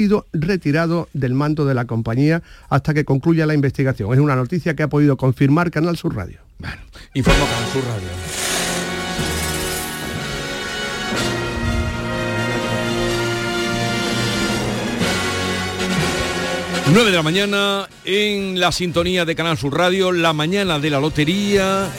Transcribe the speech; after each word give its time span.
sido 0.00 0.24
retirado 0.32 1.10
del 1.12 1.34
mando 1.34 1.66
de 1.66 1.74
la 1.74 1.84
compañía 1.84 2.42
hasta 2.70 2.94
que 2.94 3.04
concluya 3.04 3.44
la 3.44 3.52
investigación. 3.52 4.10
Es 4.14 4.18
una 4.18 4.34
noticia 4.34 4.74
que 4.74 4.82
ha 4.82 4.88
podido 4.88 5.18
confirmar 5.18 5.70
Canal 5.70 5.98
Sur 5.98 6.16
Radio. 6.16 6.38
Bueno, 6.58 6.80
informó 7.12 7.44
Canal 7.44 7.70
Sur 7.70 7.84
Radio. 7.84 8.08
9 16.92 17.10
de 17.10 17.16
la 17.16 17.22
mañana 17.22 17.88
en 18.06 18.58
la 18.58 18.72
sintonía 18.72 19.26
de 19.26 19.36
Canal 19.36 19.58
Sur 19.58 19.76
Radio, 19.76 20.12
la 20.12 20.32
mañana 20.32 20.78
de 20.78 20.88
la 20.88 20.98
lotería, 20.98 21.90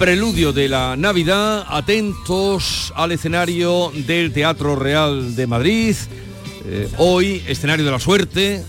preludio 0.00 0.52
de 0.52 0.68
la 0.68 0.96
Navidad, 0.96 1.64
atentos 1.68 2.92
al 2.96 3.12
escenario 3.12 3.92
del 3.94 4.32
Teatro 4.32 4.74
Real 4.74 5.36
de 5.36 5.46
Madrid, 5.46 5.94
eh, 6.68 6.88
hoy 6.98 7.42
escenario 7.46 7.84
de 7.84 7.90
la 7.90 8.00
suerte, 8.00 8.62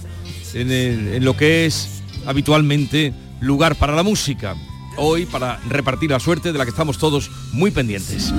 en, 0.53 0.71
el- 0.71 1.13
en 1.15 1.25
lo 1.25 1.35
que 1.35 1.65
es 1.65 2.01
habitualmente 2.25 3.13
lugar 3.41 3.75
para 3.75 3.93
la 3.95 4.03
música, 4.03 4.55
hoy 4.97 5.25
para 5.25 5.59
repartir 5.69 6.09
la 6.11 6.19
suerte 6.19 6.51
de 6.51 6.57
la 6.57 6.65
que 6.65 6.71
estamos 6.71 6.97
todos 6.97 7.29
muy 7.51 7.71
pendientes. 7.71 8.33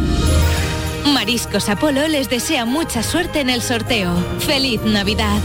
Mariscos 1.06 1.68
Apolo 1.68 2.06
les 2.08 2.28
desea 2.28 2.64
mucha 2.64 3.02
suerte 3.02 3.40
en 3.40 3.50
el 3.50 3.62
sorteo. 3.62 4.12
¡Feliz 4.40 4.80
Navidad! 4.84 5.40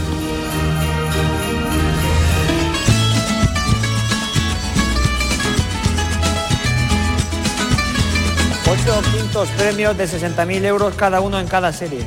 Ocho 8.70 9.02
quintos 9.14 9.48
premios 9.50 9.96
de 9.96 10.06
60.000 10.06 10.64
euros 10.64 10.94
cada 10.94 11.20
uno 11.20 11.38
en 11.38 11.46
cada 11.46 11.72
serie. 11.72 12.06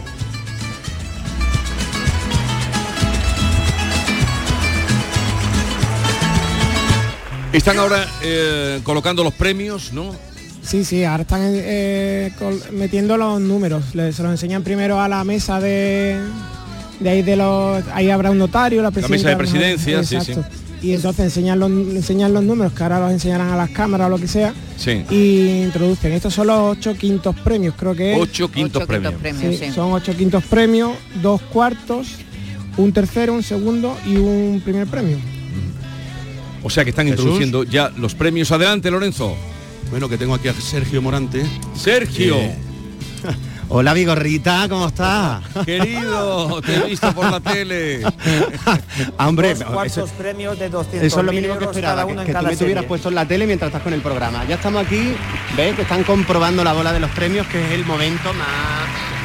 Están 7.54 7.78
ahora 7.80 8.06
eh, 8.24 8.80
colocando 8.84 9.24
los 9.24 9.34
premios, 9.34 9.94
¿no? 9.94 10.14
Sí, 10.62 10.84
sí, 10.84 11.04
ahora 11.06 11.22
están 11.24 11.42
eh, 11.44 12.32
col- 12.38 12.62
metiendo 12.74 13.16
los 13.18 13.40
números. 13.40 13.96
Le- 13.96 14.12
se 14.12 14.22
los 14.22 14.32
enseñan 14.32 14.64
primero 14.64 15.00
a 15.00 15.08
la 15.08 15.24
mesa 15.24 15.60
de, 15.60 16.20
de 17.00 17.10
ahí 17.10 17.22
de 17.24 17.36
los. 17.38 17.84
Ahí 17.94 18.10
habrá 18.10 18.32
un 18.32 18.38
notario, 18.38 18.82
la 18.82 18.92
presidenta. 18.92 19.18
mesa 19.18 19.30
de 19.30 19.36
presidencia, 19.38 20.04
sí, 20.04 20.16
Exacto. 20.18 20.46
Y 20.82 20.94
entonces 20.94 21.26
enseñan 21.26 21.60
los, 21.60 21.72
enseñan 21.72 22.34
los 22.34 22.44
números, 22.44 22.74
que 22.74 22.84
ahora 22.84 23.00
los 23.00 23.12
enseñarán 23.12 23.50
a 23.50 23.56
las 23.56 23.70
cámaras 23.72 24.08
o 24.08 24.10
lo 24.12 24.18
que 24.20 24.28
sea, 24.28 24.54
Sí. 24.78 25.04
y 25.10 25.64
introducen. 25.64 26.12
Estos 26.12 26.36
son 26.36 26.48
los 26.48 26.60
ocho 26.78 26.94
quintos 26.96 27.36
premios, 27.40 27.74
creo 27.76 27.96
que 27.96 28.14
es. 28.14 28.20
Ocho 28.20 28.52
quintos 28.52 28.84
Ocho 28.84 28.88
quintos 28.88 28.88
premios. 28.88 29.14
premios, 29.22 29.56
Sí, 29.60 29.66
sí. 29.68 29.72
Son 29.72 29.92
ocho 29.94 30.16
quintos 30.16 30.44
premios, 30.44 30.92
dos 31.24 31.42
cuartos, 31.42 32.10
un 32.76 32.92
tercero, 32.94 33.34
un 33.34 33.42
segundo 33.42 33.98
y 34.06 34.18
un 34.18 34.62
primer 34.64 34.86
premio. 34.86 35.18
O 36.68 36.70
sea 36.70 36.84
que 36.84 36.90
están 36.90 37.06
Jesús. 37.06 37.20
introduciendo 37.20 37.64
ya 37.64 37.94
los 37.96 38.14
premios. 38.14 38.52
Adelante, 38.52 38.92
Lorenzo. 38.92 39.38
Bueno, 39.90 40.10
que 40.10 40.18
tengo 40.18 40.34
aquí 40.34 40.50
a 40.50 40.54
Sergio 40.54 41.02
Morante. 41.02 41.46
Sergio. 41.74 42.36
Eh, 42.36 42.58
Hola 43.70 43.94
Vigorrita, 43.94 44.68
¿cómo 44.68 44.88
estás? 44.88 45.44
Querido, 45.66 46.62
te 46.62 46.76
he 46.76 46.84
visto 46.90 47.14
por 47.14 47.32
la 47.32 47.40
tele. 47.40 48.02
Ah, 49.18 49.30
Hombre, 49.30 49.54
Dos 49.54 49.86
eso, 49.86 50.06
premios 50.18 50.60
de 50.60 50.70
200.000 50.70 51.02
eso 51.04 51.20
es 51.20 51.26
lo 51.26 51.32
mínimo 51.32 51.58
que 51.58 51.66
esperaba, 51.66 51.96
cada 51.96 52.06
que, 52.06 52.12
uno 52.12 52.22
en 52.22 52.28
que 52.28 52.34
tú 52.34 52.38
cada 52.38 52.50
me 52.50 52.58
tuvieras 52.58 52.86
puesto 52.86 53.08
en 53.08 53.16
la 53.16 53.26
tele 53.26 53.48
mientras 53.48 53.70
estás 53.70 53.82
con 53.82 53.94
el 53.94 54.02
programa. 54.02 54.44
Ya 54.46 54.56
estamos 54.56 54.86
aquí, 54.86 55.16
ves 55.56 55.74
que 55.74 55.84
están 55.84 56.04
comprobando 56.04 56.66
la 56.66 56.74
bola 56.74 56.92
de 56.92 57.00
los 57.00 57.12
premios, 57.12 57.48
que 57.48 57.64
es 57.66 57.72
el 57.72 57.86
momento 57.86 58.34
más... 58.34 58.77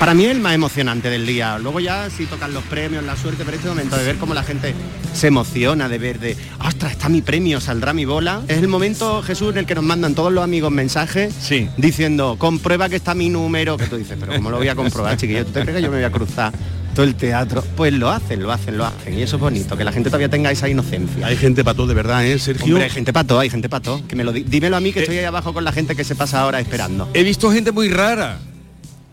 Para 0.02 0.14
mí 0.14 0.24
es 0.24 0.32
el 0.32 0.40
más 0.40 0.52
emocionante 0.52 1.08
del 1.10 1.24
día. 1.24 1.60
Luego 1.60 1.78
ya 1.78 2.10
sí 2.10 2.26
tocan 2.26 2.52
los 2.52 2.64
premios, 2.64 3.04
la 3.04 3.14
suerte, 3.16 3.44
pero 3.44 3.56
este 3.56 3.68
momento 3.68 3.96
de 3.96 4.02
ver 4.02 4.16
cómo 4.16 4.34
la 4.34 4.42
gente 4.42 4.74
se 5.14 5.28
emociona, 5.28 5.88
de 5.88 5.98
ver 5.98 6.18
de, 6.18 6.36
ostras, 6.58 6.90
está 6.90 7.08
mi 7.08 7.22
premio, 7.22 7.60
saldrá 7.60 7.92
mi 7.92 8.04
bola. 8.04 8.42
Es 8.48 8.58
el 8.58 8.66
momento, 8.66 9.22
Jesús, 9.22 9.52
en 9.52 9.58
el 9.58 9.66
que 9.66 9.76
nos 9.76 9.84
mandan 9.84 10.16
todos 10.16 10.32
los 10.32 10.42
amigos 10.42 10.72
mensajes 10.72 11.32
Sí. 11.40 11.68
diciendo, 11.76 12.34
comprueba 12.36 12.88
que 12.88 12.96
está 12.96 13.14
mi 13.14 13.28
número, 13.28 13.76
que 13.76 13.86
tú 13.86 13.96
dices, 13.96 14.16
pero 14.18 14.32
¿cómo 14.34 14.50
lo 14.50 14.56
voy 14.56 14.66
a 14.66 14.74
comprobar, 14.74 15.16
chiquillo? 15.16 15.46
¿Tú 15.46 15.52
te 15.52 15.60
crees 15.60 15.76
que 15.76 15.82
yo 15.82 15.88
me 15.92 15.98
voy 15.98 16.04
a 16.04 16.10
cruzar 16.10 16.52
todo 16.96 17.04
el 17.06 17.14
teatro? 17.14 17.62
Pues 17.76 17.92
lo 17.92 18.10
hacen, 18.10 18.42
lo 18.42 18.50
hacen, 18.50 18.76
lo 18.78 18.84
hacen. 18.86 19.16
Y 19.16 19.22
eso 19.22 19.36
es 19.36 19.40
bonito, 19.40 19.76
que 19.76 19.84
la 19.84 19.92
gente 19.92 20.08
todavía 20.10 20.28
tenga 20.28 20.50
esa 20.50 20.68
inocencia. 20.68 21.24
Hay 21.28 21.36
gente 21.36 21.62
para 21.62 21.76
todo, 21.76 21.86
de 21.86 21.94
verdad, 21.94 22.26
¿eh, 22.26 22.40
Sergio? 22.40 22.66
Hombre, 22.74 22.86
hay 22.86 22.90
gente 22.90 23.12
pato, 23.12 23.38
hay 23.38 23.50
gente 23.50 23.68
pato. 23.68 24.02
Que 24.08 24.16
me 24.16 24.24
lo 24.24 24.32
di- 24.32 24.42
dímelo 24.42 24.76
a 24.76 24.80
mí 24.80 24.92
que 24.92 24.98
estoy 24.98 25.18
ahí 25.18 25.24
abajo 25.26 25.54
con 25.54 25.62
la 25.62 25.70
gente 25.70 25.94
que 25.94 26.02
se 26.02 26.16
pasa 26.16 26.40
ahora 26.40 26.58
esperando. 26.58 27.08
He 27.14 27.22
visto 27.22 27.52
gente 27.52 27.70
muy 27.70 27.88
rara. 27.88 28.40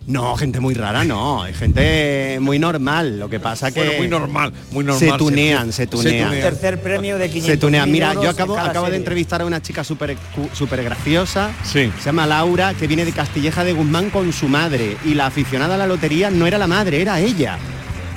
No, 0.10 0.36
gente 0.36 0.60
muy 0.60 0.74
rara, 0.74 1.04
no. 1.04 1.44
Hay 1.44 1.54
gente 1.54 2.40
muy 2.42 2.58
normal. 2.58 3.20
Lo 3.20 3.30
que 3.30 3.40
pasa 3.40 3.72
que 3.72 3.80
Bueno, 3.82 3.98
muy 4.00 4.08
normal, 4.08 4.52
muy 4.72 4.84
normal. 4.84 5.00
se 5.12 5.18
tunean, 5.18 5.72
se 5.72 5.86
tunean. 5.86 6.34
Un 6.34 6.42
tercer 6.42 6.82
premio 6.82 7.20
de 7.20 7.28
500 7.30 7.52
Se 7.52 7.58
tunean. 7.58 7.92
Mira, 7.92 8.16
yo 8.16 8.28
acabo, 8.28 8.58
en 8.58 8.92
de 8.92 8.98
entrevistar 8.98 9.42
a 9.44 9.46
una 9.46 9.62
chica 9.62 9.84
súper 9.84 10.18
súper 10.54 10.84
graciosa. 10.84 11.52
Sí. 11.64 11.92
Se 12.00 12.06
llama 12.06 12.26
Laura, 12.26 12.74
que 12.74 12.88
viene 12.88 13.06
de 13.06 13.12
Castilleja 13.12 13.64
de 13.64 13.74
Guzmán 13.74 14.10
con 14.10 14.34
su 14.34 14.48
madre. 14.48 14.98
Y 15.06 15.14
la 15.14 15.28
aficionada 15.28 15.76
a 15.76 15.78
la 15.78 15.86
lotería 15.86 16.32
no 16.32 16.48
era 16.48 16.58
la 16.58 16.66
madre, 16.68 17.02
era 17.04 17.20
ella. 17.20 17.60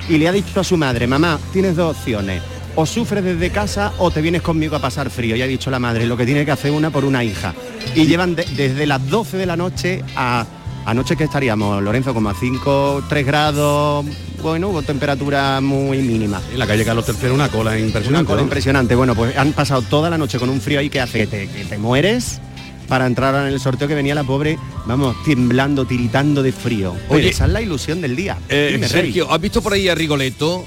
Y 0.09 0.17
le 0.17 0.29
ha 0.29 0.33
dicho 0.33 0.61
a 0.61 0.65
su 0.65 0.79
madre, 0.79 1.07
mamá, 1.07 1.39
tienes 1.53 1.77
dos 1.77 1.95
opciones. 1.99 2.43
O 2.75 2.87
sufres 2.87 3.23
desde 3.23 3.51
casa 3.51 3.93
o 3.99 4.11
te 4.11 4.23
vienes 4.23 4.41
conmigo 4.41 4.77
a 4.77 4.79
pasar 4.81 5.11
frío. 5.11 5.37
Y 5.37 5.43
ha 5.43 5.47
dicho 5.47 5.71
la 5.71 5.79
madre, 5.79 6.07
lo 6.07 6.17
que 6.17 6.25
tiene 6.25 6.47
que 6.47 6.53
hacer 6.53 6.71
una 6.71 6.89
por 6.89 7.05
una 7.05 7.23
hija. 7.23 7.53
Y 7.95 8.07
llevan 8.07 8.35
de- 8.35 8.47
desde 8.57 8.87
las 8.87 9.07
12 9.11 9.37
de 9.37 9.45
la 9.45 9.57
noche 9.59 10.03
a... 10.17 10.47
Anoche 10.85 11.17
que 11.17 11.25
estaríamos, 11.25 11.83
Lorenzo, 11.83 12.13
como 12.13 12.29
a 12.29 12.35
5, 12.35 13.05
3 13.09 13.27
grados, 13.27 14.05
bueno, 14.43 14.69
hubo 14.71 14.83
temperatura 14.83 15.61
muy 15.61 15.99
mínima. 15.99 16.41
En 16.53 16.59
la 16.59 16.67
calle 16.67 16.85
Carlos 16.85 17.05
III 17.09 17.31
una 17.31 17.49
cola 17.49 17.71
Una 17.71 17.79
impresionante. 17.81 18.27
cola 18.27 18.41
¿no? 18.41 18.43
impresionante. 18.43 18.95
Bueno, 18.97 19.15
pues 19.15 19.37
han 19.37 19.53
pasado 19.53 19.83
toda 19.83 20.11
la 20.11 20.19
noche 20.19 20.39
con 20.39 20.51
un 20.51 20.61
frío 20.61 20.81
ahí 20.81 20.91
que 20.91 21.01
hace 21.01 21.21
que 21.21 21.27
te, 21.29 21.49
que 21.49 21.65
te 21.65 21.79
mueres 21.79 22.41
para 22.89 23.07
entrar 23.07 23.35
en 23.47 23.53
el 23.53 23.61
sorteo 23.61 23.87
que 23.89 23.95
venía 23.95 24.15
la 24.15 24.25
pobre, 24.25 24.59
vamos, 24.87 25.15
temblando, 25.25 25.85
tiritando 25.87 26.43
de 26.43 26.53
frío. 26.53 26.91
Oye, 27.09 27.21
Oye, 27.21 27.29
esa 27.29 27.47
es 27.47 27.53
la 27.53 27.63
ilusión 27.63 28.01
del 28.01 28.17
día. 28.17 28.37
Eh, 28.49 28.71
Dime. 28.73 28.89
Sergio, 28.89 29.31
¿has 29.33 29.41
visto 29.41 29.63
por 29.63 29.73
ahí 29.73 29.89
a 29.89 29.95
Rigoletto? 29.95 30.67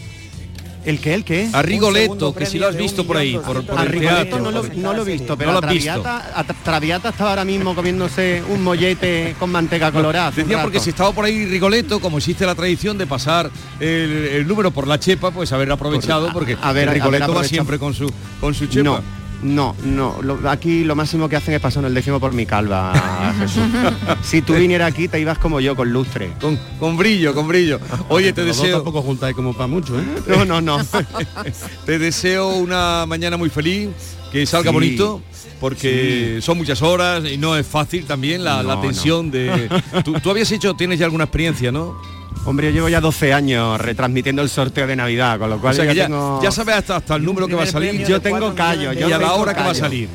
¿El 0.85 0.99
qué? 0.99 1.13
¿El 1.15 1.23
qué? 1.23 1.49
A 1.51 1.61
Rigoletto, 1.61 2.33
que 2.35 2.45
si 2.45 2.59
lo 2.59 2.67
has 2.67 2.77
visto 2.77 3.05
por 3.05 3.17
ahí, 3.17 3.33
por, 3.37 3.65
por 3.65 3.79
A 3.79 3.83
el 3.83 3.91
doscientos 3.91 3.91
Rigoletto 3.91 4.23
teatro. 4.37 4.39
no 4.39 4.51
lo, 4.51 4.63
no 4.75 4.93
lo 4.93 5.01
he 5.01 5.05
visto, 5.13 5.37
pero 5.37 5.51
No 5.51 5.57
a 5.57 5.61
lo 5.61 5.67
has 5.67 5.73
visto. 5.73 6.01
Traviata, 6.01 6.39
a 6.39 6.45
Tra- 6.45 6.55
Traviata 6.63 7.09
estaba 7.09 7.29
ahora 7.31 7.45
mismo 7.45 7.73
comiéndose 7.75 8.43
un 8.49 8.63
mollete 8.63 9.35
con 9.39 9.51
manteca 9.51 9.91
colorada. 9.91 10.31
Decía 10.31 10.61
porque 10.61 10.79
si 10.79 10.91
estaba 10.91 11.11
por 11.11 11.25
ahí 11.25 11.45
Rigoletto, 11.45 11.99
como 11.99 12.17
existe 12.19 12.45
la 12.45 12.55
tradición 12.55 12.97
de 12.97 13.07
pasar 13.07 13.49
el, 13.79 13.87
el 14.33 14.47
número 14.47 14.71
por 14.71 14.87
la 14.87 14.99
chepa, 14.99 15.31
pues 15.31 15.51
haber 15.51 15.71
aprovechado, 15.71 16.25
Por- 16.27 16.33
porque 16.33 16.53
a- 16.61 16.69
haber- 16.69 16.89
Rigoletto 16.91 17.33
va 17.33 17.43
siempre 17.43 17.79
con 17.79 17.93
su 17.93 18.11
con 18.39 18.53
su 18.53 18.67
chepa. 18.67 19.01
No, 19.45 19.75
no. 19.83 20.15
Lo- 20.23 20.49
aquí 20.49 20.83
lo 20.83 20.95
máximo 20.95 21.29
que 21.29 21.35
hacen 21.35 21.53
es 21.53 21.59
pasar 21.59 21.85
el 21.85 21.93
décimo 21.93 22.19
por 22.19 22.33
mi 22.33 22.45
calva, 22.47 22.93
Jesús. 23.39 23.63
si 24.23 24.41
tú 24.41 24.53
vinieras 24.55 24.91
aquí 24.91 25.07
te 25.07 25.19
ibas 25.19 25.37
como 25.37 25.59
yo, 25.59 25.75
con 25.75 25.91
lustre. 25.93 26.31
Con, 26.41 26.59
con 26.79 26.97
brillo, 26.97 27.33
con 27.35 27.47
brillo. 27.47 27.79
Oye, 28.09 28.33
te 28.33 28.43
Los 28.43 28.57
deseo, 28.57 28.77
tampoco 28.77 29.01
juntáis 29.03 29.35
como 29.35 29.53
para 29.53 29.67
mucho, 29.67 29.99
¿eh? 29.99 30.03
No, 30.27 30.45
no, 30.45 30.61
no. 30.61 30.79
te 31.85 31.99
deseo 31.99 32.55
una 32.55 33.05
mañana 33.05 33.37
muy 33.37 33.49
feliz, 33.49 33.89
que 34.31 34.45
salga 34.47 34.71
Sí. 34.71 34.73
bonito, 34.73 35.21
porque 35.59 36.39
son 36.41 36.57
muchas 36.57 36.81
horas 36.81 37.23
y 37.29 37.37
no 37.37 37.55
es 37.55 37.67
fácil 37.67 38.05
también 38.05 38.43
la, 38.43 38.63
la 38.63 38.75
No, 38.75 38.81
tensión 38.81 39.29
de. 39.31 39.69
¿Tú, 40.03 40.13
tú 40.19 40.31
habías 40.31 40.51
hecho, 40.51 40.73
tienes 40.73 40.97
ya 40.99 41.05
alguna 41.05 41.25
experiencia, 41.25 41.71
¿no? 41.71 41.95
Hombre, 42.45 42.67
yo 42.67 42.73
llevo 42.73 42.89
ya 42.89 43.01
12 43.01 43.33
años 43.33 43.81
retransmitiendo 43.81 44.41
el 44.43 44.49
sorteo 44.49 44.85
de 44.85 44.95
Navidad, 44.95 45.39
con 45.39 45.49
lo 45.49 45.55
O 45.55 45.59
cual 45.59 45.73
sea 45.75 45.85
ya, 45.85 45.91
que 45.91 45.97
ya, 45.97 46.05
tengo... 46.05 46.39
ya 46.43 46.51
sabes 46.51 46.75
hasta, 46.75 46.97
hasta 46.97 47.15
el 47.15 47.25
número 47.25 47.47
que 47.47 47.55
va 47.55 47.63
a 47.63 47.67
salir 47.67 48.05
yo 48.05 48.21
tengo 48.21 48.53
callo, 48.53 48.93
yo 48.93 49.09
y 49.09 49.11
a 49.11 49.17
la 49.17 49.33
hora 49.33 49.53
que 49.53 49.59
va 49.61 49.65
a 49.65 49.69
callo. 49.69 49.79
salir. 49.79 50.09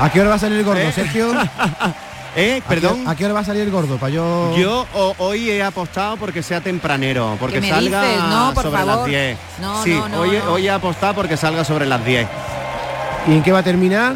¿A 0.00 0.10
qué 0.10 0.20
hora 0.20 0.30
va 0.30 0.36
a 0.36 0.38
salir 0.38 0.58
el 0.58 0.64
gordo, 0.64 0.80
¿Eh? 0.80 0.92
Sergio? 0.94 1.32
¿Eh? 2.36 2.54
¿A 2.56 2.60
qué- 2.60 2.62
Perdón. 2.66 3.04
¿A 3.06 3.14
qué 3.14 3.24
hora 3.26 3.34
va 3.34 3.40
a 3.40 3.44
salir 3.44 3.62
el 3.62 3.70
gordo? 3.70 3.96
Para 3.98 4.10
yo... 4.10 4.56
Yo 4.56 4.86
o- 4.94 5.14
hoy 5.18 5.50
he 5.50 5.62
apostado 5.62 6.16
porque 6.16 6.42
sea 6.42 6.60
tempranero, 6.62 7.36
porque 7.38 7.56
¿Qué 7.56 7.60
me 7.60 7.70
salga 7.70 8.02
dices? 8.02 8.22
No, 8.24 8.52
por 8.54 8.62
sobre 8.64 8.78
las 8.78 8.86
favor. 8.86 9.08
10. 9.08 9.38
No, 9.60 9.84
sí, 9.84 9.90
no, 9.94 10.08
no, 10.08 10.20
hoy, 10.20 10.36
hoy 10.48 10.66
he 10.66 10.70
apostado 10.70 11.14
porque 11.14 11.36
salga 11.36 11.62
sobre 11.64 11.86
las 11.86 12.04
10. 12.04 12.26
¿Y 13.28 13.32
en 13.32 13.42
qué 13.42 13.52
va 13.52 13.58
a 13.60 13.62
terminar? 13.62 14.14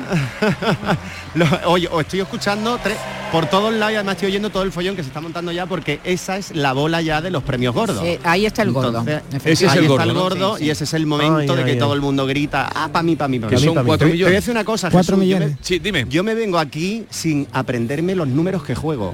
Oye, 1.67 1.89
os 1.93 2.01
estoy 2.01 2.21
escuchando 2.21 2.79
tres, 2.83 2.97
por 3.33 3.47
todos 3.47 3.73
lados 3.75 3.93
y 3.93 3.97
además 3.97 4.15
estoy 4.15 4.29
oyendo 4.29 4.51
todo 4.51 4.63
el 4.63 4.73
follón 4.73 4.97
que 4.97 5.03
se 5.03 5.09
está 5.09 5.21
montando 5.21 5.53
ya 5.53 5.67
porque 5.67 6.01
esa 6.05 6.37
es 6.39 6.55
la 6.57 6.73
bola 6.73 7.03
ya 7.03 7.21
de 7.21 7.31
los 7.31 7.43
premios 7.43 7.75
gordos. 7.75 8.03
Ahí 8.25 8.47
está 8.47 8.63
el 8.63 8.73
gordo. 8.73 8.89
Entonces, 9.01 9.17
efectivamente. 9.17 9.53
ese 9.53 9.67
es 9.67 9.71
ahí 9.73 9.79
el 9.79 9.85
está 9.85 9.93
gordo, 9.97 10.09
el 10.09 10.15
¿no? 10.15 10.21
gordo 10.23 10.57
Sí, 10.59 10.65
y 10.65 10.71
ese 10.71 10.85
es 10.85 10.95
el 10.95 11.07
momento 11.07 11.53
Ay, 11.53 11.59
de 11.59 11.65
que 11.65 11.71
ay, 11.73 11.79
todo 11.79 11.91
ay. 11.93 11.97
el 11.97 12.01
mundo 12.03 12.27
grita, 12.27 12.69
ah, 12.75 12.89
pa' 12.91 13.03
mí, 13.03 13.17
pa' 13.17 13.29
mí, 13.29 13.39
pa' 13.39 13.49
Que 13.49 13.57
mí. 13.57 13.63
son 13.63 13.75
pa' 13.75 13.83
mí. 13.83 13.87
cuatro 13.87 14.07
Te- 14.09 14.13
Te 14.13 14.17
voy 14.17 14.23
a 14.23 14.27
millones. 14.27 14.35
decir 14.43 14.51
una 14.53 14.65
cosa, 14.65 14.91
Cuatro 14.91 15.17
Jesús, 15.17 15.29
yo 15.29 15.37
me- 15.39 15.45
millones. 15.45 15.59
Sí, 15.61 15.79
dime. 15.79 16.07
Yo 16.09 16.25
me 16.25 16.35
vengo 16.35 16.59
aquí 16.59 17.05
sin 17.11 17.47
aprenderme 17.53 18.15
los 18.15 18.29
números 18.29 18.63
que 18.63 18.75
juego. 18.75 19.13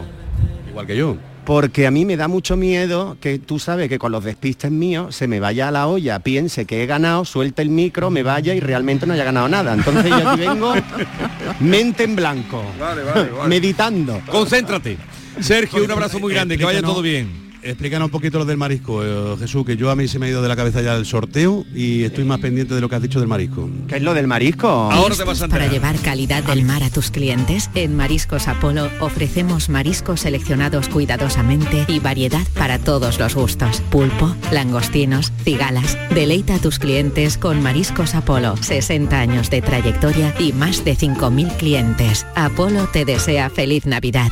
Igual 0.70 0.86
que 0.86 0.96
yo. 0.96 1.16
Porque 1.44 1.86
a 1.86 1.90
mí 1.90 2.06
me 2.06 2.16
da 2.16 2.26
mucho 2.26 2.56
miedo 2.56 3.18
que 3.20 3.38
tú 3.38 3.58
sabes 3.58 3.90
que 3.90 3.98
con 3.98 4.10
los 4.12 4.24
despistes 4.24 4.70
míos 4.70 5.14
se 5.14 5.28
me 5.28 5.40
vaya 5.40 5.68
a 5.68 5.70
la 5.70 5.86
olla, 5.88 6.18
piense 6.20 6.64
que 6.64 6.82
he 6.82 6.86
ganado, 6.86 7.26
suelte 7.26 7.60
el 7.60 7.68
micro, 7.68 8.08
me 8.10 8.22
vaya 8.22 8.54
y 8.54 8.60
realmente 8.60 9.06
no 9.06 9.12
haya 9.12 9.24
ganado 9.24 9.46
nada. 9.50 9.74
Entonces 9.74 10.06
yo 10.06 10.26
aquí 10.30 10.40
vengo 10.40 10.72
mente 11.60 12.04
en 12.04 12.16
blanco, 12.16 12.64
meditando. 13.46 14.20
Concéntrate. 14.30 14.98
Sergio, 15.40 15.84
un 15.84 15.90
abrazo 15.90 16.18
muy 16.18 16.32
grande, 16.32 16.56
que 16.56 16.64
vaya 16.64 16.82
todo 16.82 17.02
bien. 17.02 17.43
Explícanos 17.64 18.06
un 18.06 18.10
poquito 18.10 18.38
lo 18.38 18.44
del 18.44 18.56
marisco, 18.56 19.04
eh, 19.04 19.36
Jesús, 19.38 19.64
que 19.64 19.76
yo 19.76 19.90
a 19.90 19.96
mí 19.96 20.06
se 20.06 20.18
me 20.18 20.26
ha 20.26 20.28
ido 20.28 20.42
de 20.42 20.48
la 20.48 20.56
cabeza 20.56 20.82
ya 20.82 20.94
el 20.94 21.06
sorteo 21.06 21.64
y 21.74 22.04
estoy 22.04 22.24
más 22.24 22.40
pendiente 22.40 22.74
de 22.74 22.80
lo 22.80 22.88
que 22.88 22.96
has 22.96 23.02
dicho 23.02 23.18
del 23.18 23.28
marisco. 23.28 23.68
¿Qué 23.88 23.96
es 23.96 24.02
lo 24.02 24.14
del 24.14 24.26
marisco? 24.26 24.68
Ahora 24.68 25.14
te 25.16 25.24
vas 25.24 25.42
a 25.42 25.48
Para 25.48 25.66
llevar 25.66 25.98
calidad 25.98 26.44
del 26.44 26.64
mar 26.64 26.82
a 26.82 26.90
tus 26.90 27.10
clientes, 27.10 27.70
en 27.74 27.96
Mariscos 27.96 28.48
Apolo 28.48 28.90
ofrecemos 29.00 29.68
mariscos 29.68 30.20
seleccionados 30.20 30.88
cuidadosamente 30.88 31.84
y 31.88 31.98
variedad 32.00 32.46
para 32.54 32.78
todos 32.78 33.18
los 33.18 33.34
gustos. 33.34 33.80
Pulpo, 33.90 34.34
langostinos, 34.52 35.32
cigalas. 35.44 35.98
Deleita 36.14 36.56
a 36.56 36.58
tus 36.58 36.78
clientes 36.78 37.38
con 37.38 37.62
Mariscos 37.62 38.14
Apolo. 38.14 38.56
60 38.56 39.18
años 39.18 39.50
de 39.50 39.62
trayectoria 39.62 40.34
y 40.38 40.52
más 40.52 40.84
de 40.84 40.96
5.000 40.96 41.56
clientes. 41.56 42.26
Apolo 42.34 42.88
te 42.92 43.04
desea 43.04 43.50
feliz 43.50 43.86
Navidad. 43.86 44.30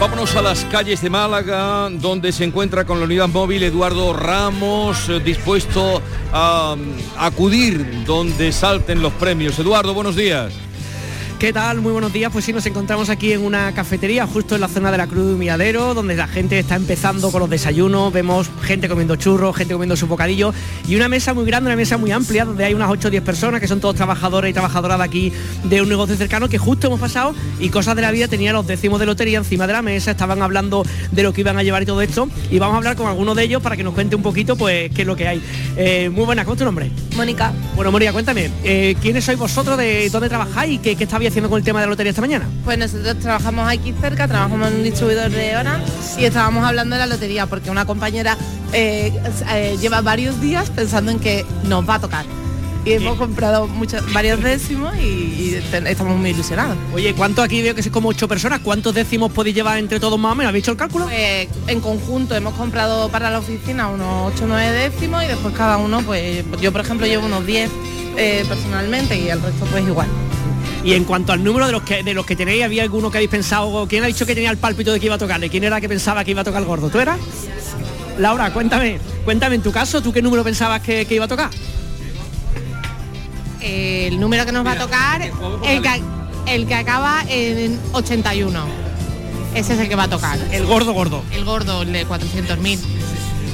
Vámonos 0.00 0.36
a 0.36 0.42
las 0.42 0.64
calles 0.66 1.02
de 1.02 1.10
Málaga, 1.10 1.90
donde 1.90 2.30
se 2.30 2.44
encuentra 2.44 2.84
con 2.84 3.00
la 3.00 3.06
unidad 3.06 3.26
móvil 3.26 3.64
Eduardo 3.64 4.12
Ramos, 4.12 5.08
eh, 5.08 5.18
dispuesto 5.18 6.00
a 6.32 6.76
mm, 6.78 7.18
acudir 7.18 8.04
donde 8.04 8.52
salten 8.52 9.02
los 9.02 9.12
premios. 9.14 9.58
Eduardo, 9.58 9.94
buenos 9.94 10.14
días. 10.14 10.52
¿Qué 11.38 11.52
tal? 11.52 11.80
Muy 11.80 11.92
buenos 11.92 12.12
días. 12.12 12.32
Pues 12.32 12.44
sí, 12.44 12.52
nos 12.52 12.66
encontramos 12.66 13.10
aquí 13.10 13.32
en 13.32 13.44
una 13.44 13.72
cafetería 13.72 14.26
justo 14.26 14.56
en 14.56 14.60
la 14.60 14.66
zona 14.66 14.90
de 14.90 14.98
la 14.98 15.06
Cruz 15.06 15.24
de 15.28 15.34
Miradero, 15.34 15.94
donde 15.94 16.16
la 16.16 16.26
gente 16.26 16.58
está 16.58 16.74
empezando 16.74 17.30
con 17.30 17.38
los 17.38 17.48
desayunos, 17.48 18.12
vemos 18.12 18.50
gente 18.60 18.88
comiendo 18.88 19.14
churros, 19.14 19.54
gente 19.54 19.72
comiendo 19.72 19.94
su 19.94 20.08
bocadillo 20.08 20.52
y 20.88 20.96
una 20.96 21.08
mesa 21.08 21.34
muy 21.34 21.44
grande, 21.44 21.68
una 21.68 21.76
mesa 21.76 21.96
muy 21.96 22.10
amplia, 22.10 22.44
donde 22.44 22.64
hay 22.64 22.74
unas 22.74 22.90
8 22.90 23.06
o 23.06 23.10
10 23.12 23.22
personas 23.22 23.60
que 23.60 23.68
son 23.68 23.78
todos 23.78 23.94
trabajadores 23.94 24.50
y 24.50 24.52
trabajadoras 24.52 24.98
de 24.98 25.04
aquí 25.04 25.32
de 25.62 25.80
un 25.80 25.88
negocio 25.88 26.16
cercano 26.16 26.48
que 26.48 26.58
justo 26.58 26.88
hemos 26.88 26.98
pasado 26.98 27.36
y 27.60 27.68
cosas 27.68 27.94
de 27.94 28.02
la 28.02 28.10
vida 28.10 28.26
tenían 28.26 28.54
los 28.54 28.66
décimos 28.66 28.98
de 28.98 29.06
lotería 29.06 29.38
encima 29.38 29.68
de 29.68 29.74
la 29.74 29.82
mesa, 29.82 30.10
estaban 30.10 30.42
hablando 30.42 30.84
de 31.12 31.22
lo 31.22 31.32
que 31.32 31.42
iban 31.42 31.56
a 31.56 31.62
llevar 31.62 31.84
y 31.84 31.86
todo 31.86 32.02
esto 32.02 32.28
y 32.50 32.58
vamos 32.58 32.74
a 32.74 32.78
hablar 32.78 32.96
con 32.96 33.06
algunos 33.06 33.36
de 33.36 33.44
ellos 33.44 33.62
para 33.62 33.76
que 33.76 33.84
nos 33.84 33.94
cuente 33.94 34.16
un 34.16 34.22
poquito 34.22 34.56
pues 34.56 34.90
qué 34.90 35.02
es 35.02 35.06
lo 35.06 35.14
que 35.14 35.28
hay. 35.28 35.40
Eh, 35.76 36.10
muy 36.12 36.24
buenas, 36.24 36.44
¿cómo 36.46 36.54
es 36.54 36.58
tu 36.58 36.64
nombre? 36.64 36.90
Mónica. 37.16 37.52
Bueno, 37.76 37.92
Moria, 37.92 38.12
cuéntame, 38.12 38.50
eh, 38.64 38.96
¿quiénes 39.00 39.24
sois 39.24 39.38
vosotros, 39.38 39.78
de 39.78 40.10
dónde 40.10 40.28
trabajáis 40.28 40.80
qué, 40.80 40.96
qué 40.96 41.06
haciendo 41.28 41.48
con 41.48 41.58
el 41.58 41.64
tema 41.64 41.80
de 41.80 41.86
la 41.86 41.90
lotería 41.90 42.10
esta 42.10 42.20
mañana? 42.20 42.46
Pues 42.64 42.78
nosotros 42.78 43.18
trabajamos 43.18 43.68
aquí 43.68 43.94
cerca, 44.00 44.26
trabajamos 44.26 44.68
en 44.68 44.76
un 44.76 44.82
distribuidor 44.82 45.30
de 45.30 45.56
Orange 45.56 45.92
y 46.18 46.24
estábamos 46.24 46.64
hablando 46.64 46.96
de 46.96 47.00
la 47.00 47.06
lotería 47.06 47.46
porque 47.46 47.70
una 47.70 47.84
compañera 47.84 48.36
eh, 48.72 49.12
eh, 49.50 49.76
lleva 49.80 50.00
varios 50.00 50.40
días 50.40 50.70
pensando 50.70 51.10
en 51.10 51.18
que 51.18 51.46
nos 51.64 51.88
va 51.88 51.94
a 51.96 52.00
tocar. 52.00 52.24
Y 52.84 52.92
hemos 52.92 53.18
comprado 53.18 53.66
muchos, 53.66 54.02
varios 54.14 54.42
décimos 54.42 54.96
y, 54.96 55.54
estamos 55.54 56.16
muy 56.16 56.30
ilusionados. 56.30 56.76
Oye, 56.94 57.12
¿cuánto 57.14 57.42
aquí 57.42 57.60
veo 57.60 57.74
que 57.74 57.82
sois 57.82 57.92
como 57.92 58.08
ocho 58.08 58.28
personas? 58.28 58.60
¿Cuántos 58.60 58.94
décimos 58.94 59.30
podéis 59.32 59.56
llevar 59.56 59.78
entre 59.78 60.00
todos 60.00 60.18
más 60.18 60.32
o 60.32 60.34
menos? 60.34 60.48
¿Habéis 60.48 60.64
hecho 60.64 60.72
el 60.72 60.78
cálculo? 60.78 61.04
Pues, 61.06 61.48
en 61.66 61.80
conjunto 61.80 62.34
hemos 62.34 62.54
comprado 62.54 63.10
para 63.10 63.30
la 63.30 63.40
oficina 63.40 63.88
unos 63.88 64.32
8 64.34 64.44
o 64.44 64.46
9 64.46 64.90
décimos 64.90 65.22
y 65.24 65.26
después 65.26 65.54
cada 65.54 65.76
uno, 65.76 66.00
pues 66.02 66.44
yo 66.60 66.72
por 66.72 66.80
ejemplo 66.80 67.06
llevo 67.06 67.26
unos 67.26 67.44
10 67.44 67.70
eh, 68.16 68.44
personalmente 68.48 69.18
y 69.18 69.28
el 69.28 69.42
resto 69.42 69.66
pues 69.66 69.86
igual. 69.86 70.08
Y 70.84 70.92
en 70.94 71.04
cuanto 71.04 71.32
al 71.32 71.42
número 71.42 71.66
de 71.66 71.72
los 71.72 71.82
que 71.82 72.02
de 72.02 72.14
los 72.14 72.24
que 72.24 72.36
tenéis, 72.36 72.64
¿había 72.64 72.82
alguno 72.82 73.10
que 73.10 73.18
habéis 73.18 73.30
pensado? 73.30 73.86
¿Quién 73.88 74.04
ha 74.04 74.06
dicho 74.06 74.24
que 74.26 74.34
tenía 74.34 74.50
el 74.50 74.58
pálpito 74.58 74.92
de 74.92 75.00
que 75.00 75.06
iba 75.06 75.16
a 75.16 75.18
tocarle? 75.18 75.50
¿Quién 75.50 75.64
era 75.64 75.80
que 75.80 75.88
pensaba 75.88 76.24
que 76.24 76.30
iba 76.30 76.42
a 76.42 76.44
tocar 76.44 76.62
el 76.62 76.68
gordo? 76.68 76.88
¿Tú 76.88 76.98
eras? 76.98 77.18
Laura, 78.18 78.52
cuéntame, 78.52 78.98
cuéntame 79.24 79.56
en 79.56 79.62
tu 79.62 79.70
caso, 79.70 80.02
¿tú 80.02 80.12
qué 80.12 80.22
número 80.22 80.42
pensabas 80.42 80.80
que, 80.82 81.06
que 81.06 81.14
iba 81.14 81.26
a 81.26 81.28
tocar? 81.28 81.50
El 83.60 84.18
número 84.18 84.44
que 84.46 84.52
nos 84.52 84.66
va 84.66 84.72
a 84.72 84.78
tocar, 84.78 85.22
el 85.22 85.82
que, 85.82 86.02
el 86.46 86.66
que 86.66 86.74
acaba 86.74 87.22
en 87.28 87.78
81. 87.92 88.88
Ese 89.54 89.74
es 89.74 89.80
el 89.80 89.88
que 89.88 89.94
va 89.94 90.04
a 90.04 90.08
tocar. 90.08 90.38
El 90.52 90.66
gordo 90.66 90.92
gordo. 90.92 91.22
El 91.32 91.44
gordo, 91.44 91.82
el 91.82 91.92
de 91.92 92.06
400.000. 92.06 92.78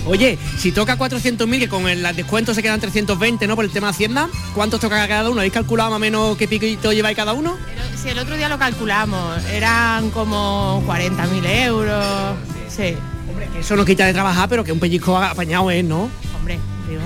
Oye, 0.07 0.39
si 0.59 0.73
toca 0.73 0.99
400.000, 0.99 1.59
que 1.59 1.69
con 1.69 1.89
el 1.89 2.03
descuento 2.15 2.53
se 2.53 2.63
quedan 2.63 2.81
320, 2.81 3.47
¿no? 3.47 3.57
Por 3.57 3.65
el 3.65 3.71
tema 3.71 3.87
de 3.89 3.93
Hacienda, 3.93 4.29
¿cuántos 4.55 4.81
toca 4.81 5.07
cada 5.09 5.31
uno? 5.31 5.41
¿Habéis 5.41 5.55
calculado 5.55 5.91
más 5.91 5.97
o 5.97 6.01
menos 6.01 6.37
qué 6.37 6.47
piquito 6.47 6.93
lleváis 6.93 7.17
cada 7.17 7.33
uno? 7.33 7.57
Si 8.01 8.11
el 8.11 8.19
otro 8.19 8.37
día 8.37 8.49
lo 8.49 8.59
calculamos, 8.59 9.43
eran 9.47 10.11
como 10.11 10.83
40.000 10.87 11.65
euros. 11.65 12.37
Sí. 12.69 12.95
Hombre, 13.31 13.49
que 13.53 13.61
eso 13.61 13.77
no 13.77 13.85
quita 13.85 14.05
de 14.05 14.13
trabajar, 14.13 14.49
pero 14.49 14.63
que 14.63 14.73
un 14.73 14.81
pellizco 14.81 15.17
apañado 15.17 15.71
es, 15.71 15.85
¿no? 15.85 16.11
Hombre, 16.37 16.59
digo, 16.89 17.03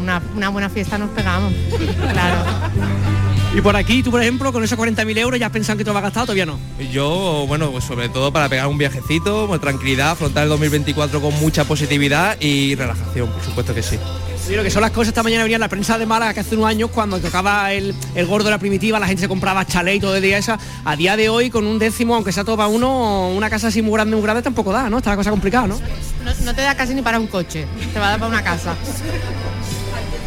una, 0.00 0.20
una 0.34 0.48
buena 0.48 0.68
fiesta 0.68 0.98
nos 0.98 1.10
pegamos. 1.10 1.52
Claro. 2.12 2.44
Y 3.54 3.62
por 3.62 3.74
aquí, 3.76 4.02
tú 4.02 4.10
por 4.10 4.20
ejemplo, 4.20 4.52
con 4.52 4.62
esos 4.62 4.78
40.000 4.78 5.18
euros 5.18 5.40
ya 5.40 5.46
has 5.46 5.52
pensado 5.52 5.78
que 5.78 5.84
te 5.84 5.90
lo 5.90 5.96
has 5.96 6.02
gastado, 6.02 6.26
todavía 6.26 6.44
no. 6.44 6.58
Yo, 6.92 7.44
bueno, 7.48 7.70
pues 7.70 7.84
sobre 7.84 8.08
todo 8.10 8.30
para 8.30 8.48
pegar 8.48 8.66
un 8.66 8.76
viajecito, 8.76 9.48
con 9.48 9.58
tranquilidad, 9.58 10.10
afrontar 10.10 10.44
el 10.44 10.50
2024 10.50 11.20
con 11.20 11.34
mucha 11.40 11.64
positividad 11.64 12.36
y 12.40 12.74
relajación, 12.74 13.30
por 13.30 13.42
supuesto 13.42 13.74
que 13.74 13.82
sí. 13.82 13.98
Sí, 14.46 14.54
lo 14.54 14.62
que 14.62 14.70
son 14.70 14.82
las 14.82 14.90
cosas, 14.90 15.08
esta 15.08 15.22
mañana 15.22 15.42
venía 15.44 15.56
en 15.56 15.62
la 15.62 15.68
prensa 15.68 15.98
de 15.98 16.06
Málaga 16.06 16.34
que 16.34 16.40
hace 16.40 16.56
unos 16.56 16.68
años 16.68 16.90
cuando 16.90 17.18
tocaba 17.20 17.72
el, 17.72 17.94
el 18.14 18.26
gordo 18.26 18.44
de 18.44 18.50
la 18.50 18.58
primitiva, 18.58 18.98
la 19.00 19.06
gente 19.06 19.22
se 19.22 19.28
compraba 19.28 19.66
chalet 19.66 19.96
y 19.96 20.00
todo 20.00 20.16
el 20.16 20.22
día 20.22 20.38
esa. 20.38 20.58
A 20.84 20.94
día 20.94 21.16
de 21.16 21.28
hoy, 21.30 21.48
con 21.50 21.66
un 21.66 21.78
décimo, 21.78 22.14
aunque 22.14 22.32
sea 22.32 22.44
todo 22.44 22.56
para 22.56 22.68
uno, 22.68 23.30
una 23.30 23.48
casa 23.48 23.68
así 23.68 23.80
muy 23.80 23.94
grande, 23.94 24.14
muy 24.14 24.22
grande, 24.22 24.42
tampoco 24.42 24.72
da, 24.72 24.90
¿no? 24.90 24.98
Está 24.98 25.10
la 25.10 25.16
cosa 25.16 25.30
complicada, 25.30 25.66
¿no? 25.68 25.78
No, 26.22 26.32
no 26.44 26.54
te 26.54 26.62
da 26.62 26.74
casi 26.76 26.94
ni 26.94 27.02
para 27.02 27.18
un 27.18 27.26
coche, 27.26 27.66
te 27.92 27.98
va 27.98 28.08
a 28.08 28.10
dar 28.10 28.18
para 28.20 28.30
una 28.30 28.44
casa. 28.44 28.74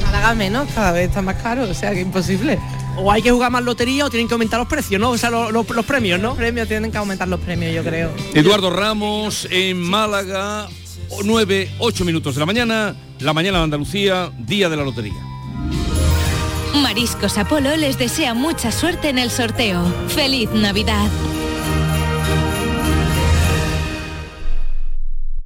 Málaga 0.04 0.36
menos, 0.36 0.68
cada 0.74 0.92
vez 0.92 1.08
está 1.08 1.22
más 1.22 1.36
caro, 1.36 1.64
o 1.64 1.74
sea 1.74 1.92
que 1.92 2.02
imposible. 2.02 2.60
O 2.98 3.12
hay 3.12 3.22
que 3.22 3.32
jugar 3.32 3.52
más 3.52 3.64
lotería 3.64 4.06
o 4.06 4.10
tienen 4.10 4.28
que 4.28 4.34
aumentar 4.34 4.60
los 4.60 4.68
precios, 4.68 5.00
¿no? 5.00 5.12
O 5.12 5.18
sea, 5.18 5.30
los, 5.30 5.52
los- 5.52 5.70
los 5.70 5.86
premios, 5.86 6.20
¿no? 6.20 6.30
Los 6.30 6.38
premios 6.38 6.68
tienen 6.68 6.92
que 6.92 6.98
aumentar 6.98 7.28
los 7.28 7.40
premios, 7.40 7.74
yo 7.74 7.84
creo. 7.84 8.12
Eduardo 8.34 8.70
Ramos 8.70 9.48
en 9.50 9.82
Málaga, 9.82 10.68
9, 11.24 11.72
8 11.80 12.06
minutos 12.06 12.36
de 12.36 12.40
la 12.40 12.46
mañana, 12.46 12.96
la 13.20 13.34
mañana 13.34 13.60
de 13.60 13.64
Andalucía, 13.66 14.32
día 14.40 14.70
de 14.70 14.78
la 14.78 14.84
lotería. 14.84 15.14
Mariscos 16.82 17.38
Apolo 17.38 17.76
les 17.78 17.98
desea 17.98 18.34
mucha 18.34 18.72
suerte 18.72 19.10
en 19.10 19.18
el 19.20 19.30
sorteo. 19.32 19.84
¡Feliz 20.10 20.50
Navidad! 20.52 21.08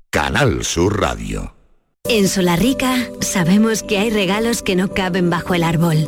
Canal 0.10 0.64
Sur 0.64 1.00
Radio. 1.02 1.54
En 2.08 2.28
Solarrica 2.28 2.96
sabemos 3.22 3.82
que 3.84 3.98
hay 3.98 4.10
regalos 4.12 4.62
que 4.62 4.76
no 4.76 4.90
caben 4.94 5.30
bajo 5.30 5.54
el 5.56 5.64
árbol. 5.64 6.08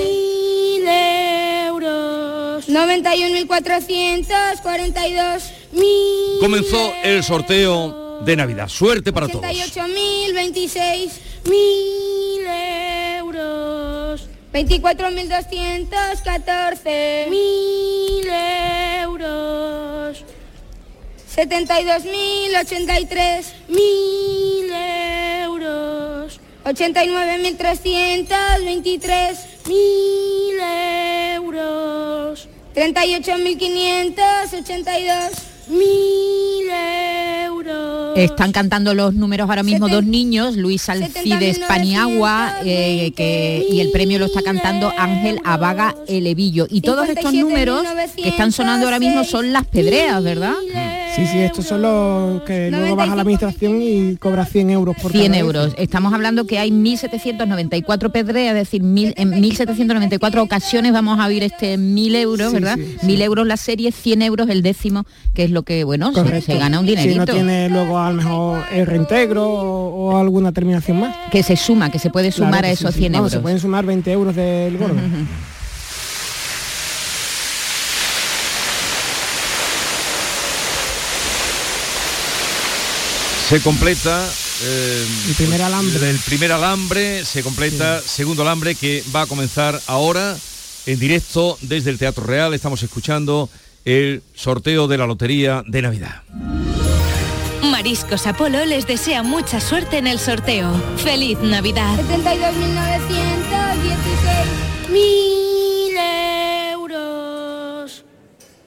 Mil 2.71 2.71
euros. 2.71 2.79
91.442 4.61 5.43
mil. 5.73 6.39
Comenzó 6.39 6.93
el 7.03 7.21
sorteo 7.23 8.21
de 8.23 8.35
Navidad. 8.35 8.67
Suerte 8.69 9.13
para 9.13 9.27
todos. 9.27 9.43
88.026 9.43 11.11
mil 11.45 12.47
euros. 13.17 14.27
24.214 14.53 17.29
mil 17.29 18.27
euros. 19.01 20.23
72.083 21.35 23.45
mil 23.69 24.71
euros. 25.43 26.39
89.323 26.65 29.37
mil 29.67 30.59
euros. 30.59 30.90
38.582 32.75 35.51
mil 35.67 36.69
euros. 37.45 38.17
Están 38.17 38.51
cantando 38.51 38.93
los 38.93 39.13
números 39.13 39.49
ahora 39.49 39.63
mismo 39.63 39.87
dos 39.89 40.03
niños, 40.03 40.57
Luis 40.57 40.89
Alcides 40.89 41.59
Paniagua, 41.59 42.55
eh, 42.63 43.13
que, 43.15 43.65
y 43.69 43.79
el 43.79 43.91
premio 43.91 44.19
lo 44.19 44.25
está 44.25 44.41
cantando 44.41 44.91
Ángel 44.97 45.39
Abaga 45.43 45.95
Elevillo. 46.07 46.67
Y 46.69 46.81
todos 46.81 47.07
estos 47.09 47.33
números 47.33 47.85
que 48.15 48.29
están 48.29 48.51
sonando 48.51 48.85
ahora 48.85 48.99
mismo 48.99 49.23
son 49.23 49.53
las 49.53 49.65
pedreas, 49.65 50.23
¿verdad? 50.23 50.55
Sí, 51.15 51.27
sí, 51.27 51.39
estos 51.39 51.65
son 51.65 51.81
los 51.81 52.41
que 52.43 52.71
luego 52.71 52.95
baja 52.95 53.15
la 53.15 53.23
administración 53.23 53.81
y 53.81 54.15
cobra 54.15 54.45
100 54.45 54.69
euros 54.69 54.95
por 55.01 55.11
100 55.11 55.25
cada 55.27 55.37
euros. 55.39 55.73
Estamos 55.77 56.13
hablando 56.13 56.45
que 56.45 56.57
hay 56.57 56.71
1.794 56.71 58.11
pedreas, 58.11 58.55
es 58.55 58.61
decir, 58.61 58.81
mil- 58.81 59.13
en 59.17 59.31
1.794 59.33 60.41
ocasiones 60.41 60.93
vamos 60.93 61.19
a 61.19 61.25
oír 61.25 61.43
este 61.43 61.77
1.000 61.77 62.15
euros, 62.15 62.47
Sí, 62.51 62.53
¿verdad? 62.53 62.75
sí, 62.77 62.95
sí. 63.01 63.07
1.000 63.07 63.21
euros 63.23 63.45
la 63.45 63.57
serie, 63.57 63.91
100 63.91 64.21
euros 64.21 64.49
el 64.49 64.61
décimo, 64.61 65.05
que 65.33 65.43
es 65.43 65.51
lo 65.51 65.63
que, 65.63 65.83
bueno, 65.83 66.13
se, 66.13 66.21
Correcto. 66.23 66.51
se 66.53 66.57
gana 66.57 66.79
un 66.79 66.85
Si 66.85 66.91
dinerito. 66.95 67.19
no 67.19 67.25
tiene 67.25 67.67
luego 67.69 67.99
a 67.99 68.09
lo 68.11 68.15
mejor 68.17 68.63
el 68.71 68.85
reintegro 68.85 69.47
o, 69.49 70.11
o 70.13 70.17
alguna 70.17 70.51
terminación 70.53 70.99
más. 71.01 71.15
Que 71.29 71.43
se 71.43 71.57
suma, 71.57 71.91
que 71.91 71.99
se 71.99 72.09
puede 72.09 72.31
Claro 72.31 72.45
sumar 72.51 72.61
que 72.63 72.67
a 72.69 72.71
esos 72.71 72.93
sí. 72.93 72.99
100 73.01 73.11
Vamos, 73.13 73.25
euros. 73.25 73.31
Se 73.33 73.39
pueden 73.41 73.59
sumar 73.59 73.85
20 73.85 74.11
euros 74.13 74.35
del 74.35 74.77
gordo. 74.77 74.95
Se 83.51 83.59
completa 83.59 84.25
eh, 84.63 85.05
El 85.27 85.35
primer 85.35 85.61
alambre. 85.61 86.09
El 86.09 86.17
primer 86.19 86.53
alambre 86.53 87.25
se 87.25 87.43
completa, 87.43 87.99
segundo 87.99 88.43
alambre 88.43 88.75
que 88.75 89.03
va 89.13 89.23
a 89.23 89.25
comenzar 89.25 89.77
ahora 89.87 90.37
en 90.85 90.97
directo 90.97 91.57
desde 91.59 91.89
el 91.89 91.97
Teatro 91.97 92.23
Real. 92.23 92.53
Estamos 92.53 92.81
escuchando 92.81 93.49
el 93.83 94.23
sorteo 94.33 94.87
de 94.87 94.97
la 94.97 95.05
Lotería 95.05 95.65
de 95.67 95.81
Navidad. 95.81 96.23
Mariscos 97.61 98.25
Apolo 98.25 98.63
les 98.63 98.87
desea 98.87 99.21
mucha 99.21 99.59
suerte 99.59 99.97
en 99.97 100.07
el 100.07 100.17
sorteo. 100.17 100.71
¡Feliz 100.95 101.37
Navidad! 101.39 101.99
72.916 102.09 104.91
mil 104.91 105.97
euros. 105.97 106.40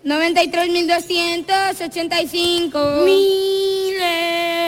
93.285 0.05 3.05
mil 3.07 3.95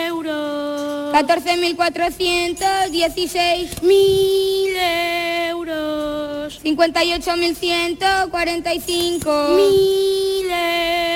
euros. 0.09 1.13
14.416 1.13 3.83
mil 3.83 4.75
euros. 5.51 6.59
58.145 6.65 9.57
mil 9.57 10.51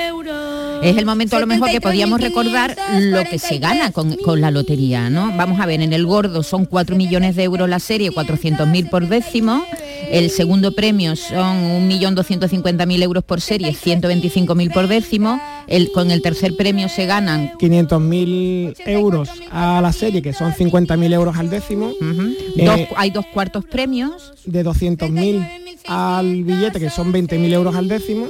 euros. 0.07 0.83
Es 0.83 0.97
el 0.97 1.05
momento 1.07 1.37
a 1.37 1.39
lo 1.39 1.47
mejor 1.47 1.71
que 1.71 1.81
podíamos 1.81 2.21
recordar 2.21 2.77
lo 2.99 3.23
que 3.23 3.39
se 3.39 3.57
gana 3.57 3.91
con, 3.91 4.17
con 4.17 4.39
la 4.39 4.51
lotería, 4.51 5.09
¿no? 5.09 5.35
Vamos 5.35 5.59
a 5.59 5.65
ver, 5.65 5.81
en 5.81 5.93
el 5.93 6.05
gordo 6.05 6.43
son 6.43 6.65
4 6.65 6.95
millones 6.95 7.35
de 7.35 7.41
euros 7.43 7.67
la 7.67 7.79
serie, 7.79 8.11
400.000 8.11 8.87
por 8.89 9.07
décimo. 9.07 9.65
El 10.11 10.29
segundo 10.29 10.73
premio 10.73 11.15
son 11.15 11.89
1.250.000 11.89 13.01
euros 13.01 13.23
por 13.23 13.39
serie, 13.39 13.71
125.000 13.71 14.73
por 14.73 14.87
décimo. 14.87 15.39
El, 15.67 15.91
con 15.93 16.11
el 16.11 16.21
tercer 16.21 16.57
premio 16.57 16.89
se 16.89 17.05
ganan 17.05 17.53
500.000 17.57 18.73
euros 18.87 19.29
a 19.51 19.79
la 19.81 19.93
serie, 19.93 20.21
que 20.21 20.33
son 20.33 20.51
50.000 20.51 21.13
euros 21.13 21.37
al 21.37 21.49
décimo. 21.49 21.91
Eh, 22.01 22.65
dos, 22.65 22.79
hay 22.97 23.11
dos 23.11 23.25
cuartos 23.33 23.63
premios. 23.63 24.33
De 24.45 24.65
200.000 24.65 25.47
al 25.87 26.43
billete, 26.43 26.79
que 26.79 26.89
son 26.89 27.13
20.000 27.13 27.53
euros 27.53 27.75
al 27.75 27.87
décimo. 27.87 28.27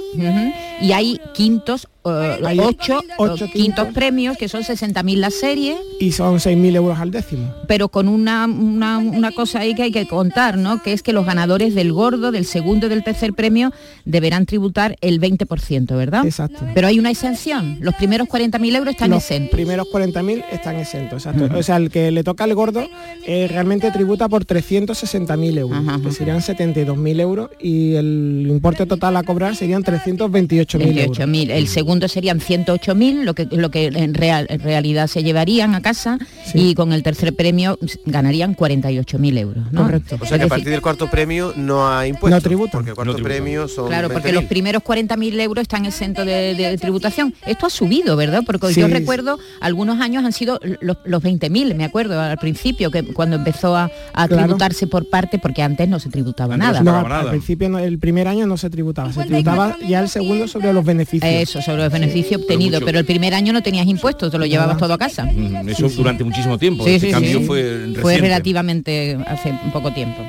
Y 0.82 0.92
hay 0.92 1.20
quintos, 1.34 1.88
eh, 2.06 2.40
Hay 2.46 2.60
ocho, 2.60 3.02
ocho 3.18 3.48
quintos 3.52 3.90
premios, 3.94 4.38
que 4.38 4.48
son 4.50 4.64
60.000 4.64 5.16
la 5.18 5.30
serie. 5.32 5.78
Y 6.00 6.12
son 6.12 6.36
6.000 6.38 6.76
euros 6.76 7.00
al 7.00 7.12
décimo. 7.12 7.54
pero 7.68 7.90
con 7.90 8.08
una, 8.08 8.46
una, 8.46 8.98
una 8.98 9.32
cosa 9.32 9.60
ahí 9.60 9.76
que 9.76 9.84
hay 9.84 9.92
que 9.92 10.08
contar, 10.08 10.58
¿no? 10.58 10.82
Que 10.82 10.94
es 10.94 11.04
que 11.04 11.14
los 11.14 11.26
ganadores 11.26 11.76
del 11.76 11.94
gordo, 11.94 12.32
del 12.32 12.46
segundo 12.46 12.88
y 12.88 12.90
del 12.90 13.04
tercer 13.04 13.34
premio 13.34 13.72
deberán 14.06 14.46
tributar 14.46 14.98
el 15.02 15.20
20%, 15.22 15.96
¿verdad? 15.96 16.26
Exacto. 16.26 16.66
Pero 16.74 16.88
hay 16.88 16.98
una 17.00 17.12
exención. 17.12 17.78
Los 17.82 17.96
primeros 17.96 18.28
40.000 18.28 18.76
euros 18.76 18.94
están 18.94 19.10
Los 19.12 19.24
exentos. 19.24 19.52
primeros 19.52 19.88
40.000 19.88 20.44
están 20.52 20.76
exentos, 20.78 21.26
exacto. 21.26 21.58
O 21.58 21.64
sea, 21.64 21.78
el 21.78 21.90
que 21.92 22.12
le 22.12 22.24
toca 22.24 22.44
al 22.46 22.54
gordo 22.56 22.88
eh, 23.26 23.48
realmente 23.50 23.92
tributa 23.92 24.28
por 24.28 24.46
360.000 24.46 25.58
euros, 25.60 25.80
que 26.04 26.12
serían 26.12 26.40
72.000 26.40 27.20
euros, 27.20 27.50
y 27.60 27.94
el 27.96 28.46
importe 28.50 28.86
total 28.86 29.16
a 29.18 29.24
cobrar 29.24 29.56
serían 29.56 29.84
328.000 29.84 30.98
euros. 31.00 31.18
28.000. 31.20 31.52
El 31.52 31.68
segundo 31.68 31.91
serían 32.08 32.40
108.000, 32.40 33.24
lo 33.24 33.34
que, 33.34 33.48
lo 33.52 33.70
que 33.72 33.88
en, 33.88 34.14
real- 34.14 34.48
en 34.50 34.60
realidad 34.60 35.08
se 35.08 35.24
llevarían 35.24 35.76
a 35.76 35.82
casa, 35.82 36.18
y 36.54 36.76
con 36.76 36.94
el 36.94 37.04
tercer 37.04 37.36
premio 37.36 37.78
ganarían 38.06 38.56
48.000 38.56 39.38
euros. 39.38 39.64
¿no? 39.72 39.84
Correcto. 39.84 40.18
O 40.20 40.26
sea 40.26 40.38
que 40.38 40.46
a 40.46 40.48
partir 40.48 40.70
del 40.70 40.82
cuarto 40.82 41.10
premio 41.10 41.54
no 41.56 41.88
hay 41.88 42.10
impuestos. 42.10 42.42
No 42.44 42.48
tributan. 42.48 42.72
Porque 42.72 42.90
el 42.92 42.96
cuarto 42.96 43.16
premio 43.24 43.68
son 43.68 43.88
Claro, 43.88 44.10
porque 44.10 44.30
20.000. 44.30 44.34
los 44.34 44.44
primeros 44.46 44.84
40.000 44.84 45.40
euros 45.42 45.62
están 45.64 45.86
exentos 45.86 46.26
de, 46.26 46.56
de 46.56 46.78
tributación. 46.78 47.34
Esto 47.46 47.66
ha 47.68 47.70
subido, 47.70 48.16
¿verdad? 48.16 48.44
Porque 48.46 48.68
Sí. 48.74 48.80
yo 48.82 48.88
recuerdo, 48.88 49.38
algunos 49.60 50.00
años 50.00 50.24
han 50.24 50.32
sido 50.34 50.60
los, 50.82 50.98
los 51.06 51.24
20.000, 51.24 51.76
me 51.76 51.84
acuerdo, 51.86 52.20
al 52.20 52.38
principio, 52.38 52.92
que 52.92 53.04
cuando 53.04 53.36
empezó 53.38 53.76
a, 53.76 53.90
a 54.14 54.28
Claro. 54.28 54.44
tributarse 54.46 54.88
por 54.88 55.10
parte, 55.10 55.40
porque 55.40 55.62
antes 55.64 55.88
no 55.90 56.00
se 56.00 56.10
tributaba 56.10 56.58
nada. 56.58 56.82
No, 56.82 56.98
al, 56.98 57.12
al 57.12 57.30
principio 57.30 57.70
no- 57.70 57.80
el 57.80 58.00
primer 58.00 58.28
año 58.28 58.46
no 58.48 58.58
se 58.58 58.70
tributaba, 58.70 59.12
se 59.12 59.24
tributaba 59.26 59.78
ya 59.88 60.00
el 60.00 60.10
segundo 60.10 60.48
sobre 60.48 60.72
los 60.74 60.86
beneficios. 60.86 61.32
Eso, 61.32 61.62
sobre 61.62 61.81
los 61.82 61.92
beneficios 61.92 62.42
obtenidos, 62.42 62.80
mucho. 62.82 62.86
pero 62.86 63.00
el 63.00 63.06
primer 63.06 63.34
año 63.34 63.54
no 63.54 63.62
tenías 63.62 63.88
impuestos, 63.88 64.32
te 64.32 64.38
lo 64.38 64.46
llevabas 64.46 64.78
todo 64.78 64.94
a 64.94 64.98
casa. 64.98 65.26
Mm, 65.26 65.70
Eso 65.70 65.90
durante 65.90 66.24
muchísimo 66.24 66.58
tiempo. 66.58 66.84
Sí, 66.86 66.92
este 66.96 67.12
cambio 67.12 67.42
fue 67.42 68.18
relativamente 68.18 69.18
hace 69.28 69.54
poco 69.74 69.92
tiempo. 69.94 70.22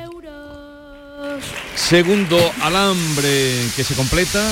Segundo 1.75 2.39
alambre 2.61 3.55
que 3.77 3.85
se 3.85 3.95
completa. 3.95 4.43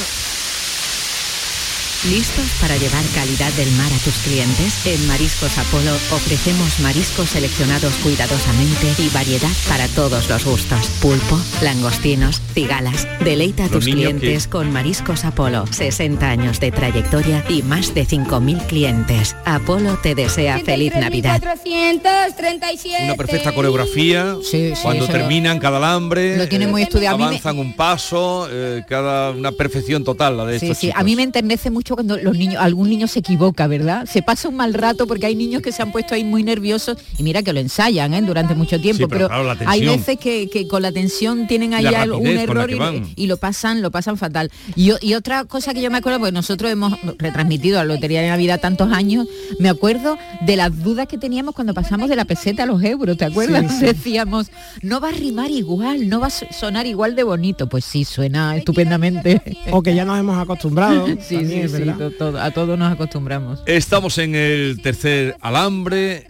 ¿Listos 2.09 2.47
para 2.63 2.79
llevar 2.79 3.05
calidad 3.15 3.53
del 3.53 3.71
mar 3.73 3.93
a 3.93 3.99
tus 3.99 4.15
clientes? 4.25 4.87
En 4.87 5.07
Mariscos 5.07 5.59
Apolo 5.59 5.93
ofrecemos 6.11 6.81
mariscos 6.81 7.29
seleccionados 7.29 7.93
cuidadosamente 7.97 8.87
y 8.99 9.11
variedad 9.11 9.51
para 9.69 9.87
todos 9.89 10.27
los 10.31 10.43
gustos. 10.47 10.87
Pulpo, 11.03 11.39
langostinos, 11.61 12.41
cigalas. 12.55 13.07
Deleita 13.23 13.67
a 13.67 13.69
tus 13.69 13.85
clientes 13.85 14.49
con 14.49 14.73
Mariscos 14.73 15.27
Apolo. 15.27 15.67
60 15.71 16.27
años 16.27 16.59
de 16.59 16.71
trayectoria 16.73 17.45
y 17.51 17.63
más 17.63 17.93
de 17.95 18.07
5.000 18.07 18.67
clientes. 18.67 19.37
Apolo 19.45 19.99
te 20.03 20.15
desea 20.15 20.59
feliz 20.61 20.95
Navidad. 20.95 21.39
437 21.43 23.05
Una 23.05 23.15
perfecta 23.15 23.53
coreografía. 23.53 24.37
Cuando 24.83 25.07
lo- 25.07 25.13
terminan 25.13 25.59
cada 25.59 25.77
alambre. 25.77 26.39
lo 26.39 26.49
tienen 26.49 26.69
eh, 26.69 26.73
muy 26.73 26.83
estudiado. 26.83 27.19
Me- 27.19 27.25
Avanzan 27.25 27.59
un 27.59 27.77
paso, 27.77 28.49
eh, 28.51 28.85
cada 28.89 29.33
una 29.33 29.53
perfección 29.53 30.03
total 30.03 30.39
la 30.39 30.47
de 30.47 30.59
Sí, 30.59 30.65
estos 30.67 30.79
sí, 30.79 30.91
a 30.95 31.03
mí 31.05 31.15
me 31.15 31.25
enternece 31.25 31.69
mucho 31.71 31.90
cuando 31.95 32.17
los 32.17 32.37
niños, 32.37 32.57
algún 32.61 32.89
niño 32.89 33.07
se 33.07 33.21
equivoca, 33.21 33.67
¿verdad? 33.67 34.07
Se 34.07 34.23
pasa 34.23 34.49
un 34.49 34.57
mal 34.57 34.75
rato 34.75 35.07
porque 35.07 35.27
hay 35.27 35.35
niños 35.35 35.63
que 35.63 35.73
se 35.73 35.83
han 35.83 35.93
puesto 35.93 36.15
ahí 36.15 36.25
muy 36.25 36.43
nerviosos 36.43 36.99
y 37.19 37.23
mira 37.23 37.43
que 37.43 37.53
lo 37.53 37.61
ensayan 37.61 38.15
¿eh? 38.15 38.23
durante 38.23 38.55
mucho 38.55 38.81
tiempo, 38.81 39.05
Sí, 39.05 39.09
pero 39.09 39.29
claro, 39.29 39.55
hay 39.67 39.85
veces 39.85 40.19
que, 40.19 40.49
que 40.49 40.67
con 40.67 40.83
la 40.83 40.93
tensión 40.93 41.47
tienen 41.47 41.75
ahí 41.75 41.87
un 41.87 42.27
error 42.27 42.71
y, 43.17 43.27
lo 43.27 43.37
pasan, 43.37 43.83
lo 43.83 43.91
pasan 43.91 44.17
fatal. 44.17 44.51
Y, 44.77 44.91
otra 45.15 45.45
cosa 45.45 45.75
que 45.75 45.83
yo 45.83 45.91
me 45.91 45.99
acuerdo, 45.99 46.19
porque 46.19 46.33
nosotros 46.33 46.71
hemos 46.71 46.95
retransmitido 47.19 47.79
la 47.79 47.85
Lotería 47.85 48.23
de 48.23 48.29
Navidad 48.29 48.61
tantos 48.61 48.93
años, 48.93 49.27
me 49.59 49.69
acuerdo 49.69 50.17
de 50.47 50.57
las 50.57 50.83
dudas 50.83 51.07
que 51.09 51.19
teníamos 51.19 51.55
cuando 51.55 51.75
pasamos 51.75 52.09
de 52.09 52.17
la 52.17 52.25
peseta 52.25 52.63
a 52.63 52.67
los 52.67 52.83
euros, 52.83 53.17
¿te 53.17 53.25
acuerdas? 53.25 53.71
Sí, 53.73 53.79
sí. 53.81 53.87
Decíamos, 53.87 54.51
no 54.83 55.01
va 55.01 55.09
a 55.09 55.13
rimar 55.13 55.51
igual, 55.51 56.09
no 56.09 56.21
va 56.21 56.29
a 56.29 56.31
sonar 56.31 56.87
igual 56.87 57.17
de 57.17 57.23
bonito. 57.23 57.69
Pues 57.69 57.85
sí, 57.85 58.05
suena 58.05 58.57
estupendamente. 58.57 59.43
O 59.71 59.83
que 59.83 59.95
ya 59.95 60.05
nos 60.05 60.19
hemos 60.19 60.39
acostumbrado. 60.39 61.07
Sí, 61.21 61.37
también, 61.37 61.69
sí, 61.69 61.80
sí, 61.85 61.91
todo- 62.19 62.41
a 62.41 62.51
todos 62.51 62.79
nos 62.79 62.93
acostumbramos. 62.93 63.63
Estamos 63.67 64.19
en 64.19 64.35
el 64.35 64.81
tercer 64.83 65.37
alambre 65.41 66.27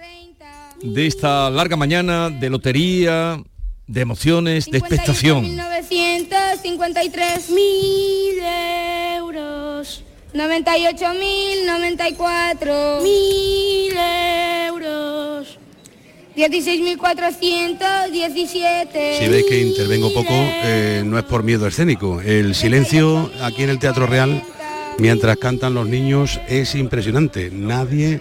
de 0.83 1.07
esta 1.07 1.51
larga 1.51 1.77
mañana 1.77 2.31
de 2.31 2.51
lotería, 2.51 3.43
de 3.87 4.01
emociones, 4.01 4.67
de 4.71 4.79
expectación. 4.79 5.57
953 5.57 7.51
mil 7.51 8.39
euros. 9.19 10.05
98.000, 10.33 11.67
94 11.67 13.01
mil 13.03 13.93
euros. 14.69 15.59
16.417. 16.37 19.19
Si 19.19 19.29
veis 19.29 19.45
que 19.49 19.61
intervengo 19.61 20.13
poco, 20.13 20.33
eh, 20.33 21.03
no 21.05 21.19
es 21.19 21.25
por 21.25 21.43
miedo 21.43 21.67
escénico. 21.67 22.21
El 22.21 22.55
silencio 22.55 23.31
aquí 23.43 23.63
en 23.65 23.71
el 23.71 23.79
Teatro 23.79 24.07
Real, 24.07 24.43
mientras 25.01 25.39
cantan 25.39 25.75
los 25.75 25.89
niños, 25.89 26.41
es 26.47 26.75
impresionante. 26.75 27.51
Nadie, 27.51 28.21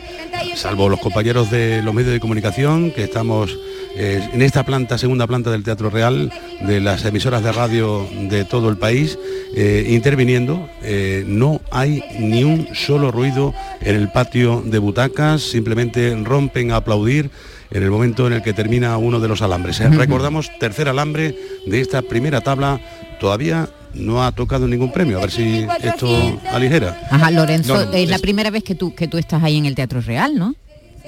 salvo 0.56 0.90
los 0.90 1.00
compañeros 1.00 1.52
de 1.52 1.82
los 1.84 1.94
medios 1.94 2.14
de 2.14 2.20
comunicación, 2.20 2.92
que 2.92 3.04
estamos 3.04 3.58
eh, 3.96 4.28
en 4.34 4.42
esta 4.42 4.64
planta, 4.64 4.98
segunda 4.98 5.28
planta 5.28 5.52
del 5.52 5.64
Teatro 5.64 5.90
Real, 5.90 6.32
de 6.62 6.80
las 6.80 7.04
emisoras 7.04 7.44
de 7.44 7.52
radio 7.52 8.08
de 8.30 8.46
todo 8.46 8.70
el 8.70 8.78
país, 8.78 9.20
eh, 9.56 9.88
interviniendo. 9.90 10.70
Eh, 10.82 11.26
no 11.28 11.60
hay 11.70 12.02
ni 12.18 12.44
un 12.46 12.70
solo 12.74 13.12
ruido 13.12 13.54
en 13.82 13.96
el 13.96 14.10
patio 14.10 14.64
de 14.66 14.80
butacas, 14.80 15.42
simplemente 15.42 16.16
rompen 16.24 16.72
a 16.72 16.78
aplaudir 16.78 17.30
en 17.72 17.84
el 17.84 17.92
momento 17.92 18.26
en 18.26 18.34
el 18.34 18.42
que 18.42 18.54
termina 18.54 18.98
uno 18.98 19.20
de 19.20 19.28
los 19.28 19.42
alambres. 19.42 19.80
Recordamos, 19.80 20.50
tercer 20.60 20.88
alambre 20.88 21.36
de 21.68 21.82
esta 21.82 22.02
primera 22.02 22.42
tabla, 22.42 22.80
todavía 23.20 23.70
no 23.94 24.24
ha 24.24 24.32
tocado 24.32 24.68
ningún 24.68 24.92
premio, 24.92 25.18
a 25.18 25.22
ver 25.22 25.32
si 25.32 25.66
esto 25.84 26.40
aligera. 26.52 27.08
Ajá, 27.10 27.32
Lorenzo, 27.32 27.74
No, 27.76 27.86
no, 27.86 27.94
es 27.94 28.10
la 28.10 28.20
primera 28.20 28.50
vez 28.50 28.64
que 28.64 28.76
tú, 28.76 28.94
que 28.96 29.08
tú 29.08 29.18
estás 29.18 29.42
ahí 29.44 29.58
en 29.58 29.66
el 29.66 29.76
Teatro 29.76 30.02
Real, 30.02 30.36
¿no? 30.38 30.56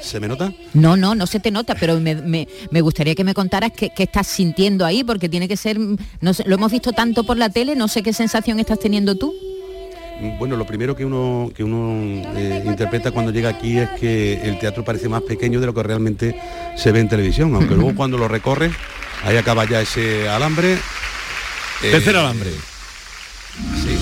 ¿Se 0.01 0.19
me 0.19 0.27
nota? 0.27 0.51
No, 0.73 0.97
no, 0.97 1.13
no 1.13 1.27
se 1.27 1.39
te 1.39 1.51
nota, 1.51 1.75
pero 1.75 1.99
me, 1.99 2.15
me- 2.15 2.47
me 2.71 2.81
gustaría 2.81 3.13
que 3.13 3.23
me 3.23 3.35
contaras 3.35 3.71
qué, 3.75 3.91
qué 3.95 4.03
estás 4.03 4.25
sintiendo 4.25 4.83
ahí, 4.83 5.03
porque 5.03 5.29
tiene 5.29 5.47
que 5.47 5.55
ser, 5.57 5.77
no 6.21 6.33
sé, 6.33 6.43
lo 6.47 6.55
hemos 6.55 6.71
visto 6.71 6.91
tanto 6.91 7.23
por 7.23 7.37
la 7.37 7.49
tele, 7.49 7.75
no 7.75 7.87
sé 7.87 8.01
qué 8.01 8.11
sensación 8.11 8.59
estás 8.59 8.79
teniendo 8.79 9.13
tú. 9.15 9.31
Bueno, 10.39 10.55
lo 10.55 10.65
primero 10.65 10.95
que 10.95 11.03
uno, 11.05 11.51
que 11.55 11.63
uno 11.63 12.23
eh, 12.35 12.63
interpreta 12.65 13.11
cuando 13.11 13.31
llega 13.31 13.49
aquí 13.49 13.77
es 13.77 13.89
que 13.99 14.41
el 14.43 14.57
teatro 14.59 14.83
parece 14.83 15.07
más 15.09 15.21
pequeño 15.23 15.59
de 15.59 15.65
lo 15.67 15.73
que 15.73 15.81
realmente 15.83 16.35
se 16.75 16.91
ve 16.91 16.99
en 16.99 17.09
televisión, 17.09 17.53
aunque 17.55 17.75
luego 17.75 17.93
cuando 17.95 18.17
lo 18.17 18.27
recorre, 18.27 18.71
ahí 19.23 19.37
acaba 19.37 19.65
ya 19.65 19.81
ese 19.81 20.27
alambre. 20.29 20.73
Eh, 21.83 21.91
Tercer 21.91 22.15
alambre. 22.17 22.51
Sí, 23.83 23.97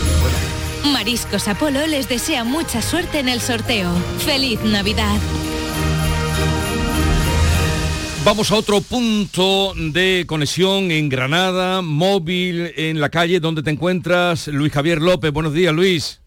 Mariscos 0.91 1.47
Apolo 1.47 1.85
les 1.87 2.07
desea 2.07 2.43
mucha 2.43 2.81
suerte 2.81 3.19
en 3.19 3.29
el 3.29 3.41
sorteo. 3.41 3.91
¡Feliz 4.19 4.59
Navidad! 4.63 5.19
Vamos 8.25 8.51
a 8.51 8.55
otro 8.55 8.81
punto 8.81 9.73
de 9.75 10.25
conexión 10.27 10.91
en 10.91 11.09
Granada, 11.09 11.81
móvil 11.81 12.73
en 12.75 12.99
la 12.99 13.09
calle 13.09 13.39
donde 13.39 13.63
te 13.63 13.71
encuentras. 13.71 14.47
Luis 14.49 14.71
Javier 14.73 15.01
López, 15.01 15.31
buenos 15.31 15.53
días 15.53 15.73
Luis. 15.73 16.21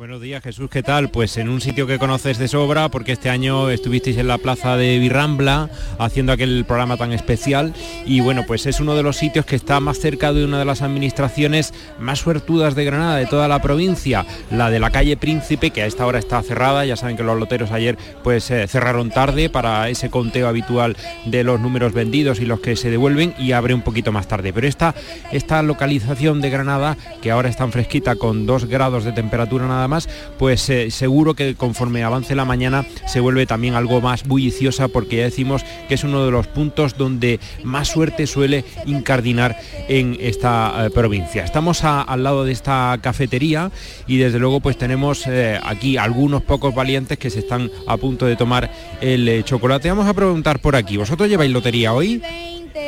Buenos 0.00 0.22
días 0.22 0.42
Jesús, 0.42 0.70
¿qué 0.70 0.82
tal? 0.82 1.10
Pues 1.10 1.36
en 1.36 1.50
un 1.50 1.60
sitio 1.60 1.86
que 1.86 1.98
conoces 1.98 2.38
de 2.38 2.48
sobra, 2.48 2.88
porque 2.88 3.12
este 3.12 3.28
año 3.28 3.68
estuvisteis 3.68 4.16
en 4.16 4.28
la 4.28 4.38
plaza 4.38 4.78
de 4.78 4.98
Virrambla 4.98 5.68
haciendo 5.98 6.32
aquel 6.32 6.64
programa 6.64 6.96
tan 6.96 7.12
especial 7.12 7.74
y 8.06 8.22
bueno, 8.22 8.44
pues 8.46 8.64
es 8.64 8.80
uno 8.80 8.94
de 8.94 9.02
los 9.02 9.18
sitios 9.18 9.44
que 9.44 9.56
está 9.56 9.78
más 9.78 9.98
cerca 9.98 10.32
de 10.32 10.42
una 10.42 10.58
de 10.58 10.64
las 10.64 10.80
administraciones 10.80 11.74
más 11.98 12.18
suertudas 12.18 12.74
de 12.74 12.86
Granada, 12.86 13.16
de 13.16 13.26
toda 13.26 13.46
la 13.46 13.60
provincia, 13.60 14.24
la 14.50 14.70
de 14.70 14.80
la 14.80 14.88
calle 14.88 15.18
Príncipe, 15.18 15.70
que 15.70 15.82
a 15.82 15.86
esta 15.86 16.06
hora 16.06 16.18
está 16.18 16.42
cerrada, 16.42 16.86
ya 16.86 16.96
saben 16.96 17.18
que 17.18 17.22
los 17.22 17.38
loteros 17.38 17.70
ayer 17.70 17.98
pues 18.24 18.50
eh, 18.50 18.66
cerraron 18.68 19.10
tarde 19.10 19.50
para 19.50 19.86
ese 19.90 20.08
conteo 20.08 20.48
habitual 20.48 20.96
de 21.26 21.44
los 21.44 21.60
números 21.60 21.92
vendidos 21.92 22.40
y 22.40 22.46
los 22.46 22.60
que 22.60 22.74
se 22.74 22.88
devuelven 22.88 23.34
y 23.38 23.52
abre 23.52 23.74
un 23.74 23.82
poquito 23.82 24.12
más 24.12 24.28
tarde, 24.28 24.54
pero 24.54 24.66
esta, 24.66 24.94
esta 25.30 25.62
localización 25.62 26.40
de 26.40 26.48
Granada, 26.48 26.96
que 27.20 27.30
ahora 27.30 27.50
es 27.50 27.58
tan 27.58 27.70
fresquita 27.70 28.16
con 28.16 28.46
dos 28.46 28.64
grados 28.64 29.04
de 29.04 29.12
temperatura 29.12 29.68
nada 29.68 29.88
más, 29.88 29.89
pues 30.38 30.68
eh, 30.70 30.90
seguro 30.90 31.34
que 31.34 31.54
conforme 31.54 32.02
avance 32.04 32.34
la 32.34 32.44
mañana 32.44 32.84
se 33.06 33.20
vuelve 33.20 33.46
también 33.46 33.74
algo 33.74 34.00
más 34.00 34.24
bulliciosa 34.24 34.88
porque 34.88 35.16
ya 35.16 35.24
decimos 35.24 35.62
que 35.88 35.94
es 35.94 36.04
uno 36.04 36.24
de 36.24 36.30
los 36.30 36.46
puntos 36.46 36.96
donde 36.96 37.40
más 37.64 37.88
suerte 37.88 38.26
suele 38.26 38.64
incardinar 38.86 39.56
en 39.88 40.16
esta 40.20 40.86
eh, 40.86 40.90
provincia. 40.90 41.44
Estamos 41.44 41.84
a- 41.84 42.02
al 42.02 42.22
lado 42.22 42.44
de 42.44 42.52
esta 42.52 42.98
cafetería 43.02 43.70
y 44.06 44.18
desde 44.18 44.38
luego 44.38 44.60
pues 44.60 44.76
tenemos 44.78 45.26
eh, 45.26 45.58
aquí 45.62 45.96
algunos 45.96 46.42
pocos 46.42 46.74
valientes 46.74 47.18
que 47.18 47.30
se 47.30 47.40
están 47.40 47.70
a 47.86 47.96
punto 47.96 48.26
de 48.26 48.36
tomar 48.36 48.70
el 49.00 49.42
chocolate. 49.44 49.88
Vamos 49.88 50.06
a 50.06 50.14
preguntar 50.14 50.60
por 50.60 50.76
aquí, 50.76 50.96
¿vosotros 50.96 51.28
lleváis 51.28 51.50
lotería 51.50 51.92
hoy? 51.92 52.22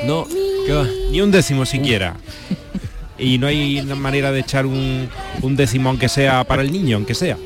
No, 0.07 0.27
ni 1.11 1.21
un 1.21 1.31
décimo 1.31 1.65
siquiera. 1.67 2.15
Y 3.23 3.39
no 3.39 3.47
hay 3.47 3.81
una 3.81 3.95
manera 3.95 4.33
de 4.33 4.41
echar 4.41 4.67
un, 4.67 5.09
un 5.43 5.57
décimo 5.57 5.89
aunque 5.89 6.09
sea 6.09 6.45
para 6.45 6.63
el 6.63 6.73
niño, 6.73 6.97
aunque 6.97 7.15
sea. 7.15 7.39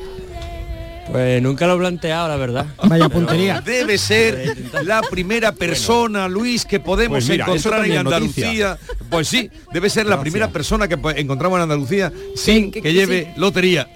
Pues 1.11 1.41
nunca 1.41 1.67
lo 1.67 1.75
he 1.75 1.77
planteado, 1.77 2.27
la 2.27 2.35
verdad. 2.35 2.65
Vaya 2.83 3.07
puntería. 3.09 3.61
Debe 3.61 3.97
ser 3.97 4.57
la 4.83 5.01
primera 5.01 5.53
persona, 5.53 6.27
Luis, 6.27 6.65
que 6.65 6.79
podemos 6.79 7.17
Pues 7.17 7.29
mira, 7.29 7.45
encontrar 7.45 7.85
en 7.85 7.97
Andalucía. 7.97 8.77
Pues 9.09 9.27
sí, 9.27 9.49
debe 9.71 9.89
ser 9.89 10.05
la 10.05 10.19
primera 10.19 10.49
persona 10.49 10.87
que 10.87 10.97
encontramos 11.15 11.57
en 11.57 11.63
Andalucía 11.63 12.11
sin 12.35 12.71
que, 12.71 12.93
lleve 12.93 13.33
lotería. 13.37 13.89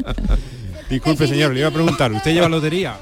Disculpe, 0.90 1.26
señor, 1.26 1.52
le 1.52 1.60
iba 1.60 1.68
a 1.68 1.72
preguntar, 1.72 2.12
¿usted 2.12 2.32
lleva 2.32 2.48
lotería? 2.48 2.96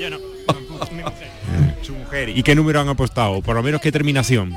yo 0.00 0.10
no. 0.10 0.18
Su 1.82 1.94
mujer. 1.94 2.30
¿Y 2.30 2.42
qué 2.42 2.54
número 2.54 2.80
han 2.80 2.88
apostado? 2.88 3.40
Por 3.42 3.54
lo 3.54 3.62
menos 3.62 3.80
qué 3.80 3.92
terminación. 3.92 4.52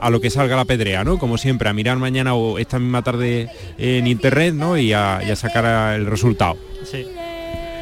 A 0.00 0.10
lo 0.10 0.20
que 0.20 0.30
salga 0.30 0.56
la 0.56 0.64
pedrea, 0.64 1.04
¿no? 1.04 1.18
Como 1.18 1.38
siempre, 1.38 1.68
a 1.68 1.72
mirar 1.72 1.96
mañana 1.96 2.34
o 2.34 2.58
esta 2.58 2.78
misma 2.78 3.02
tarde 3.02 3.48
en 3.78 4.06
internet, 4.06 4.54
¿no? 4.54 4.76
Y 4.76 4.92
a, 4.92 5.20
sacar 5.36 5.94
el 5.94 6.06
resultado. 6.06 6.56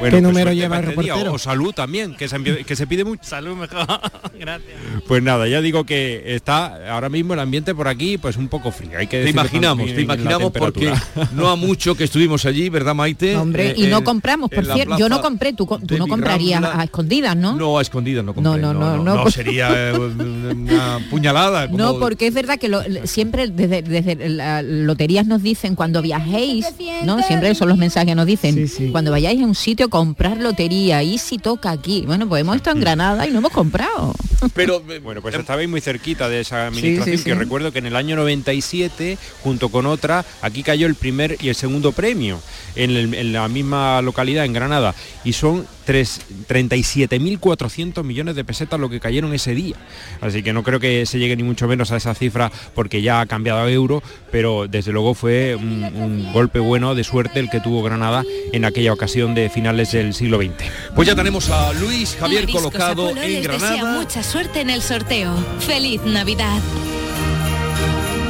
Bueno, 0.04 0.16
¿Qué 0.18 0.22
pues 0.22 0.32
número 0.34 0.52
lleva 0.52 0.78
el 0.78 0.84
reportero? 0.84 1.32
O 1.32 1.38
salud 1.38 1.72
también, 1.72 2.14
que 2.14 2.28
se, 2.28 2.42
que 2.42 2.76
se 2.76 2.86
pide 2.86 3.04
mucho. 3.04 3.22
Salud 3.24 3.56
mejor. 3.56 3.86
Gracias. 4.38 4.72
Pues 5.08 5.22
nada, 5.22 5.48
ya 5.48 5.60
digo 5.62 5.84
que 5.84 6.34
está 6.34 6.92
ahora 6.92 7.08
mismo 7.08 7.32
el 7.34 7.40
ambiente 7.40 7.74
por 7.74 7.88
aquí 7.88 8.18
pues 8.18 8.36
un 8.36 8.48
poco 8.48 8.70
frío. 8.70 8.98
Hay 8.98 9.06
que 9.06 9.22
Te 9.24 9.30
imaginamos, 9.30 9.86
te 9.94 10.02
imaginamos 10.02 10.52
porque 10.52 10.92
no 11.32 11.48
a 11.48 11.56
mucho 11.56 11.94
que 11.94 12.04
estuvimos 12.04 12.44
allí, 12.44 12.68
¿verdad, 12.68 12.94
Maite? 12.94 13.36
Hombre, 13.36 13.70
Eh, 13.70 13.74
y 13.76 13.86
no 13.86 14.04
compramos, 14.04 14.50
por 14.50 14.64
cierto, 14.64 14.98
yo 14.98 15.08
no 15.08 15.20
compré, 15.22 15.52
tú, 15.54 15.66
tú 15.86 15.96
no 15.98 16.06
comprarías 16.06 16.62
a 16.62 16.84
escondidas, 16.84 17.36
¿no? 17.36 17.56
No, 17.56 17.78
a 17.78 17.82
escondidas 17.82 18.24
no 18.24 18.34
compré. 18.34 18.52
No, 18.60 18.72
no, 18.74 18.74
no, 18.74 19.02
no, 19.02 19.24
no, 19.24 19.30
sería 19.30 19.92
una 19.98 21.00
puñalada. 21.10 21.66
como- 21.66 21.78
No, 21.78 21.98
porque 21.98 22.26
es 22.26 22.34
verdad 22.34 22.58
que 22.58 22.68
lo- 22.68 22.82
siempre 23.04 23.48
desde, 23.48 23.82
desde 23.82 24.28
las 24.28 24.64
loterías 24.64 25.26
nos 25.26 25.42
dicen 25.42 25.74
cuando 25.74 26.02
viajéis, 26.02 26.66
¿no? 27.04 27.22
Siempre 27.22 27.54
son 27.54 27.68
los 27.68 27.78
mensajes 27.78 28.08
que 28.08 28.14
nos 28.14 28.26
dicen, 28.26 28.68
cuando 28.92 29.10
vayáis 29.10 29.40
a 29.42 29.44
un 29.44 29.54
sitio 29.54 29.88
comprar 29.98 30.38
lotería 30.38 31.04
y 31.04 31.18
si 31.18 31.38
toca 31.38 31.70
aquí. 31.70 32.02
Bueno, 32.04 32.28
pues 32.28 32.40
hemos 32.40 32.56
estado 32.56 32.74
en 32.74 32.80
Granada 32.82 33.28
y 33.28 33.30
no 33.30 33.38
hemos 33.38 33.52
comprado. 33.52 34.12
Pero 34.52 34.80
bueno, 35.04 35.22
pues 35.22 35.36
estabais 35.36 35.68
muy 35.68 35.80
cerquita 35.80 36.28
de 36.28 36.40
esa 36.40 36.66
administración 36.66 37.16
sí, 37.16 37.18
sí. 37.18 37.24
que 37.30 37.36
recuerdo 37.36 37.70
que 37.70 37.78
en 37.78 37.86
el 37.86 37.94
año 37.94 38.16
97, 38.16 39.16
junto 39.44 39.68
con 39.68 39.86
otra, 39.86 40.24
aquí 40.42 40.64
cayó 40.64 40.88
el 40.88 40.96
primer 40.96 41.36
y 41.40 41.48
el 41.48 41.54
segundo 41.54 41.92
premio 41.92 42.40
en, 42.74 42.90
el- 42.90 43.14
en 43.14 43.32
la 43.32 43.46
misma 43.46 44.02
localidad, 44.02 44.44
en 44.44 44.52
Granada, 44.52 44.96
y 45.22 45.32
son 45.32 45.64
37.400 45.86 48.04
millones 48.04 48.36
de 48.36 48.44
pesetas 48.44 48.80
lo 48.80 48.88
que 48.88 49.00
cayeron 49.00 49.34
ese 49.34 49.54
día. 49.54 49.76
Así 50.20 50.42
que 50.42 50.52
no 50.52 50.62
creo 50.62 50.80
que 50.80 51.06
se 51.06 51.18
llegue 51.18 51.36
ni 51.36 51.42
mucho 51.42 51.68
menos 51.68 51.92
a 51.92 51.96
esa 51.96 52.14
cifra 52.14 52.50
porque 52.74 53.02
ya 53.02 53.20
ha 53.20 53.26
cambiado 53.26 53.60
a 53.60 53.70
euro, 53.70 54.02
pero 54.30 54.66
desde 54.68 54.92
luego 54.92 55.14
fue 55.14 55.54
un, 55.54 55.84
un 55.84 56.32
golpe 56.32 56.58
bueno 56.58 56.94
de 56.94 57.04
suerte 57.04 57.40
el 57.40 57.50
que 57.50 57.60
tuvo 57.60 57.82
Granada 57.82 58.24
en 58.52 58.64
aquella 58.64 58.92
ocasión 58.92 59.34
de 59.34 59.48
finales 59.50 59.92
del 59.92 60.14
siglo 60.14 60.38
XX. 60.38 60.52
Pues 60.94 61.08
ya 61.08 61.14
tenemos 61.14 61.50
a 61.50 61.72
Luis 61.74 62.16
Javier 62.18 62.42
Mariscos 62.42 62.62
colocado 62.62 63.04
Apolo 63.06 63.22
en 63.22 63.32
les 63.32 63.42
desea 63.42 63.58
Granada. 63.76 64.00
mucha 64.00 64.22
suerte 64.22 64.60
en 64.60 64.70
el 64.70 64.82
sorteo. 64.82 65.34
¡Feliz 65.60 66.00
Navidad! 66.04 66.60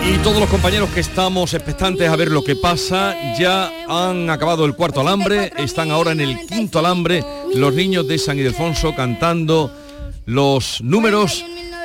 Y 0.06 0.18
todos 0.18 0.38
los 0.38 0.50
compañeros 0.50 0.90
que 0.90 1.00
estamos 1.00 1.54
expectantes 1.54 2.06
a 2.08 2.16
ver 2.16 2.30
lo 2.30 2.44
que 2.44 2.56
pasa 2.56 3.16
ya 3.38 3.72
han 3.88 4.28
acabado 4.28 4.66
el 4.66 4.74
cuarto 4.74 5.00
alambre, 5.00 5.50
están 5.56 5.90
ahora 5.90 6.12
en 6.12 6.20
el 6.20 6.44
quinto 6.46 6.78
alambre 6.78 7.24
los 7.54 7.72
niños 7.74 8.06
de 8.06 8.18
San 8.18 8.38
Ildefonso 8.38 8.94
cantando 8.94 9.74
los 10.26 10.82
números 10.82 11.42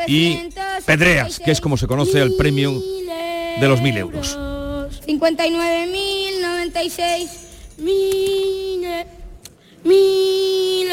y 0.07 0.49
pedreas, 0.85 1.39
que 1.39 1.51
es 1.51 1.61
como 1.61 1.77
se 1.77 1.87
conoce 1.87 2.21
el 2.21 2.35
premio 2.35 2.73
de 3.59 3.67
los 3.67 3.81
mil 3.81 3.97
euros. 3.97 4.37
59.096 4.37 7.29
mil, 7.77 8.85
mil. 9.83 10.89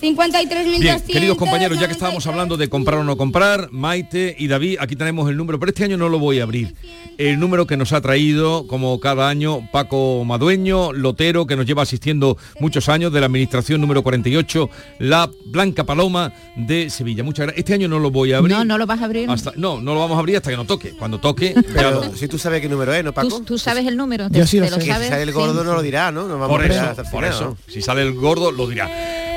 53.200. 0.00 0.78
Bien, 0.80 1.00
queridos 1.06 1.36
compañeros, 1.36 1.78
ya 1.80 1.86
que 1.86 1.92
estábamos 1.92 2.26
hablando 2.26 2.56
de 2.56 2.68
comprar 2.68 3.00
o 3.00 3.04
no 3.04 3.16
comprar, 3.16 3.68
Maite 3.72 4.36
y 4.38 4.46
David, 4.46 4.76
aquí 4.80 4.94
tenemos 4.94 5.28
el 5.28 5.36
número, 5.36 5.58
pero 5.58 5.70
este 5.70 5.84
año 5.84 5.96
no 5.96 6.08
lo 6.08 6.18
voy 6.18 6.38
a 6.40 6.44
abrir. 6.44 6.74
El 7.18 7.40
número 7.40 7.66
que 7.66 7.76
nos 7.76 7.92
ha 7.92 8.00
traído, 8.00 8.66
como 8.68 9.00
cada 9.00 9.28
año, 9.28 9.68
Paco 9.72 10.24
Madueño, 10.24 10.92
lotero, 10.92 11.46
que 11.46 11.56
nos 11.56 11.66
lleva 11.66 11.82
asistiendo 11.82 12.36
muchos 12.60 12.88
años, 12.88 13.12
de 13.12 13.18
la 13.20 13.26
Administración 13.26 13.80
número 13.80 14.02
48, 14.04 14.70
la 15.00 15.28
Blanca 15.46 15.82
Paloma 15.84 16.32
de 16.54 16.90
Sevilla. 16.90 17.24
Muchas 17.24 17.46
gracias. 17.46 17.58
Este 17.58 17.74
año 17.74 17.88
no 17.88 17.98
lo 17.98 18.12
voy 18.12 18.32
a 18.32 18.38
abrir. 18.38 18.56
No, 18.56 18.64
no 18.64 18.78
lo 18.78 18.86
vas 18.86 19.00
a 19.00 19.06
abrir. 19.06 19.28
Hasta- 19.28 19.52
no, 19.56 19.80
no 19.80 19.94
lo 19.94 20.00
vamos 20.00 20.16
a 20.16 20.20
abrir 20.20 20.36
hasta 20.36 20.50
que 20.50 20.56
no 20.56 20.64
toque. 20.64 20.90
Cuando 20.92 21.18
toque, 21.18 21.54
ya 21.56 21.62
Pero 21.74 21.90
lo- 22.04 22.16
si 22.16 22.28
tú 22.28 22.38
sabes 22.38 22.60
qué 22.60 22.68
número 22.68 22.94
es, 22.94 23.02
¿no, 23.04 23.12
Paco? 23.12 23.28
¿Tú, 23.28 23.40
tú 23.42 23.58
sabes 23.58 23.84
el 23.86 23.96
número? 23.96 24.28
Yo 24.30 24.46
sí 24.46 24.58
lo 24.60 24.66
¿Te 24.66 24.70
sé. 24.72 24.78
Que 24.78 24.84
si 24.84 24.90
sabes? 24.92 25.08
sale 25.08 25.22
el 25.24 25.32
gordo 25.32 25.60
Sí. 25.62 25.66
no 25.66 25.74
lo 25.74 25.82
dirá, 25.82 26.12
¿no? 26.12 26.28
Nos 26.28 26.38
vamos 26.38 26.48
por 26.48 26.60
a 26.62 26.64
eso, 26.66 26.74
esperar 26.74 26.90
hasta 26.90 27.02
el 27.02 27.08
por 27.10 27.24
final, 27.24 27.34
eso. 27.36 27.44
¿no? 27.66 27.72
Si 27.72 27.82
sale 27.82 28.02
el 28.02 28.12
gordo, 28.12 28.52
lo 28.52 28.68
dirá. 28.68 28.88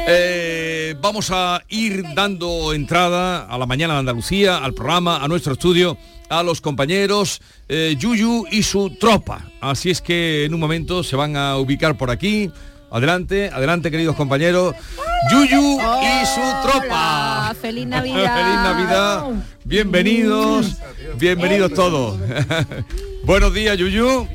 Eh, 0.07 0.95
vamos 0.99 1.29
a 1.31 1.61
ir 1.69 2.03
dando 2.15 2.73
entrada 2.73 3.45
a 3.45 3.57
la 3.57 3.65
mañana 3.65 3.93
de 3.93 3.99
Andalucía, 3.99 4.57
al 4.57 4.73
programa, 4.73 5.23
a 5.23 5.27
nuestro 5.27 5.53
estudio, 5.53 5.97
a 6.29 6.43
los 6.43 6.59
compañeros 6.61 7.41
eh, 7.69 7.95
Yuyu 7.97 8.45
y 8.51 8.63
su 8.63 8.89
tropa. 8.99 9.45
Así 9.61 9.89
es 9.89 10.01
que 10.01 10.45
en 10.45 10.53
un 10.53 10.59
momento 10.59 11.03
se 11.03 11.15
van 11.15 11.35
a 11.37 11.57
ubicar 11.57 11.97
por 11.97 12.09
aquí. 12.09 12.51
Adelante, 12.89 13.49
adelante, 13.53 13.89
queridos 13.91 14.15
compañeros. 14.15 14.75
Yuyu 15.31 15.79
y 15.79 16.25
su 16.25 16.41
tropa. 16.67 17.45
Hola, 17.49 17.55
feliz 17.59 17.87
Navidad. 17.87 18.35
Feliz 18.35 18.55
Navidad. 18.55 19.25
Bienvenidos, 19.63 20.77
bienvenidos 21.17 21.73
todos. 21.73 22.19
Buenos 23.23 23.53
días, 23.53 23.77
Yuyu. 23.77 24.27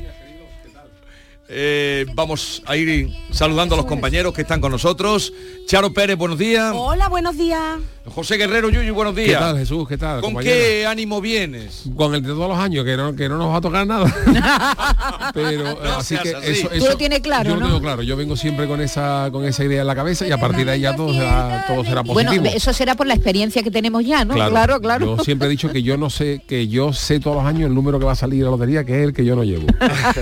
Eh, 1.49 2.05
vamos 2.13 2.61
a 2.65 2.75
ir 2.75 3.09
saludando 3.31 3.75
a 3.75 3.77
los 3.77 3.85
compañeros 3.85 4.33
que 4.33 4.41
están 4.41 4.59
con 4.59 4.71
nosotros. 4.71 5.33
Charo 5.65 5.93
Pérez, 5.93 6.17
buenos 6.17 6.37
días. 6.37 6.73
Hola, 6.75 7.07
buenos 7.07 7.37
días. 7.37 7.79
José 8.13 8.37
Guerrero, 8.37 8.69
Yuyu, 8.69 8.93
buenos 8.93 9.15
días. 9.15 9.27
¿Qué 9.27 9.33
tal, 9.35 9.57
Jesús? 9.57 9.87
¿Qué 9.87 9.97
tal? 9.97 10.21
¿Con 10.21 10.31
compañero? 10.33 10.55
qué 10.55 10.85
ánimo 10.87 11.19
vienes? 11.19 11.83
Con 11.95 12.15
el 12.15 12.21
de 12.23 12.29
todos 12.29 12.47
los 12.49 12.57
años, 12.57 12.85
que 12.85 12.95
no, 12.95 13.15
que 13.15 13.27
no 13.27 13.37
nos 13.37 13.51
va 13.51 13.57
a 13.57 13.61
tocar 13.61 13.85
nada. 13.85 14.11
Pero 15.33 15.67
eh, 15.71 15.77
así 15.97 16.15
que 16.17 16.33
así. 16.35 16.51
eso, 16.51 16.69
Tú 16.69 16.75
eso- 16.75 16.87
lo 16.89 16.97
tienes 16.97 17.19
claro, 17.19 17.49
yo 17.49 17.55
lo 17.55 17.61
¿no? 17.61 17.67
tengo 17.67 17.81
claro. 17.81 18.01
Yo 18.03 18.15
vengo 18.15 18.35
siempre 18.37 18.65
con 18.67 18.79
esa 18.81 19.29
con 19.31 19.43
esa 19.45 19.63
idea 19.65 19.81
en 19.81 19.87
la 19.87 19.95
cabeza 19.95 20.25
y 20.25 20.31
a 20.31 20.37
partir 20.39 20.65
de 20.65 20.71
ahí 20.71 20.81
ya 20.81 20.95
todo 20.95 21.11
será, 21.13 21.65
todo 21.67 21.83
será 21.83 22.01
Bueno, 22.01 22.31
positivo. 22.31 22.55
eso 22.55 22.73
será 22.73 22.95
por 22.95 23.07
la 23.07 23.13
experiencia 23.13 23.61
que 23.61 23.71
tenemos 23.71 24.05
ya, 24.05 24.23
¿no? 24.23 24.33
Claro, 24.35 24.79
claro. 24.79 25.17
Yo 25.17 25.23
siempre 25.23 25.47
he 25.47 25.51
dicho 25.51 25.69
que 25.69 25.83
yo 25.83 25.97
no 25.97 26.09
sé, 26.09 26.41
que 26.47 26.67
yo 26.69 26.93
sé 26.93 27.19
todos 27.19 27.37
los 27.37 27.45
años 27.45 27.67
el 27.67 27.75
número 27.75 27.99
que 27.99 28.05
va 28.05 28.13
a 28.13 28.15
salir 28.15 28.41
a 28.43 28.45
la 28.45 28.51
lotería, 28.51 28.83
que 28.85 28.97
es 28.99 29.03
el 29.07 29.13
que 29.13 29.25
yo 29.25 29.35
no 29.35 29.43
llevo. 29.43 29.67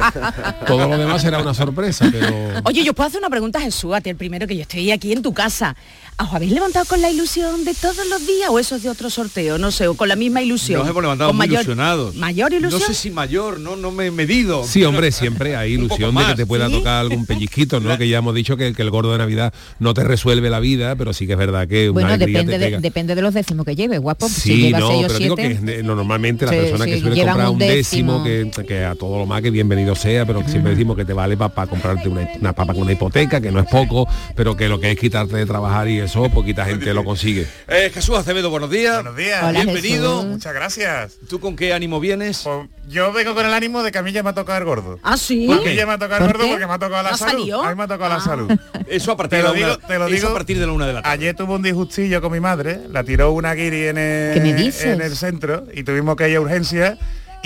Todo 0.67 0.87
lo 0.89 0.97
demás 0.97 1.21
será 1.21 1.39
una 1.39 1.53
sorpresa, 1.53 2.07
pero 2.11 2.27
Oye, 2.65 2.83
yo 2.83 2.93
puedo 2.93 3.07
hacer 3.07 3.19
una 3.19 3.29
pregunta 3.29 3.59
a 3.59 3.61
Jesús, 3.61 3.93
a 3.93 4.01
ti 4.01 4.09
el 4.09 4.15
primero 4.15 4.47
que 4.47 4.55
yo 4.55 4.63
estoy 4.63 4.91
aquí 4.91 5.11
en 5.13 5.21
tu 5.21 5.33
casa. 5.33 5.75
¿Os 6.17 6.33
habéis 6.33 6.53
levantado 6.53 6.85
con 6.85 7.01
la 7.01 7.09
ilusión 7.11 7.65
de 7.65 7.73
todos 7.73 8.07
los 8.09 8.25
días 8.25 8.47
o 8.49 8.57
eso 8.57 8.77
es 8.77 8.83
de 8.83 8.89
otro 8.89 9.09
sorteo? 9.09 9.57
No 9.57 9.69
sé, 9.69 9.87
o 9.89 9.95
con 9.95 10.07
la 10.07 10.15
misma 10.15 10.41
ilusión. 10.41 10.79
Nos 10.79 10.89
hemos 10.89 11.01
levantado 11.03 11.29
Con 11.31 11.35
muy 11.35 11.45
mayor- 11.47 11.63
ilusionados. 11.65 12.15
¿Mayor 12.15 12.53
ilusión? 12.53 12.79
No 12.79 12.87
sé 12.87 12.93
si 12.93 13.11
mayor, 13.11 13.59
no, 13.59 13.75
no 13.75 13.91
me 13.91 14.05
he 14.05 14.11
medido. 14.11 14.63
Sí, 14.63 14.85
hombre, 14.85 15.11
siempre 15.11 15.57
hay 15.57 15.73
ilusión 15.77 16.15
de 16.15 16.23
que 16.25 16.35
te 16.35 16.45
pueda 16.45 16.67
¿Sí? 16.69 16.73
tocar 16.73 17.01
algún 17.01 17.25
pellizquito, 17.25 17.81
¿no? 17.81 17.97
Que 17.97 18.07
ya 18.07 18.19
hemos 18.19 18.33
dicho 18.33 18.55
que, 18.55 18.73
que 18.73 18.81
el 18.81 18.91
gordo 18.91 19.11
de 19.11 19.17
Navidad 19.17 19.53
no 19.79 19.93
te 19.93 20.05
resuelve 20.05 20.49
la 20.49 20.61
vida, 20.61 20.95
pero 20.95 21.11
sí 21.11 21.27
que 21.27 21.33
es 21.33 21.37
verdad 21.37 21.67
que 21.67 21.89
una 21.89 21.93
Bueno, 21.95 22.13
alegría 22.13 22.39
depende 22.39 22.53
te 22.53 22.59
de, 22.59 22.65
pega. 22.67 22.79
depende 22.79 23.15
de 23.15 23.21
los 23.21 23.33
décimos 23.33 23.65
que 23.65 23.75
lleves, 23.75 23.99
guapo. 23.99 24.29
si 24.29 24.39
Sí, 24.39 24.61
llevas 24.61 24.79
no, 24.81 24.87
pero 25.01 25.17
digo 25.19 25.35
siete, 25.35 25.59
que 25.65 25.83
normalmente 25.83 26.45
la 26.45 26.51
Sí, 26.53 26.57
persona 26.59 26.85
sí, 26.85 26.91
que 26.91 26.99
suele 27.01 27.25
comprar 27.25 27.49
un 27.49 27.59
décimo, 27.59 28.23
décimo. 28.23 28.51
que, 28.55 28.65
que 28.65 28.85
a 28.85 28.95
todo 28.95 29.19
lo 29.19 29.25
más 29.25 29.41
que 29.41 29.49
bienvenido 29.49 29.93
sea, 29.95 30.25
pero 30.25 30.41
que 30.41 30.47
siempre 30.49 30.71
decimos 30.71 30.95
que 30.95 31.03
te 31.03 31.11
vale 31.11 31.35
para 31.35 31.67
comprarte 31.67 32.07
una, 32.07 32.25
una 32.39 32.53
papa 32.53 32.73
con 32.73 32.83
una 32.83 32.93
hipoteca, 32.93 33.41
que 33.41 33.51
no 33.51 33.59
es 33.59 33.67
poco, 33.67 34.07
pero 34.33 34.55
que 34.55 34.69
lo 34.69 34.79
que 34.79 34.91
es 34.91 34.97
quitarte 34.97 35.35
de 35.35 35.45
trabajar 35.45 35.89
y 35.89 36.04
eso, 36.05 36.29
poquita 36.29 36.65
gente 36.65 36.93
lo 36.93 37.03
consigue. 37.03 37.45
Eh, 37.67 37.91
Jesús 37.93 38.17
Acevedo, 38.17 38.49
buenos 38.49 38.69
días. 38.69 38.95
Buenos 38.95 39.15
días. 39.17 39.43
Hola, 39.43 39.63
Bienvenido. 39.63 40.15
Jesús. 40.17 40.25
Muchas 40.31 40.53
gracias. 40.53 41.13
¿Tú 41.29 41.39
con 41.39 41.55
qué 41.55 41.73
ánimo 41.73 41.99
vienes? 41.99 42.41
Pues 42.43 42.67
yo 42.87 43.11
vengo 43.11 43.33
con 43.35 43.45
el 43.45 43.53
ánimo 43.53 43.83
de 43.83 43.91
que 43.91 43.97
a 43.97 44.01
mí 44.01 44.11
ya 44.11 44.23
me 44.23 44.29
ha 44.29 44.33
tocado 44.33 44.57
el 44.59 44.65
gordo. 44.65 44.99
¿Ah, 45.03 45.17
sí? 45.17 45.47
¿Por 45.47 45.63
qué 45.63 45.75
ya 45.75 45.85
me 45.85 45.93
ha 45.93 45.97
tocado 45.97 46.25
el 46.25 46.31
¿Por 46.31 46.37
gordo? 46.37 46.45
qué? 46.45 46.51
Porque 46.51 46.67
me 46.67 46.73
ha 46.73 46.79
tocado 46.79 47.03
la 47.03 47.11
¿No 47.11 47.17
salud. 47.17 47.31
salió? 47.39 47.63
A 47.63 47.69
mí 47.69 47.75
me 47.75 47.83
ha 47.83 47.87
tocado 47.87 48.13
la 48.13 48.19
salud. 48.21 48.51
Eso 48.87 49.11
a 49.11 49.17
partir 49.17 49.31
Te 49.31 49.37
de 49.37 49.43
lo 49.43 49.49
la 49.49 49.55
digo, 49.55 49.67
una- 49.77 49.87
te 49.87 49.99
lo 49.99 50.05
eso 50.07 50.15
digo. 50.15 50.27
a 50.29 50.33
partir 50.33 50.59
de 50.59 50.65
la 50.67 50.71
una 50.71 50.87
de 50.87 50.93
la 50.93 51.01
tarde. 51.01 51.13
Ayer 51.15 51.35
tuve 51.35 51.53
un 51.55 51.61
disgustillo 51.63 52.21
con 52.21 52.31
mi 52.31 52.39
madre, 52.39 52.81
la 52.91 53.03
tiró 53.03 53.31
una 53.31 53.53
guiri 53.53 53.87
en 53.87 53.95
¿Qué 53.95 54.39
me 54.43 54.49
el, 54.51 54.55
dices? 54.57 54.85
en 54.85 55.01
el 55.01 55.15
centro 55.15 55.65
y 55.73 55.83
tuvimos 55.83 56.15
que 56.15 56.29
ir 56.29 56.37
a 56.37 56.41
urgencia 56.41 56.97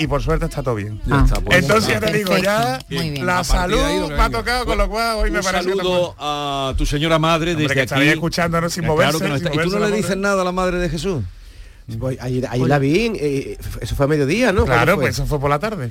y 0.02 0.06
por 0.06 0.22
suerte 0.22 0.46
está 0.46 0.62
todo 0.62 0.74
bien. 0.74 1.00
Ya 1.06 1.20
está, 1.24 1.40
pues, 1.40 1.58
Entonces 1.58 1.90
ya 1.94 2.00
te 2.00 2.12
digo, 2.12 2.36
ya 2.38 2.78
bien. 2.88 3.24
la 3.26 3.44
salud 3.44 4.08
me 4.08 4.20
ha 4.20 4.30
tocado, 4.30 4.64
con 4.64 4.78
lo 4.78 4.88
cual 4.88 5.16
hoy 5.18 5.30
me 5.30 5.38
Un 5.38 5.44
parece 5.44 5.64
que 5.70 5.76
saludo 5.76 6.14
a 6.18 6.74
tu 6.76 6.86
señora 6.86 7.18
madre 7.18 7.52
Hombre, 7.52 7.62
desde 7.64 7.74
que 7.74 7.80
aquí. 7.82 7.86
estaría 7.94 8.12
escuchándonos 8.12 8.72
sin 8.72 8.86
moverse, 8.86 9.18
claro 9.18 9.38
que 9.38 9.44
no 9.44 9.50
sin. 9.50 9.60
¿Y 9.60 9.62
tú 9.64 9.70
no 9.70 9.78
la 9.78 9.88
le 9.90 9.96
dices 9.96 10.16
nada 10.16 10.42
a 10.42 10.44
la 10.44 10.52
madre 10.52 10.78
de 10.78 10.88
Jesús? 10.88 11.22
Voy- 11.86 12.16
Ahí, 12.20 12.42
ahí 12.48 12.60
la 12.64 12.78
vi, 12.78 13.12
eh, 13.16 13.58
eso 13.80 13.96
fue 13.96 14.06
a 14.06 14.08
mediodía, 14.08 14.52
¿no? 14.52 14.64
Claro, 14.64 14.94
pues 14.96 15.14
eso 15.14 15.26
fue 15.26 15.40
por 15.40 15.50
la 15.50 15.58
tarde. 15.58 15.90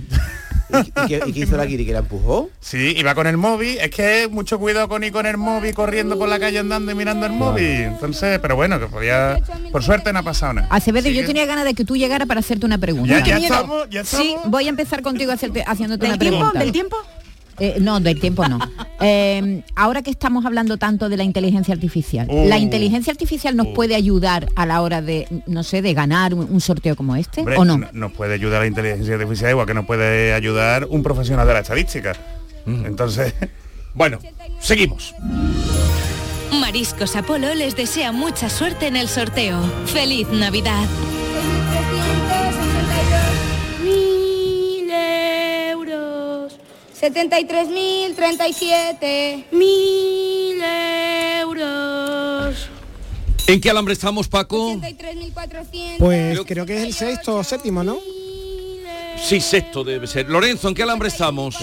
¿Y, 0.71 0.77
y 1.03 1.07
qué, 1.07 1.21
y 1.25 1.33
qué 1.33 1.39
hizo 1.41 1.57
la 1.57 1.65
guiri? 1.65 1.85
¿Que 1.85 1.93
la 1.93 1.99
empujó? 1.99 2.49
Sí, 2.59 2.93
iba 2.97 3.15
con 3.15 3.27
el 3.27 3.37
móvil. 3.37 3.77
Es 3.79 3.89
que 3.89 4.27
mucho 4.29 4.59
cuidado 4.59 4.87
con 4.87 5.03
ir 5.03 5.11
con 5.11 5.25
el 5.25 5.37
móvil 5.37 5.73
corriendo 5.73 6.17
por 6.17 6.29
la 6.29 6.39
calle 6.39 6.59
andando 6.59 6.91
y 6.91 6.95
mirando 6.95 7.25
el 7.25 7.31
móvil. 7.33 7.65
Entonces, 7.65 8.39
pero 8.39 8.55
bueno, 8.55 8.79
que 8.79 8.87
podía. 8.87 9.39
Por 9.71 9.83
suerte 9.83 10.13
no 10.13 10.19
ha 10.19 10.23
pasado 10.23 10.53
nada. 10.53 10.67
Acevedo, 10.69 11.07
Sí 11.09 11.13
yo 11.15 11.21
que- 11.21 11.27
tenía 11.27 11.45
ganas 11.45 11.65
de 11.65 11.73
que 11.73 11.85
tú 11.85 11.97
llegaras 11.97 12.27
para 12.27 12.39
hacerte 12.41 12.65
una 12.65 12.77
pregunta. 12.77 13.23
Ya, 13.25 13.37
estamos, 13.37 13.87
Sí, 14.03 14.35
voy 14.45 14.67
a 14.67 14.69
empezar 14.69 15.01
contigo 15.01 15.31
hacerte, 15.31 15.63
haciéndote 15.65 16.01
¿Del 16.01 16.11
una 16.11 16.19
tiempo? 16.19 16.37
pregunta. 16.39 16.59
¿Del 16.59 16.71
tiempo? 16.71 16.97
Eh, 17.59 17.77
no, 17.79 17.99
del 17.99 18.19
tiempo 18.19 18.47
no. 18.47 18.59
Eh, 19.01 19.63
ahora 19.77 20.01
que 20.01 20.09
estamos 20.11 20.45
hablando 20.45 20.75
tanto 20.77 21.07
de 21.07 21.15
la 21.15 21.23
inteligencia 21.23 21.73
artificial. 21.73 22.27
¿la 22.29 22.57
inteligencia 22.57 23.11
artificial 23.11 23.55
nos 23.55 23.67
puede 23.67 23.95
ayudar 23.95 24.49
a 24.57 24.65
la 24.65 24.81
hora 24.81 25.01
de, 25.01 25.25
no 25.47 25.63
sé, 25.63 25.81
de 25.81 25.93
ganar 25.93 26.33
un, 26.33 26.47
un 26.51 26.59
sorteo 26.59 26.97
como 26.97 27.15
este 27.15 27.39
Hombre, 27.39 27.55
o 27.57 27.63
no? 27.63 27.77
no- 27.77 27.87
Nos 27.93 28.11
puede 28.11 28.33
ayudar 28.33 28.59
la 28.59 28.67
inteligencia 28.67 29.13
artificial 29.15 29.51
igual 29.51 29.65
que 29.67 29.73
nos 29.73 29.85
puede 29.85 30.33
ayudar 30.33 30.85
un 30.89 31.01
profesional 31.01 31.47
de 31.47 31.53
la 31.53 31.59
estadística. 31.61 32.13
Entonces, 32.65 33.33
Bueno, 33.93 34.19
seguimos. 34.59 35.15
Mariscos 36.59 37.15
Apolo 37.15 37.53
les 37.55 37.75
desea 37.77 38.11
mucha 38.11 38.49
suerte 38.49 38.87
en 38.87 38.95
el 38.97 39.07
sorteo. 39.07 39.59
¡Feliz 39.85 40.27
Navidad! 40.29 40.85
73.037. 46.99 49.45
Mil 49.51 50.61
euros. 51.41 52.69
¿En 53.47 53.61
qué 53.61 53.69
alambre 53.69 53.93
estamos, 53.93 54.27
Paco? 54.27 54.73
83.400. 54.73 55.97
Pues 55.97 56.41
creo 56.45 56.65
que 56.65 56.77
es 56.77 56.83
el 56.83 56.93
sexto 56.93 57.37
o 57.37 57.43
séptimo, 57.43 57.83
¿no? 57.83 57.97
Sí, 59.17 59.41
sexto 59.41 59.83
debe 59.83 60.05
ser. 60.07 60.29
Lorenzo, 60.29 60.67
¿en 60.67 60.75
qué 60.75 60.83
alambre 60.83 61.09
estamos? 61.09 61.55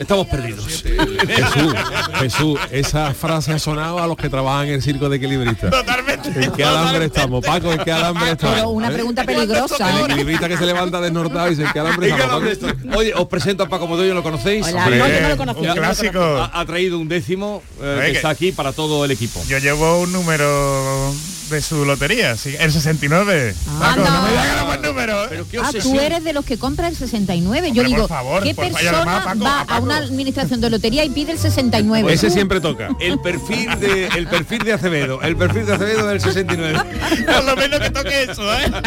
Estamos 0.00 0.26
perdidos. 0.28 0.64
Jesús, 0.66 1.74
Jesús, 2.18 2.58
esa 2.70 3.12
frase 3.12 3.52
ha 3.52 3.58
sonado 3.58 3.98
a 3.98 4.06
los 4.06 4.16
que 4.16 4.30
trabajan 4.30 4.68
en 4.68 4.74
el 4.74 4.82
circo 4.82 5.10
de 5.10 5.18
equilibristas. 5.18 5.70
Totalmente. 5.70 6.30
¿En 6.42 6.50
qué 6.52 6.64
alambre 6.64 7.04
estamos, 7.04 7.44
Paco? 7.44 7.70
¿En 7.70 7.78
qué 7.84 7.92
alambre 7.92 8.30
estamos? 8.30 8.54
Pero 8.56 8.70
una 8.70 8.88
¿Eh? 8.88 8.92
pregunta 8.92 9.24
peligrosa. 9.24 10.00
El 10.00 10.06
equilibrista 10.06 10.48
que 10.48 10.56
se 10.56 10.64
levanta 10.64 11.00
desnortado 11.02 11.48
y 11.48 11.50
dice, 11.50 11.64
¿en 11.64 11.72
qué 11.72 11.80
alambre 11.80 12.08
¿En 12.08 12.16
qué 12.16 12.22
estamos? 12.22 12.42
alambre 12.42 12.56
Paco?". 12.56 12.72
estamos? 12.78 12.96
Oye, 12.96 13.14
os 13.14 13.28
presento 13.28 13.62
a 13.64 13.68
Paco 13.68 13.86
Modoyo, 13.86 14.14
¿lo 14.14 14.22
conocéis? 14.22 14.66
Hola. 14.66 14.84
Hombre, 14.84 14.98
No, 14.98 15.06
yo 15.08 15.20
no 15.20 15.28
lo 15.44 15.52
un 15.60 15.66
lo 15.66 15.74
clásico. 15.74 16.18
Ha, 16.20 16.60
ha 16.60 16.64
traído 16.64 16.98
un 16.98 17.08
décimo 17.08 17.62
eh, 17.82 17.98
que- 18.06 18.10
está 18.12 18.30
aquí 18.30 18.52
para 18.52 18.72
todo 18.72 19.04
el 19.04 19.10
equipo. 19.10 19.42
yo 19.48 19.58
llevo 19.58 20.00
un 20.00 20.12
número 20.12 21.12
de 21.50 21.60
su 21.62 21.84
lotería, 21.84 22.36
sí, 22.36 22.54
el 22.58 22.72
69. 22.72 23.54
Ah, 23.68 23.78
Paco, 23.80 24.00
no 24.04 24.10
no. 24.10 24.22
me 24.22 24.30
digas 24.30 24.66
buen 24.66 24.82
número. 24.82 25.24
¿eh? 25.24 25.44
Pero 25.50 25.62
Ah, 25.64 25.70
tú 25.82 25.98
eres 26.00 26.22
de 26.24 26.32
los 26.32 26.44
que 26.44 26.58
compra 26.58 26.88
el 26.88 26.96
69. 26.96 27.72
Yo 27.72 27.82
digo, 27.84 28.02
por 28.02 28.08
favor, 28.08 28.42
¿qué 28.42 28.54
por 28.54 28.64
persona 28.70 28.96
además, 28.98 29.24
Paco, 29.24 29.40
va 29.44 29.60
a 29.62 29.80
una 29.80 29.96
administración 29.98 30.60
de 30.60 30.70
lotería 30.70 31.04
y 31.04 31.10
pide 31.10 31.32
el 31.32 31.38
69? 31.38 32.12
Ese 32.12 32.30
siempre 32.30 32.60
toca. 32.60 32.88
El 33.00 33.18
perfil 33.20 33.68
de 33.80 34.06
el 34.16 34.26
perfil 34.28 34.60
de 34.60 34.72
Acevedo, 34.72 35.20
el 35.22 35.36
perfil 35.36 35.66
de 35.66 35.74
Acevedo 35.74 36.06
del 36.06 36.20
69. 36.20 36.78
Por 37.26 37.44
lo 37.44 37.56
menos 37.56 37.80
que 37.80 37.90
toque 37.90 38.22
eso, 38.24 38.42
¿eh? 38.54 38.70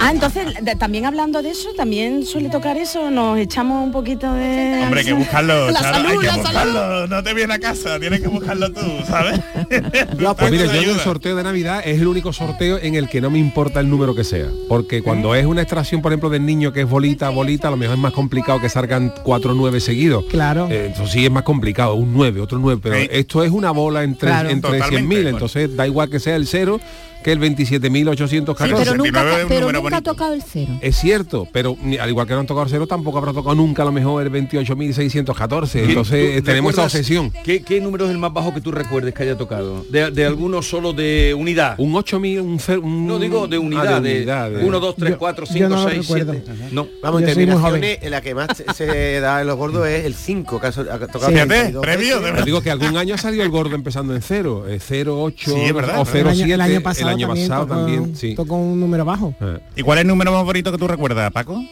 Ah, 0.00 0.10
entonces, 0.10 0.46
de- 0.60 0.76
también 0.76 1.06
hablando 1.06 1.42
de 1.42 1.50
eso, 1.50 1.68
también 1.76 2.24
suele 2.26 2.48
tocar 2.50 2.76
eso, 2.76 3.10
nos 3.10 3.38
echamos 3.38 3.82
un 3.84 3.92
poquito 3.92 4.32
de... 4.32 4.80
Hombre, 4.82 5.00
hay 5.00 5.06
que 5.06 5.12
buscarlo, 5.12 5.70
La 5.70 5.80
salud, 5.80 6.10
hay 6.10 6.18
que 6.18 6.26
la 6.26 6.36
buscarlo. 6.36 7.06
No 7.06 7.22
te 7.22 7.34
viene 7.34 7.54
a 7.54 7.58
casa, 7.58 7.98
tienes 8.00 8.20
que 8.20 8.28
buscarlo 8.28 8.70
tú, 8.72 8.80
¿sabes? 9.08 9.40
Pues 9.68 10.50
mire, 10.62 10.74
yo 10.74 10.90
en 10.90 10.96
el 10.96 11.00
sorteo 11.00 11.36
de 11.36 11.42
Navidad 11.42 11.82
es 11.84 12.00
el 12.00 12.06
único 12.06 12.32
sorteo 12.32 12.78
en 12.80 12.94
el 12.94 13.08
que 13.08 13.20
no 13.20 13.30
me 13.30 13.38
importa 13.38 13.80
el 13.80 13.88
número 13.88 14.14
que 14.14 14.24
sea. 14.24 14.48
Porque 14.68 15.02
cuando 15.02 15.34
es 15.34 15.46
una 15.46 15.62
extracción, 15.62 16.02
por 16.02 16.12
ejemplo, 16.12 16.30
del 16.30 16.44
niño 16.46 16.72
que 16.72 16.82
es 16.82 16.88
bolita, 16.88 17.28
bolita, 17.30 17.68
a 17.68 17.70
lo 17.70 17.76
mejor 17.76 17.96
es 17.96 18.00
más 18.00 18.12
complicado 18.12 18.60
que 18.60 18.68
salgan 18.68 19.12
cuatro 19.22 19.54
nueve 19.54 19.80
seguidos. 19.80 20.24
Claro. 20.30 20.68
Eh, 20.70 20.86
entonces 20.86 21.12
sí 21.12 21.24
es 21.24 21.30
más 21.30 21.42
complicado, 21.42 21.94
un 21.94 22.12
9, 22.14 22.40
otro 22.40 22.58
9, 22.58 22.80
pero 22.82 22.96
Sí. 22.96 23.08
esto 23.10 23.42
es 23.44 23.50
una 23.50 23.70
bola 23.70 24.02
entre, 24.04 24.28
Claro. 24.30 24.48
entre 24.50 24.78
Totalmente. 24.78 25.16
100.000, 25.16 25.26
entonces 25.28 25.76
da 25.76 25.86
igual 25.86 26.08
que 26.10 26.20
sea 26.20 26.36
el 26.36 26.46
0 26.46 26.80
que 27.24 27.32
el 27.32 27.40
27.814. 27.40 28.66
Sí, 28.68 28.74
pero 28.76 28.94
nunca, 28.94 29.22
69 29.22 29.36
es 29.38 29.42
un 29.44 29.48
pero 29.48 29.72
nunca 29.72 29.96
ha 29.96 30.02
tocado 30.02 30.34
el 30.34 30.42
cero. 30.42 30.78
Es 30.82 30.96
cierto, 30.96 31.48
pero 31.52 31.76
al 32.00 32.08
igual 32.10 32.26
que 32.26 32.34
no 32.34 32.40
han 32.40 32.46
tocado 32.46 32.64
el 32.66 32.70
0, 32.70 32.86
tampoco 32.86 33.18
habrá 33.18 33.32
tocado 33.32 33.54
nunca 33.54 33.82
a 33.82 33.86
lo 33.86 33.92
mejor 33.92 34.22
el 34.22 34.30
28.614. 34.30 35.80
Entonces 35.88 36.36
¿Tú 36.38 36.42
tenemos 36.44 36.72
esa 36.74 36.84
obsesión. 36.84 37.32
¿Qué, 37.44 37.62
¿Qué 37.62 37.80
número 37.80 38.04
es 38.04 38.10
el 38.10 38.18
más 38.18 38.32
bajo 38.32 38.52
que 38.54 38.60
tú 38.60 38.70
recuerdes 38.72 39.14
que 39.14 39.22
haya 39.22 39.36
tocado? 39.36 39.84
De, 39.90 40.10
de 40.10 40.24
alguno 40.26 40.62
solo 40.62 40.92
de 40.92 41.34
unidad. 41.36 41.74
Un 41.78 41.92
8.000, 41.94 42.40
un, 42.40 42.58
cer- 42.58 42.82
un... 42.82 43.06
No 43.06 43.18
digo 43.18 43.46
de 43.48 43.58
unidad, 43.58 43.96
Ah, 43.96 44.00
de, 44.00 44.16
unidad, 44.18 44.50
de- 44.50 44.64
1, 44.64 44.80
2, 44.80 44.94
3, 44.96 45.10
Yo- 45.12 45.18
4, 45.18 45.46
yo 45.46 45.52
5, 45.52 45.68
no 45.68 45.76
lo 45.76 45.88
6, 45.90 45.98
recuerdo. 46.08 46.32
7. 46.32 46.52
No. 46.72 46.88
Vamos, 47.02 47.22
en 47.22 47.28
Yo 47.28 47.34
muy 47.34 47.44
terminaciones, 47.46 47.98
en 48.02 48.10
la 48.10 48.20
que 48.20 48.34
más 48.34 48.48
se- 48.74 49.20
da 49.20 49.40
en 49.40 49.46
los 49.46 49.56
gordos 49.56 49.86
es 49.88 50.04
el 50.04 50.14
5, 50.14 50.60
que 50.60 50.66
ha 50.66 50.72
tocado 50.72 51.28
Sí. 51.28 51.34
32 51.34 51.82
32 51.82 51.82
premio, 52.20 52.44
digo 52.44 52.60
que 52.60 52.70
algún 52.70 52.96
año 52.96 53.14
ha 53.14 53.18
salido 53.18 53.42
el 53.42 53.50
gordo 53.50 53.74
empezando 53.74 54.14
en 54.14 54.22
0, 54.22 54.66
0, 54.78 55.22
8 55.22 55.50
Sí, 55.54 55.60
es 55.62 55.72
verdad, 55.74 55.98
o 55.98 56.02
es 56.02 56.12
verdad. 56.12 56.12
0, 56.12 56.20
el, 56.20 56.26
año, 56.28 56.36
7, 56.44 56.54
el 56.54 56.60
año 56.60 56.80
pasado 56.82 57.13
año 57.14 57.26
también, 57.26 57.48
pasado 57.48 57.66
tocó, 57.66 57.74
también, 57.76 58.16
sí. 58.16 58.34
tocó 58.34 58.56
un 58.56 58.80
número 58.80 59.04
bajo. 59.04 59.34
Eh. 59.40 59.58
¿Y 59.76 59.82
cuál 59.82 59.98
es 59.98 60.02
el 60.02 60.08
número 60.08 60.32
más 60.32 60.44
bonito 60.44 60.70
que 60.72 60.78
tú 60.78 60.86
recuerdas, 60.88 61.32
Paco? 61.32 61.62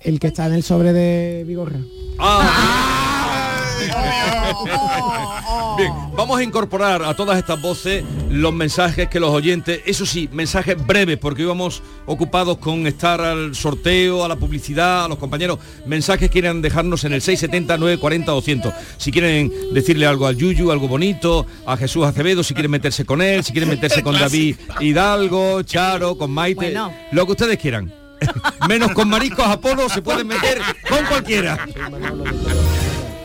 El 0.00 0.18
que 0.18 0.28
está 0.28 0.46
en 0.46 0.54
el 0.54 0.62
sobre 0.62 0.92
de 0.92 1.44
Vigorra. 1.46 1.78
Ah, 2.18 3.56
Bien, 5.78 5.92
vamos 6.14 6.38
a 6.38 6.42
incorporar 6.42 7.02
a 7.02 7.14
todas 7.14 7.38
estas 7.38 7.60
voces 7.60 8.04
los 8.30 8.52
mensajes 8.52 9.08
que 9.08 9.18
los 9.18 9.30
oyentes, 9.30 9.80
eso 9.86 10.06
sí, 10.06 10.28
mensajes 10.32 10.76
breves, 10.86 11.18
porque 11.18 11.42
íbamos 11.42 11.82
ocupados 12.06 12.58
con 12.58 12.86
estar 12.86 13.20
al 13.20 13.54
sorteo, 13.56 14.24
a 14.24 14.28
la 14.28 14.36
publicidad, 14.36 15.04
a 15.04 15.08
los 15.08 15.18
compañeros, 15.18 15.58
mensajes 15.84 16.28
que 16.28 16.32
quieran 16.32 16.62
dejarnos 16.62 17.02
en 17.04 17.12
el 17.12 17.20
670 17.22 17.76
940 17.76 18.30
200. 18.32 18.72
Si 18.98 19.10
quieren 19.10 19.52
decirle 19.72 20.06
algo 20.06 20.26
al 20.26 20.36
Yuyu, 20.36 20.70
algo 20.70 20.86
bonito, 20.86 21.44
a 21.66 21.76
Jesús 21.76 22.06
Acevedo, 22.06 22.42
si 22.44 22.54
quieren 22.54 22.70
meterse 22.70 23.04
con 23.04 23.20
él, 23.20 23.42
si 23.42 23.52
quieren 23.52 23.68
meterse 23.68 24.02
con 24.02 24.14
David 24.18 24.56
Hidalgo, 24.80 25.62
Charo, 25.62 26.16
con 26.16 26.30
Maite, 26.30 26.66
Bueno. 26.66 26.92
lo 27.12 27.26
que 27.26 27.32
ustedes 27.32 27.58
quieran. 27.58 27.92
Menos 28.68 28.92
con 28.92 29.08
mariscos 29.08 29.46
Apolo 29.46 29.88
se 29.88 30.02
pueden 30.02 30.26
meter 30.28 30.60
con 30.88 31.04
cualquiera. 31.06 31.66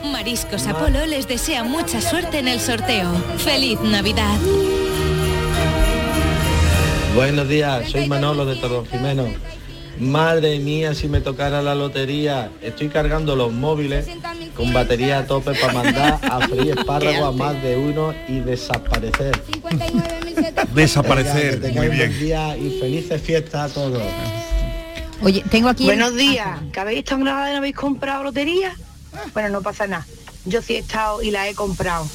Mariscos 0.04 0.66
Apolo 0.68 1.06
les 1.06 1.28
desea 1.28 1.64
mucha 1.64 2.02
suerte 2.02 2.40
en 2.40 2.48
el 2.48 2.60
sorteo. 2.60 3.12
¡Feliz 3.38 3.80
Navidad! 3.82 4.38
Buenos 7.16 7.48
días, 7.48 7.90
soy 7.90 8.08
Manolo 8.08 8.46
de 8.46 8.58
Torre 8.58 8.86
Jimeno. 8.92 9.26
Madre 10.00 10.60
mía, 10.60 10.94
si 10.94 11.08
me 11.08 11.22
tocara 11.22 11.62
la 11.62 11.74
lotería, 11.74 12.52
estoy 12.62 12.90
cargando 12.90 13.38
los 13.38 13.54
móviles 13.54 14.06
con 14.54 14.74
batería 14.74 15.20
a 15.20 15.26
tope 15.26 15.54
para 15.54 15.72
mandar 15.72 16.20
a 16.22 16.46
freír 16.46 16.78
espárragos 16.78 17.30
a 17.30 17.32
más 17.32 17.64
de 17.64 17.78
uno 17.78 18.14
y 18.28 18.42
desaparecer. 18.42 19.42
Desaparecer, 20.74 21.60
Venga, 21.60 21.82
muy 21.82 21.88
bien. 21.90 22.10
buen 22.10 22.20
día 22.20 22.58
y 22.58 22.80
felices 22.82 23.22
fiestas 23.22 23.72
a 23.72 23.74
todos. 23.74 24.04
Oye, 25.22 25.42
tengo 25.50 25.70
aquí... 25.70 25.86
Buenos 25.86 26.14
días, 26.16 26.60
¿que 26.74 26.80
habéis 26.82 27.00
estado 27.00 27.20
en 27.20 27.26
Granada 27.26 27.50
y 27.50 27.52
no 27.54 27.58
habéis 27.60 27.76
comprado 27.76 28.24
lotería? 28.26 28.76
Bueno, 29.34 29.48
no 29.50 29.62
pasa 29.62 29.88
nada. 29.88 30.06
Yo 30.44 30.62
sí 30.62 30.76
he 30.76 30.80
estado 30.80 31.24
y 31.24 31.32
la 31.32 31.48
he 31.48 31.56
comprado. 31.56 32.06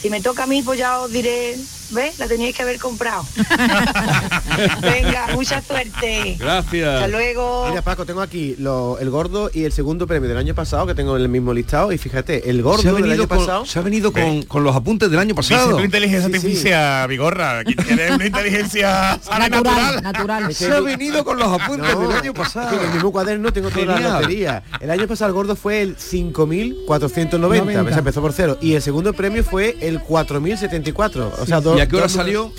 Si 0.00 0.10
me 0.10 0.20
toca 0.20 0.42
a 0.42 0.46
mí, 0.46 0.62
pues 0.62 0.80
ya 0.80 0.98
os 0.98 1.12
diré, 1.12 1.54
¿ves? 1.90 2.18
La 2.18 2.26
teníais 2.28 2.54
que 2.56 2.62
haber 2.62 2.78
comprado. 2.78 3.24
Venga, 4.82 5.28
mucha 5.34 5.60
suerte. 5.62 6.36
Gracias. 6.38 6.88
Hasta 6.94 7.08
luego. 7.08 7.66
Mira, 7.68 7.82
Paco, 7.82 8.04
tengo 8.06 8.20
aquí 8.20 8.54
lo- 8.58 8.98
el 8.98 9.10
gordo 9.10 9.50
y 9.52 9.64
el 9.64 9.72
segundo 9.72 10.06
premio 10.06 10.28
del 10.28 10.38
año 10.38 10.54
pasado, 10.54 10.86
que 10.86 10.94
tengo 10.94 11.16
en 11.16 11.22
el 11.22 11.28
mismo 11.28 11.52
listado. 11.52 11.92
Y 11.92 11.98
fíjate, 11.98 12.48
el 12.50 12.62
gordo 12.62 12.82
del 12.82 12.94
venido, 13.02 13.12
año 13.22 13.28
con, 13.28 13.38
pasado... 13.38 13.66
se 13.66 13.78
ha 13.78 13.82
venido 13.82 14.12
con, 14.12 14.42
con 14.42 14.64
los 14.64 14.74
apuntes 14.74 15.10
del 15.10 15.18
año 15.18 15.34
pasado. 15.34 15.82
inteligencia 15.82 16.26
artificial, 16.26 17.08
Vigorra. 17.08 17.64
que 17.64 17.74
Tiene 17.74 18.12
una 18.14 18.26
inteligencia 18.26 19.18
natural. 19.38 20.02
natural. 20.02 20.54
Se 20.54 20.70
ha 20.72 20.80
venido 20.80 21.24
con 21.24 21.38
los 21.38 21.48
apuntes 21.60 21.94
No, 21.94 22.08
del 22.08 22.12
año 22.18 22.34
pasado. 22.34 22.78
en 22.78 22.86
el 22.86 22.92
mismo 22.94 23.12
cuaderno 23.12 23.52
tengo 23.52 23.70
toda 23.70 23.98
la 23.98 24.20
lotería. 24.20 24.62
El 24.80 24.90
año 24.90 25.06
pasado 25.06 25.28
el 25.28 25.34
gordo 25.34 25.56
fue 25.56 25.82
el 25.82 25.96
5.490, 25.96 27.38
Noventa. 27.38 27.92
se 27.92 27.98
empezó 27.98 28.20
por 28.20 28.32
cero. 28.32 28.58
Y 28.60 28.74
el 28.74 28.82
segundo 28.82 29.12
premio 29.12 29.42
fue 29.44 29.76
el 29.80 30.00
4.074. 30.00 31.30
O 31.40 31.46
sea, 31.46 31.60
dos- 31.60 31.79
¿Y 31.80 31.82
a 31.82 31.88
qué 31.88 31.96
hora 31.96 32.08
salió? 32.10 32.52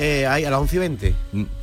Eh, 0.00 0.26
ahí, 0.28 0.44
a 0.44 0.50
las 0.50 0.60
11 0.60 0.76
y 0.76 0.78
20. 0.78 1.14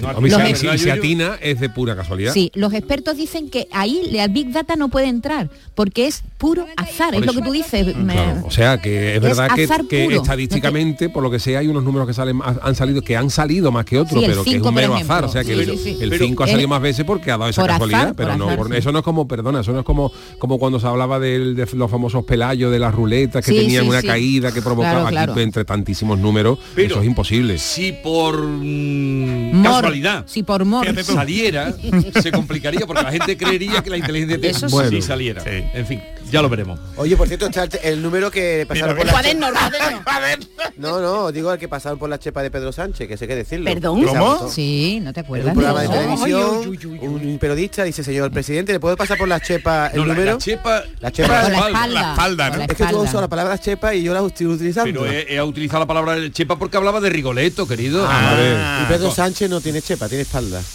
Si- 0.78 0.88
atina 0.90 1.36
es 1.42 1.60
de 1.60 1.68
pura 1.68 1.94
casualidad. 1.94 2.32
Sí, 2.32 2.50
los 2.54 2.72
expertos 2.72 3.18
dicen 3.18 3.50
que 3.50 3.68
ahí 3.70 4.00
la 4.12 4.28
Big 4.28 4.50
Data 4.50 4.76
no 4.76 4.88
puede 4.88 5.08
entrar, 5.08 5.50
porque 5.74 6.06
es 6.06 6.22
puro 6.38 6.66
azar, 6.78 7.14
es 7.14 7.20
lo 7.20 7.32
eso. 7.32 7.40
que 7.40 7.46
tú 7.46 7.52
dices. 7.52 7.94
Claro, 7.94 8.46
o 8.46 8.50
sea 8.50 8.80
que 8.80 9.16
es 9.16 9.20
verdad 9.20 9.50
que, 9.54 9.68
puro. 9.68 10.22
Estadísticamente, 10.56 11.08
por 11.08 11.22
lo 11.22 11.30
que 11.30 11.38
sea, 11.38 11.58
hay 11.60 11.68
unos 11.68 11.84
números 11.84 12.06
que 12.06 12.14
salen 12.14 12.36
más- 12.36 12.58
han 12.62 12.74
salido 12.74 13.02
que 13.02 13.16
han 13.16 13.30
salido 13.30 13.70
más 13.72 13.84
que 13.84 13.98
otros, 13.98 14.20
Sí, 14.20 14.26
pero 14.28 14.44
que 14.44 14.56
es 14.56 14.62
un 14.62 14.74
mero 14.74 14.94
azar. 14.94 15.24
O 15.24 15.28
sea 15.28 15.42
que 15.44 15.54
Sí, 15.54 15.60
el, 15.60 15.66
sí, 15.70 15.78
sí. 15.82 15.96
el 16.00 16.10
Pero- 16.10 16.24
5 16.26 16.44
ha 16.44 16.46
salido 16.48 16.68
más 16.68 16.80
veces 16.82 17.04
porque 17.04 17.30
ha 17.30 17.36
dado 17.38 17.50
esa 17.50 17.62
por 17.62 17.70
azar, 17.70 17.80
casualidad, 17.88 18.14
pero 18.16 18.28
por 18.30 18.38
no, 18.38 18.44
azar, 18.46 18.56
por- 18.58 18.68
sí. 18.70 18.76
eso 18.76 18.92
no 18.92 18.98
es 18.98 19.04
como, 19.04 19.28
perdona, 19.28 19.60
eso 19.60 19.72
no 19.72 19.80
es 19.80 19.84
como, 19.84 20.12
como 20.38 20.58
cuando 20.58 20.80
se 20.80 20.86
hablaba 20.86 21.18
de, 21.18 21.38
los 21.74 21.90
famosos 21.90 22.24
pelayos 22.24 22.70
de 22.72 22.78
las 22.78 22.94
ruletas 22.94 23.44
que 23.44 23.52
Sí, 23.52 23.58
tenían 23.58 23.84
sí, 23.84 23.88
una 23.90 24.00
sí. 24.00 24.06
caída 24.06 24.52
que 24.52 24.62
provocaba 24.62 24.94
Claro, 24.94 25.06
aquí 25.06 25.14
claro. 25.26 25.40
entre 25.40 25.64
tantísimos 25.64 26.18
números. 26.18 26.58
Pero- 26.74 26.88
eso 26.94 27.00
es 27.00 27.06
imposible. 27.06 27.58
Si 27.58 27.92
por 27.92 28.40
mm, 28.42 29.52
Mor, 29.56 29.72
casualidad 29.82 30.24
Sí, 30.26 30.42
por 30.42 30.64
mor. 30.64 30.86
saliera, 31.04 31.74
se 32.22 32.32
complicaría 32.32 32.86
porque 32.86 33.02
la 33.02 33.12
gente 33.12 33.36
creería 33.36 33.82
que 33.82 33.90
la 33.90 33.96
inteligencia 33.98 34.36
Eso 34.54 34.66
artificial 34.66 34.90
sí. 34.90 34.96
sí 34.96 35.02
saliera. 35.02 35.42
Sí. 35.42 35.50
En 35.74 35.86
fin, 35.86 36.00
ya 36.34 36.42
lo 36.42 36.48
veremos. 36.48 36.80
Oye, 36.96 37.16
por 37.16 37.28
cierto, 37.28 37.46
está 37.46 37.68
el, 37.84 38.02
número 38.02 38.28
que 38.28 38.66
pasaron 38.68 38.96
por 38.96 39.06
la 39.06 39.12
Cuaderno, 39.12 39.46
cuaderno. 40.04 40.46
No, 40.76 41.00
no, 41.00 41.30
digo 41.30 41.52
el 41.52 41.60
que 41.60 41.68
pasaron 41.68 41.96
por 41.96 42.10
la 42.10 42.18
chepa 42.18 42.42
de 42.42 42.50
Pedro 42.50 42.72
Sánchez, 42.72 43.06
que 43.06 43.16
sé 43.16 43.28
qué 43.28 43.36
decirlo. 43.36 43.66
¿Perdón? 43.66 44.02
¿Cómo? 44.02 44.50
Sí, 44.50 44.98
no 45.00 45.12
te 45.12 45.20
En 45.20 45.26
acuerdas. 45.26 45.48
un 45.48 45.62
programa 45.62 45.82
de 45.82 45.88
televisión, 45.88 46.78
un 47.02 47.38
periodista 47.38 47.84
dice, 47.84 48.02
señor 48.02 48.32
presidente, 48.32 48.72
¿le 48.72 48.80
puedo 48.80 48.96
pasar 48.96 49.16
por 49.16 49.28
la 49.28 49.38
chepa 49.38 49.92
el 49.94 50.00
número? 50.04 50.32
la 50.32 50.38
chepa 50.38 50.82
La 51.00 51.12
chepa. 51.12 51.28
Por 51.42 51.50
la 51.52 51.56
espalda. 51.56 51.70
espalda. 51.70 52.00
La 52.02 52.10
espalda, 52.10 52.44
¿no? 52.46 52.50
por 52.50 52.58
la 52.58 52.64
Es 52.64 52.74
que 52.76 52.84
tú 52.86 52.98
usas 52.98 53.20
la 53.20 53.28
palabra 53.28 53.58
chepa 53.58 53.94
y 53.94 54.02
yo 54.02 54.12
la 54.12 54.26
estoy 54.26 54.46
utilizando. 54.46 55.02
Pero 55.02 55.12
he, 55.12 55.36
he 55.36 55.40
utilizado 55.40 55.80
la 55.80 55.86
palabra 55.86 56.16
chepa 56.32 56.58
porque 56.58 56.76
hablaba 56.76 57.00
de 57.00 57.10
Rigoletto, 57.10 57.68
querido. 57.68 58.04
Ah, 58.08 58.82
y 58.82 58.92
Pedro 58.92 59.12
Sánchez 59.12 59.48
no 59.48 59.60
tiene 59.60 59.80
chepa, 59.80 60.08
tiene 60.08 60.22
espalda. 60.22 60.60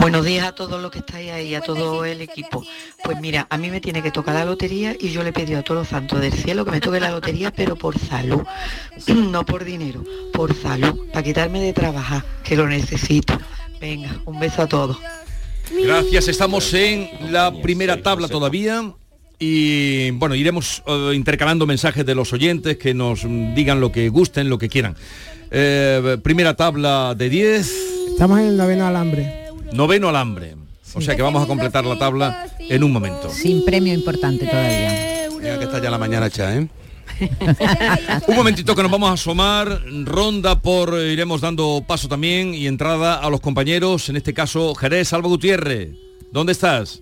Buenos 0.00 0.24
días 0.24 0.46
a 0.46 0.52
todos 0.52 0.80
los 0.80 0.90
que 0.90 1.00
estáis 1.00 1.30
ahí, 1.30 1.54
a 1.54 1.60
todo 1.60 2.04
el 2.04 2.20
equipo. 2.20 2.64
Pues 3.04 3.20
mira, 3.20 3.46
a 3.50 3.58
mí 3.58 3.68
me 3.68 3.80
tiene 3.80 4.02
que 4.02 4.10
tocar 4.10 4.34
la 4.34 4.44
lotería 4.44 4.96
y 4.98 5.10
yo 5.10 5.22
le 5.22 5.30
he 5.30 5.32
pedido 5.32 5.58
a 5.58 5.62
todos 5.62 5.80
los 5.80 5.88
santos 5.88 6.20
del 6.20 6.32
cielo 6.32 6.64
que 6.64 6.70
me 6.70 6.80
toque 6.80 7.00
la 7.00 7.10
lotería, 7.10 7.52
pero 7.56 7.76
por 7.76 7.98
salud, 7.98 8.42
no 9.06 9.44
por 9.44 9.64
dinero, 9.64 10.02
por 10.32 10.54
salud, 10.54 11.08
para 11.12 11.22
quitarme 11.22 11.60
de 11.60 11.72
trabajar, 11.72 12.24
que 12.42 12.56
lo 12.56 12.66
necesito. 12.66 13.38
Venga, 13.80 14.20
un 14.24 14.40
beso 14.40 14.62
a 14.62 14.66
todos. 14.66 14.98
Gracias, 15.70 16.28
estamos 16.28 16.72
en 16.72 17.10
la 17.30 17.52
primera 17.52 18.02
tabla 18.02 18.28
todavía 18.28 18.94
y 19.38 20.10
bueno, 20.12 20.34
iremos 20.34 20.82
eh, 20.86 21.12
intercalando 21.14 21.66
mensajes 21.66 22.04
de 22.06 22.14
los 22.14 22.32
oyentes 22.32 22.78
que 22.78 22.94
nos 22.94 23.22
digan 23.54 23.80
lo 23.80 23.92
que 23.92 24.08
gusten, 24.08 24.48
lo 24.48 24.58
que 24.58 24.68
quieran. 24.68 24.96
Eh, 25.50 26.18
primera 26.22 26.54
tabla 26.56 27.14
de 27.16 27.28
10, 27.28 27.97
Estamos 28.18 28.40
en 28.40 28.46
el 28.46 28.56
noveno 28.56 28.84
alambre. 28.84 29.32
noveno 29.72 30.08
alambre. 30.08 30.56
O 30.92 31.00
sea 31.00 31.14
que 31.14 31.22
vamos 31.22 31.40
a 31.40 31.46
completar 31.46 31.84
la 31.84 31.96
tabla 31.96 32.48
en 32.58 32.82
un 32.82 32.90
momento. 32.90 33.30
Sin 33.30 33.64
premio 33.64 33.94
importante 33.94 34.44
todavía. 34.44 35.28
Mira 35.40 35.56
que 35.56 35.66
está 35.66 35.80
ya 35.80 35.88
la 35.88 35.98
mañana 35.98 36.26
hecha, 36.26 36.52
¿eh? 36.56 36.66
Un 38.26 38.34
momentito 38.34 38.74
que 38.74 38.82
nos 38.82 38.90
vamos 38.90 39.10
a 39.10 39.12
asomar, 39.12 39.82
ronda 40.04 40.60
por, 40.60 40.98
eh, 40.98 41.12
iremos 41.12 41.40
dando 41.40 41.84
paso 41.86 42.08
también 42.08 42.54
y 42.54 42.66
entrada 42.66 43.20
a 43.20 43.30
los 43.30 43.38
compañeros, 43.40 44.08
en 44.08 44.16
este 44.16 44.34
caso 44.34 44.74
Jerez 44.74 45.10
Salva 45.10 45.28
Gutiérrez. 45.28 45.90
¿Dónde 46.32 46.50
estás? 46.50 47.00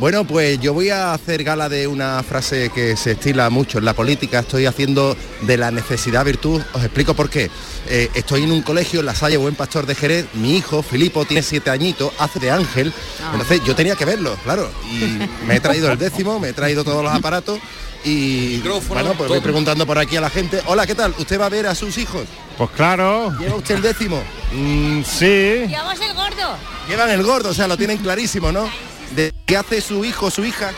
Bueno, 0.00 0.24
pues 0.24 0.58
yo 0.60 0.72
voy 0.72 0.88
a 0.88 1.12
hacer 1.12 1.44
gala 1.44 1.68
de 1.68 1.86
una 1.86 2.22
frase 2.22 2.70
que 2.74 2.96
se 2.96 3.10
estila 3.10 3.50
mucho 3.50 3.76
en 3.76 3.84
la 3.84 3.92
política. 3.92 4.38
Estoy 4.38 4.64
haciendo 4.64 5.14
de 5.42 5.58
la 5.58 5.70
necesidad 5.70 6.24
virtud. 6.24 6.62
Os 6.72 6.82
explico 6.82 7.12
por 7.12 7.28
qué. 7.28 7.50
Eh, 7.86 8.08
estoy 8.14 8.44
en 8.44 8.50
un 8.50 8.62
colegio 8.62 9.00
en 9.00 9.06
la 9.06 9.14
Salle 9.14 9.36
Buen 9.36 9.54
Pastor 9.54 9.84
de 9.84 9.94
Jerez. 9.94 10.24
Mi 10.32 10.56
hijo, 10.56 10.82
Filipo, 10.82 11.26
tiene 11.26 11.42
siete 11.42 11.68
añitos, 11.68 12.14
hace 12.18 12.40
de 12.40 12.50
ángel. 12.50 12.94
Entonces 13.30 13.60
yo 13.62 13.76
tenía 13.76 13.94
que 13.94 14.06
verlo, 14.06 14.38
claro. 14.42 14.70
Y 14.90 15.18
me 15.46 15.56
he 15.56 15.60
traído 15.60 15.92
el 15.92 15.98
décimo, 15.98 16.40
me 16.40 16.48
he 16.48 16.52
traído 16.54 16.82
todos 16.82 17.04
los 17.04 17.12
aparatos. 17.12 17.60
Y 18.02 18.60
bueno, 18.88 19.12
pues 19.18 19.28
voy 19.28 19.40
preguntando 19.40 19.86
por 19.86 19.98
aquí 19.98 20.16
a 20.16 20.22
la 20.22 20.30
gente. 20.30 20.62
Hola, 20.64 20.86
¿qué 20.86 20.94
tal? 20.94 21.14
¿Usted 21.18 21.38
va 21.38 21.44
a 21.44 21.50
ver 21.50 21.66
a 21.66 21.74
sus 21.74 21.98
hijos? 21.98 22.22
Pues 22.56 22.70
claro. 22.70 23.36
¿Lleva 23.38 23.56
usted 23.56 23.74
el 23.74 23.82
décimo? 23.82 24.22
Mm, 24.50 25.02
sí. 25.02 25.66
Llevamos 25.68 26.00
el 26.00 26.14
gordo. 26.14 26.56
Llevan 26.88 27.10
el 27.10 27.22
gordo, 27.22 27.50
o 27.50 27.54
sea, 27.54 27.68
lo 27.68 27.76
tienen 27.76 27.98
clarísimo, 27.98 28.50
¿no? 28.50 28.66
¿De 29.14 29.32
qué 29.46 29.56
hace 29.56 29.80
su 29.80 30.04
hijo, 30.04 30.30
su 30.30 30.44
hija? 30.44 30.70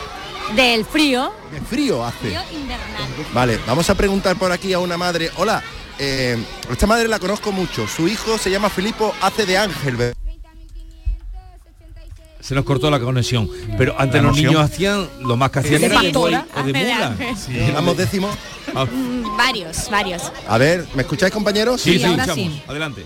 Del 0.55 0.85
frío. 0.85 1.33
¿Qué 1.51 1.61
frío 1.61 2.03
hace? 2.03 2.17
Frío 2.17 2.41
invernal. 2.51 3.07
Vale, 3.33 3.59
vamos 3.67 3.89
a 3.89 3.95
preguntar 3.95 4.35
por 4.37 4.51
aquí 4.51 4.73
a 4.73 4.79
una 4.79 4.97
madre. 4.97 5.29
Hola, 5.37 5.63
eh, 5.99 6.37
esta 6.69 6.87
madre 6.87 7.07
la 7.07 7.19
conozco 7.19 7.51
mucho. 7.51 7.87
Su 7.87 8.07
hijo 8.07 8.37
se 8.37 8.49
llama 8.51 8.69
Filipo, 8.69 9.13
hace 9.21 9.45
de 9.45 9.57
ángel. 9.57 10.13
Se 12.39 12.53
nos 12.55 12.65
cortó 12.65 12.91
la 12.91 12.99
conexión. 12.99 13.49
Pero 13.77 13.95
antes 13.97 14.21
los 14.21 14.35
niños 14.35 14.55
hacían 14.57 15.07
lo 15.21 15.37
más 15.37 15.49
que 15.49 15.59
hacían 15.59 15.79
De 15.79 15.85
era 15.87 16.01
de 16.01 16.11
pastora, 16.11 16.45
o 16.57 16.63
de 16.63 16.73
de 16.73 16.83
mula. 16.83 17.15
Sí. 17.37 17.95
Décimo. 17.95 18.29
Ah, 18.75 18.85
Mm, 18.85 19.37
Varios, 19.37 19.89
varios. 19.89 20.23
A 20.47 20.57
ver, 20.57 20.85
¿me 20.95 21.03
escucháis 21.03 21.31
compañeros? 21.31 21.79
Sí, 21.81 21.97
sí, 21.99 22.03
escuchamos. 22.05 22.51
Adelante. 22.67 23.05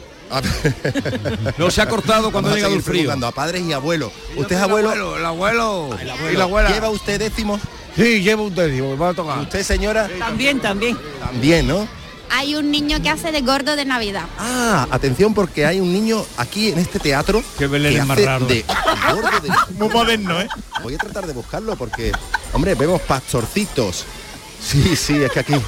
No 1.57 1.71
se 1.71 1.81
ha 1.81 1.87
cortado 1.89 2.31
cuando 2.31 2.51
ha 2.51 2.55
llegado 2.55 2.73
el 2.75 2.81
frío. 2.83 3.11
a 3.11 3.31
padres 3.31 3.63
y 3.63 3.73
abuelos. 3.73 4.11
¿Usted 4.35 4.55
es 4.55 4.61
abuelo? 4.61 5.17
El 5.17 5.25
abuelo. 5.25 5.89
Y 6.31 6.35
la 6.35 6.43
abuela. 6.43 6.69
¿Lleva 6.69 6.89
usted 6.89 7.19
décimo? 7.19 7.59
Sí, 7.95 8.21
lleva 8.21 8.43
un 8.43 8.53
décimo, 8.53 8.91
me 8.91 8.95
va 8.95 9.09
a 9.09 9.13
tocar. 9.13 9.39
¿Usted, 9.39 9.63
señora? 9.63 10.07
También, 10.19 10.59
también. 10.59 10.97
También, 11.19 11.67
¿no? 11.67 11.87
Hay 12.29 12.55
un 12.55 12.69
niño 12.71 13.01
que 13.01 13.09
hace 13.09 13.31
de 13.31 13.41
gordo 13.41 13.75
de 13.77 13.85
Navidad. 13.85 14.25
Ah, 14.37 14.85
atención 14.91 15.33
porque 15.33 15.65
hay 15.65 15.79
un 15.79 15.91
niño 15.93 16.23
aquí 16.35 16.69
en 16.69 16.77
este 16.77 16.99
teatro 16.99 17.41
que 17.57 17.67
Belén 17.67 17.97
es 18.01 18.05
más 18.05 18.21
raro. 18.23 18.45
de 18.45 18.65
gordo 19.13 19.39
de- 19.41 19.49
Muy 19.79 19.87
moderno, 19.89 20.41
¿eh? 20.41 20.47
Voy 20.83 20.93
a 20.93 20.97
tratar 20.97 21.25
de 21.25 21.31
buscarlo 21.33 21.75
porque, 21.77 22.11
hombre, 22.51 22.75
vemos 22.75 23.01
pastorcitos. 23.01 24.03
Sí, 24.61 24.95
sí, 24.97 25.15
es 25.15 25.31
que 25.31 25.39
aquí 25.39 25.53
va 25.53 25.61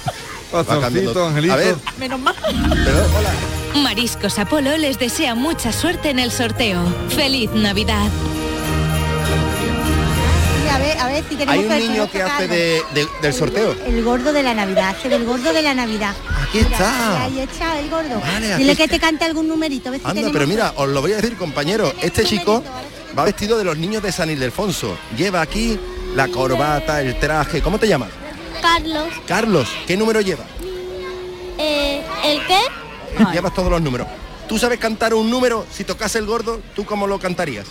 cambiando. 0.66 1.14
Pastorcito, 1.14 1.28
angelito. 1.28 1.54
A 1.54 1.58
ver, 1.58 1.76
Menos 1.98 2.20
mal. 2.20 2.36
pero, 2.44 3.06
hola. 3.18 3.32
Mariscos 3.76 4.40
Apolo 4.40 4.78
les 4.78 5.00
desea 5.00 5.36
mucha 5.36 5.72
suerte 5.72 6.10
en 6.10 6.20
el 6.20 6.32
sorteo. 6.32 6.82
¡Feliz 7.10 7.50
Navidad! 7.52 8.08
A 10.72 10.78
ver, 10.80 10.98
a 10.98 11.08
ver 11.08 11.24
si 11.28 11.36
queremos 11.36 11.54
Hay 11.56 11.66
un 11.66 11.70
que 11.70 11.80
niño 11.80 12.12
que 12.12 12.22
hace 12.22 12.44
algo. 12.44 12.54
de, 12.54 12.82
de- 12.94 13.08
del 13.22 13.34
sorteo. 13.34 13.76
El 13.86 14.04
gordo 14.04 14.32
de 14.32 14.44
la 14.44 14.54
Navidad, 14.54 14.90
hace 14.98 15.10
del 15.10 15.26
gordo 15.26 15.52
de 15.52 15.62
la 15.62 15.74
Navidad. 15.74 16.14
Aquí 16.48 16.60
Mira, 16.60 16.70
está. 16.70 17.24
Ahí 17.26 17.40
está 17.40 17.80
el 17.80 17.90
gordo. 17.90 18.20
Vale, 18.22 18.56
Dile 18.58 18.76
que 18.76 18.88
te 18.88 19.00
cante 19.00 19.26
algún 19.26 19.48
numerito. 19.48 19.90
a 19.90 19.92
ver 19.92 20.00
si 20.00 20.06
Anda, 20.06 20.14
tenemos 20.22 20.34
pero 20.34 20.48
mira, 20.48 20.74
os 20.76 20.88
lo 20.90 21.02
voy 21.02 21.14
a 21.14 21.16
decir, 21.18 21.36
compañero. 21.38 21.94
Este 22.02 22.24
chico 22.24 22.64
va 23.18 23.26
vestido 23.26 23.58
de 23.58 23.64
los 23.66 23.78
niños 23.78 24.02
de 24.04 24.12
San 24.12 24.30
Ildefonso. 24.30 24.98
Lleva 25.18 25.42
aquí 25.42 25.78
la 26.16 26.28
corbata, 26.28 27.02
el 27.02 27.18
traje. 27.20 27.62
¿Cómo 27.62 27.78
te 27.80 27.88
llamas? 27.88 28.10
Carlos. 28.62 29.08
Carlos, 29.28 29.68
¿qué 29.88 29.98
número 29.98 30.22
lleva? 30.22 30.44
Eh, 31.58 32.02
¿El 32.24 32.46
qué? 32.46 32.60
Llevas 33.34 33.54
todos 33.54 33.70
los 33.72 33.82
números. 33.82 34.08
¿Tú 34.48 34.58
sabes 34.58 34.80
cantar 34.80 35.14
un 35.14 35.30
número? 35.30 35.66
Si 35.72 35.84
tocase 35.84 36.18
el 36.20 36.26
gordo, 36.26 36.60
¿tú 36.76 36.86
cómo 36.86 37.06
lo 37.08 37.20
cantarías? 37.20 37.68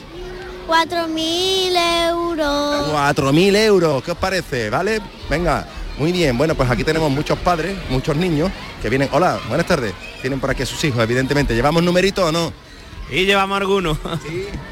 Cuatro 0.67 1.09
mil 1.09 1.75
euros. 1.75 2.93
4.000 2.93 3.57
euros, 3.57 4.03
¿qué 4.03 4.13
os 4.13 4.19
parece? 4.19 4.71
¿Vale? 4.71 5.01
Venga, 5.29 5.67
muy 5.99 6.13
bien. 6.13 6.37
Bueno, 6.39 6.55
pues 6.55 6.71
aquí 6.71 6.85
tenemos 6.85 7.11
muchos 7.11 7.39
padres, 7.39 7.77
muchos 7.91 8.17
niños 8.17 8.51
que 8.81 8.89
vienen. 8.89 9.09
Hola, 9.13 9.41
buenas 9.49 9.67
tardes. 9.67 9.93
Tienen 10.21 10.39
por 10.39 10.51
aquí 10.51 10.63
a 10.63 10.67
sus 10.67 10.83
hijos, 10.85 11.03
evidentemente. 11.03 11.55
¿Llevamos 11.55 11.83
numeritos 11.83 12.25
o 12.25 12.33
no? 12.33 12.53
Y 13.11 13.25
llevamos 13.25 13.57
algunos. 13.57 13.99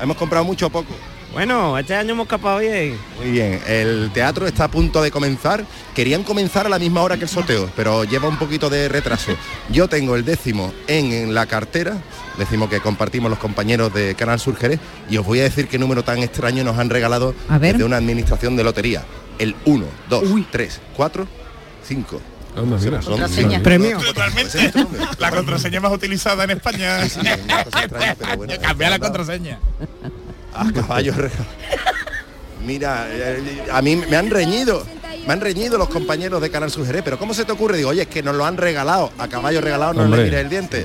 ¿Hemos 0.01 0.17
comprado 0.17 0.45
mucho 0.45 0.67
o 0.67 0.71
poco? 0.71 0.93
Bueno, 1.37 1.77
este 1.77 1.95
año 1.95 2.13
hemos 2.13 2.25
escapado 2.25 2.61
bien. 2.61 2.97
Muy 3.19 3.31
bien, 3.31 3.61
el 3.67 4.11
teatro 4.15 4.47
está 4.47 4.65
a 4.65 4.71
punto 4.71 5.03
de 5.03 5.11
comenzar. 5.11 5.67
Querían 5.95 6.23
comenzar 6.23 6.65
a 6.65 6.71
la 6.71 6.79
misma 6.79 7.03
hora 7.03 7.19
que 7.19 7.25
el 7.25 7.29
sorteo, 7.29 7.69
pero 7.77 8.05
lleva 8.05 8.27
un 8.27 8.39
poquito 8.39 8.71
de 8.71 8.89
retraso. 8.89 9.33
Yo 9.69 9.87
tengo 9.87 10.17
el 10.17 10.25
décimo 10.25 10.73
en, 10.87 11.13
en 11.13 11.35
la 11.35 11.45
cartera, 11.45 11.99
décimo 12.39 12.71
que 12.71 12.81
compartimos 12.81 13.29
los 13.29 13.39
compañeros 13.39 13.93
de 13.93 14.15
Canal 14.15 14.41
Sur 14.41 14.57
Jerez, 14.57 14.81
y 15.11 15.19
os 15.19 15.27
voy 15.27 15.41
a 15.41 15.43
decir 15.43 15.69
qué 15.69 15.79
número 15.79 16.03
tan 16.03 16.21
extraño 16.21 16.65
nos 16.65 16.79
han 16.79 16.89
regalado 16.89 17.35
A 17.51 17.59
ver. 17.59 17.77
de 17.77 17.85
una 17.85 17.99
administración 17.99 18.57
de 18.57 18.65
lotería. 18.65 19.05
El 19.39 19.55
1, 19.67 19.85
2, 20.09 20.25
3, 20.51 20.81
4, 20.97 21.29
5. 21.87 22.21
mira. 22.83 23.03
Son 23.03 23.63
Premio. 23.63 23.99
Totalmente. 23.99 24.73
La 25.19 25.31
contraseña 25.31 25.81
más 25.81 25.93
utilizada 25.93 26.45
en 26.45 26.53
España. 26.53 27.01
Cambiar 28.63 28.91
la 28.91 28.99
contraseña. 28.99 29.61
Ah, 30.59 30.71
caballo. 30.75 31.13
Mira, 32.65 33.07
eh, 33.11 33.65
a 33.73 33.83
mí 33.83 33.97
me 33.97 34.17
han 34.17 34.31
reñido. 34.31 34.85
Me 35.27 35.33
han 35.33 35.41
reñido 35.41 35.77
los 35.77 35.89
compañeros 35.89 36.41
de 36.41 36.51
Canal 36.51 36.71
Sur 36.71 36.87
Jerez, 36.87 37.03
pero 37.05 37.19
¿cómo 37.19 37.35
se 37.35 37.45
te 37.45 37.51
ocurre? 37.53 37.77
Digo, 37.77 37.91
oye, 37.91 38.03
es 38.03 38.09
que 38.09 38.23
nos 38.23 38.37
lo 38.37 38.45
han 38.47 38.57
regalado, 38.57 39.11
a 39.19 39.27
caballo 39.29 39.61
regalado 39.61 39.93
no 39.93 40.05
le 40.05 40.23
mires 40.25 40.41
el 40.41 40.49
diente. 40.49 40.83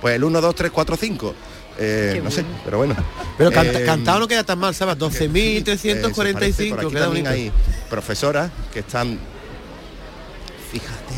Pues 0.00 0.16
el 0.16 0.24
1, 0.24 0.40
2, 0.40 0.54
3, 0.54 0.70
4, 0.72 0.96
5. 0.96 1.34
Eh, 1.78 2.20
no 2.22 2.30
sé, 2.30 2.44
pero 2.64 2.78
bueno. 2.78 2.94
Pero 3.38 3.50
canta- 3.52 3.80
Eh, 3.80 3.84
cantado 3.84 4.18
no 4.20 4.28
queda 4.28 4.44
tan 4.44 4.58
mal, 4.58 4.74
¿sabes? 4.74 4.96
eso 4.96 5.08
parece, 5.08 5.28
12.345, 5.64 6.68
por 6.70 6.78
aquí 6.80 6.88
queda 6.90 7.04
también 7.04 7.24
bonito. 7.24 7.30
hay 7.30 7.52
profesoras 7.88 8.50
que 8.72 8.80
están... 8.80 9.18
Fíjate, 10.70 11.14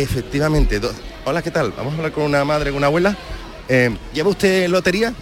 efectivamente. 0.00 0.80
do- 0.80 0.92
Hola, 1.24 1.42
¿qué 1.42 1.50
tal? 1.50 1.72
Vamos 1.76 1.94
a 1.94 1.96
hablar 1.96 2.12
con 2.12 2.24
una 2.24 2.44
madre, 2.44 2.70
con 2.70 2.78
una 2.78 2.86
abuela. 2.86 3.16
Eh, 3.68 3.94
¿Lleva 4.14 4.30
usted 4.30 4.68
lotería? 4.68 5.12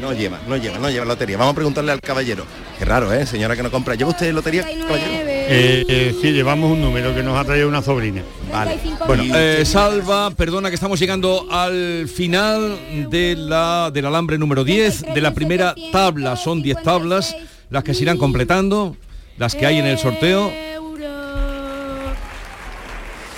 No. 0.00 0.12
Lleva, 0.12 0.40
no 0.46 0.56
lleva, 0.56 0.78
no 0.78 0.90
lleva 0.90 1.04
lotería. 1.04 1.36
Vamos 1.36 1.52
a 1.52 1.54
preguntarle 1.54 1.92
al 1.92 2.00
caballero. 2.00 2.44
Qué 2.78 2.84
raro, 2.84 3.12
¿eh? 3.12 3.26
Señora 3.26 3.54
que 3.56 3.62
no 3.62 3.70
compra. 3.70 3.94
¿Lleva 3.94 4.10
usted 4.10 4.32
lotería, 4.32 4.62
caballero? 4.62 5.10
Eh, 5.52 5.84
eh, 5.88 6.16
sí, 6.20 6.32
llevamos 6.32 6.70
un 6.70 6.80
número 6.80 7.14
que 7.14 7.22
nos 7.22 7.38
ha 7.38 7.44
traído 7.44 7.68
una 7.68 7.82
sobrina. 7.82 8.22
Vale. 8.52 8.78
Bueno, 9.06 9.24
eh, 9.36 9.64
Salva, 9.64 10.30
perdona 10.30 10.68
que 10.68 10.74
estamos 10.74 10.98
llegando 10.98 11.46
al 11.50 12.08
final 12.08 13.08
de 13.10 13.36
la, 13.36 13.90
del 13.92 14.06
alambre 14.06 14.38
número 14.38 14.64
10, 14.64 15.12
de 15.14 15.20
la 15.20 15.34
primera 15.34 15.74
tabla. 15.92 16.36
Son 16.36 16.62
10 16.62 16.82
tablas 16.82 17.36
las 17.70 17.84
que 17.84 17.94
se 17.94 18.02
irán 18.02 18.18
completando, 18.18 18.96
las 19.38 19.54
que 19.54 19.66
hay 19.66 19.78
en 19.78 19.86
el 19.86 19.98
sorteo. 19.98 20.52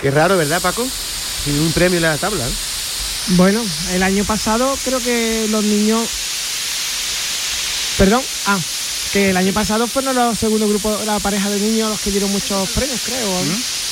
Qué 0.01 0.11
raro, 0.11 0.37
¿verdad, 0.37 0.61
Paco? 0.61 0.85
Sin 1.45 1.59
un 1.59 1.71
premio 1.71 1.97
en 1.97 2.03
la 2.03 2.17
tabla. 2.17 2.45
¿eh? 2.45 2.51
Bueno, 3.29 3.61
el 3.93 4.03
año 4.03 4.23
pasado 4.25 4.75
creo 4.83 4.99
que 4.99 5.47
los 5.49 5.63
niños... 5.63 6.32
Perdón, 7.97 8.21
ah, 8.47 8.59
que 9.11 9.29
el 9.29 9.37
año 9.37 9.53
pasado 9.53 9.87
fueron 9.87 10.15
los 10.15 10.37
segundo 10.37 10.67
grupo, 10.67 10.97
la 11.05 11.19
pareja 11.19 11.49
de 11.49 11.59
niños 11.59 11.89
los 11.89 12.01
que 12.01 12.11
dieron 12.11 12.31
muchos 12.31 12.69
premios, 12.69 13.01
creo. 13.05 13.45
¿no? 13.45 13.83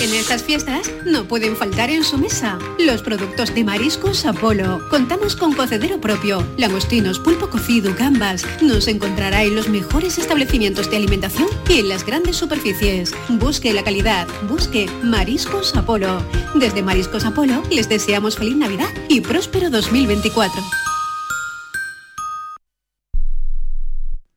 En 0.00 0.14
estas 0.14 0.44
fiestas 0.44 0.90
no 1.04 1.26
pueden 1.26 1.56
faltar 1.56 1.90
en 1.90 2.04
su 2.04 2.18
mesa 2.18 2.58
los 2.78 3.02
productos 3.02 3.52
de 3.54 3.64
Mariscos 3.64 4.24
Apolo. 4.24 4.80
Contamos 4.88 5.34
con 5.34 5.52
cocedero 5.52 6.00
propio, 6.00 6.46
langostinos, 6.56 7.18
pulpo 7.18 7.50
cocido, 7.50 7.94
gambas. 7.98 8.44
Nos 8.62 8.86
encontrará 8.86 9.42
en 9.42 9.56
los 9.56 9.68
mejores 9.68 10.18
establecimientos 10.18 10.88
de 10.88 10.96
alimentación 10.96 11.48
y 11.68 11.80
en 11.80 11.88
las 11.88 12.06
grandes 12.06 12.36
superficies. 12.36 13.12
Busque 13.28 13.72
la 13.72 13.82
calidad, 13.82 14.28
busque 14.48 14.88
Mariscos 15.02 15.74
Apolo. 15.74 16.22
Desde 16.54 16.82
Mariscos 16.82 17.24
Apolo 17.24 17.62
les 17.70 17.88
deseamos 17.88 18.36
feliz 18.36 18.56
Navidad 18.56 18.88
y 19.08 19.20
próspero 19.20 19.68
2024. 19.68 20.87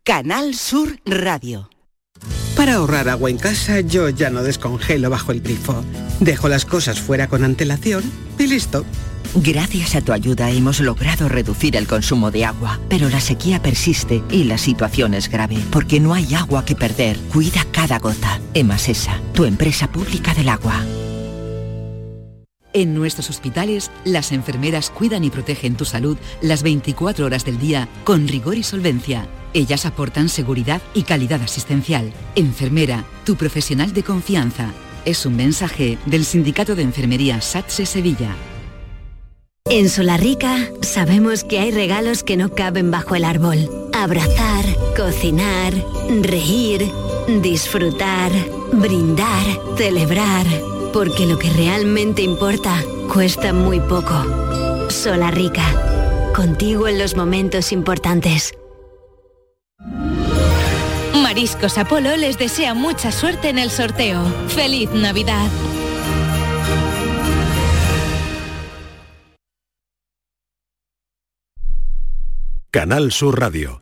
Canal 0.03 0.55
Sur 0.55 0.99
Radio. 1.05 1.69
Para 2.55 2.75
ahorrar 2.75 3.07
agua 3.07 3.29
en 3.29 3.37
casa 3.37 3.81
yo 3.81 4.09
ya 4.09 4.31
no 4.31 4.41
descongelo 4.41 5.11
bajo 5.11 5.31
el 5.31 5.41
grifo. 5.41 5.85
Dejo 6.19 6.49
las 6.49 6.65
cosas 6.65 6.99
fuera 6.99 7.27
con 7.27 7.43
antelación 7.43 8.03
y 8.39 8.47
listo. 8.47 8.83
Gracias 9.35 9.93
a 9.93 10.01
tu 10.01 10.11
ayuda 10.11 10.49
hemos 10.49 10.79
logrado 10.79 11.29
reducir 11.29 11.75
el 11.75 11.85
consumo 11.85 12.31
de 12.31 12.45
agua, 12.45 12.79
pero 12.89 13.09
la 13.09 13.21
sequía 13.21 13.61
persiste 13.61 14.23
y 14.31 14.45
la 14.45 14.57
situación 14.57 15.13
es 15.13 15.29
grave, 15.29 15.59
porque 15.69 15.99
no 15.99 16.15
hay 16.15 16.33
agua 16.33 16.65
que 16.65 16.75
perder. 16.75 17.19
Cuida 17.31 17.63
cada 17.71 17.99
gota. 17.99 18.41
Emasesa, 18.55 19.21
tu 19.35 19.45
empresa 19.45 19.91
pública 19.91 20.33
del 20.33 20.49
agua. 20.49 20.83
En 22.73 22.93
nuestros 22.93 23.29
hospitales, 23.29 23.91
las 24.05 24.31
enfermeras 24.31 24.89
cuidan 24.89 25.23
y 25.25 25.29
protegen 25.29 25.75
tu 25.75 25.83
salud 25.83 26.17
las 26.41 26.63
24 26.63 27.25
horas 27.25 27.43
del 27.43 27.59
día 27.59 27.89
con 28.05 28.27
rigor 28.27 28.55
y 28.55 28.63
solvencia. 28.63 29.27
Ellas 29.53 29.85
aportan 29.85 30.29
seguridad 30.29 30.81
y 30.93 31.03
calidad 31.03 31.41
asistencial. 31.41 32.13
Enfermera, 32.35 33.03
tu 33.25 33.35
profesional 33.35 33.93
de 33.93 34.03
confianza. 34.03 34.71
Es 35.03 35.25
un 35.25 35.35
mensaje 35.35 35.97
del 36.05 36.23
Sindicato 36.23 36.75
de 36.75 36.83
Enfermería 36.83 37.41
SATSE 37.41 37.85
Sevilla. 37.85 38.35
En 39.69 39.89
Solarrica 39.89 40.69
sabemos 40.81 41.43
que 41.43 41.59
hay 41.59 41.71
regalos 41.71 42.23
que 42.23 42.37
no 42.37 42.55
caben 42.55 42.89
bajo 42.89 43.15
el 43.15 43.25
árbol. 43.25 43.69
Abrazar, 43.93 44.65
cocinar, 44.95 45.73
reír, 46.21 46.89
disfrutar, 47.41 48.31
brindar, 48.71 49.45
celebrar. 49.77 50.70
Porque 50.93 51.25
lo 51.25 51.39
que 51.39 51.49
realmente 51.49 52.21
importa 52.21 52.83
cuesta 53.11 53.53
muy 53.53 53.79
poco. 53.79 54.89
Solarrica. 54.89 55.63
Contigo 56.35 56.87
en 56.87 56.99
los 56.99 57.15
momentos 57.15 57.71
importantes. 57.71 58.53
Mariscos 61.15 61.77
Apolo 61.77 62.17
les 62.17 62.37
desea 62.37 62.73
mucha 62.73 63.11
suerte 63.11 63.49
en 63.49 63.57
el 63.57 63.71
sorteo. 63.71 64.21
¡Feliz 64.49 64.89
Navidad! 64.91 65.49
Canal 72.69 73.11
Sur 73.11 73.39
Radio. 73.39 73.81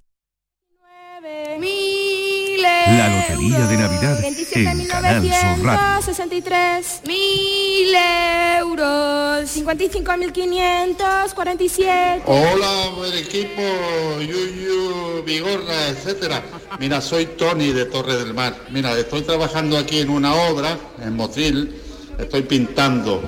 La 2.61 3.09
Lotería 3.09 3.65
de 3.65 3.77
Navidad 3.77 4.23
en 4.23 4.85
Canal 4.85 5.23
Sur 5.23 5.65
Radio. 5.65 6.01
63 6.03 7.01
mil 7.07 7.95
euros 8.59 9.49
55.547 9.57 12.21
Hola, 12.25 12.89
buen 12.95 13.13
equipo, 13.15 13.61
Yuyu, 14.19 15.23
Vigorra, 15.25 15.87
etcétera. 15.89 16.43
Mira, 16.79 17.01
soy 17.01 17.25
Tony 17.25 17.71
de 17.71 17.85
Torre 17.85 18.17
del 18.17 18.33
Mar. 18.35 18.55
Mira, 18.69 18.95
estoy 18.97 19.21
trabajando 19.21 19.77
aquí 19.77 19.99
en 19.99 20.09
una 20.09 20.33
obra, 20.35 20.77
en 21.01 21.15
Motril, 21.15 21.75
estoy 22.19 22.41
pintando 22.43 23.23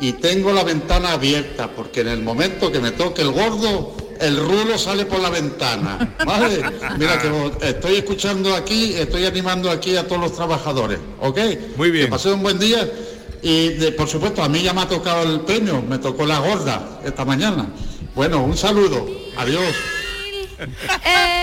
y 0.00 0.14
tengo 0.14 0.52
la 0.52 0.64
ventana 0.64 1.12
abierta 1.12 1.68
porque 1.68 2.00
en 2.00 2.08
el 2.08 2.22
momento 2.22 2.72
que 2.72 2.80
me 2.80 2.90
toque 2.90 3.22
el 3.22 3.30
gordo, 3.30 3.94
el 4.22 4.36
rulo 4.38 4.78
sale 4.78 5.04
por 5.06 5.20
la 5.20 5.28
ventana. 5.30 6.14
¿Vale? 6.24 6.62
Mira 6.98 7.18
que 7.20 7.66
estoy 7.68 7.96
escuchando 7.96 8.54
aquí, 8.54 8.94
estoy 8.94 9.26
animando 9.26 9.70
aquí 9.70 9.96
a 9.96 10.06
todos 10.06 10.20
los 10.22 10.34
trabajadores. 10.34 10.98
¿Ok? 11.20 11.38
Muy 11.76 11.90
bien. 11.90 12.06
Que 12.06 12.10
pasen 12.12 12.34
un 12.34 12.42
buen 12.42 12.58
día. 12.58 12.90
Y 13.42 13.70
de- 13.70 13.92
por 13.92 14.08
supuesto, 14.08 14.42
a 14.42 14.48
mí 14.48 14.62
ya 14.62 14.72
me 14.72 14.82
ha 14.82 14.88
tocado 14.88 15.22
el 15.24 15.40
premio, 15.40 15.82
me 15.82 15.98
tocó 15.98 16.24
la 16.24 16.38
gorda 16.38 17.00
esta 17.04 17.24
mañana. 17.24 17.66
Bueno, 18.14 18.42
un 18.44 18.56
saludo. 18.56 19.06
Adiós. 19.36 19.74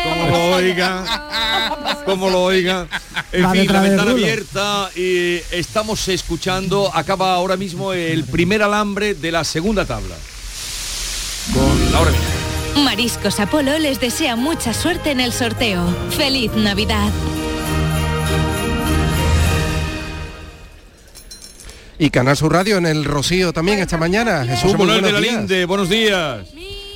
Como 0.04 0.28
lo 0.30 0.56
oiga, 0.56 2.02
como 2.06 2.30
lo 2.30 2.44
oiga. 2.44 2.88
En 3.34 3.44
Va 3.46 3.52
fin, 3.52 3.68
la 3.72 3.82
ventana 3.82 4.12
abierta 4.12 4.90
y 4.96 5.42
estamos 5.52 6.08
escuchando, 6.08 6.90
acaba 6.94 7.34
ahora 7.34 7.58
mismo 7.58 7.92
el 7.92 8.24
primer 8.24 8.64
alambre 8.64 9.16
de 9.16 9.32
la 9.34 9.44
segunda 9.44 9.84
tabla. 9.86 10.16
Con 11.54 11.92
Laura 11.92 12.12
Milla. 12.12 12.29
Mariscos 12.78 13.40
Apolo 13.40 13.78
les 13.80 14.00
desea 14.00 14.36
mucha 14.36 14.74
suerte 14.74 15.12
en 15.12 15.20
el 15.20 15.32
sorteo. 15.32 15.86
¡Feliz 16.12 16.52
Navidad! 16.54 17.10
Y 21.98 22.10
Canal 22.12 22.38
Sur 22.38 22.54
Radio 22.54 22.78
en 22.78 22.86
el 22.86 23.04
Rocío 23.04 23.52
también 23.52 23.80
esta 23.80 23.98
mañana. 23.98 24.46
Jesús, 24.46 24.78
muy 24.78 24.88
Manuel 24.88 25.04
de 25.04 25.12
la. 25.12 25.20
Linde, 25.20 25.66
buenos 25.66 25.90
días. 25.90 26.48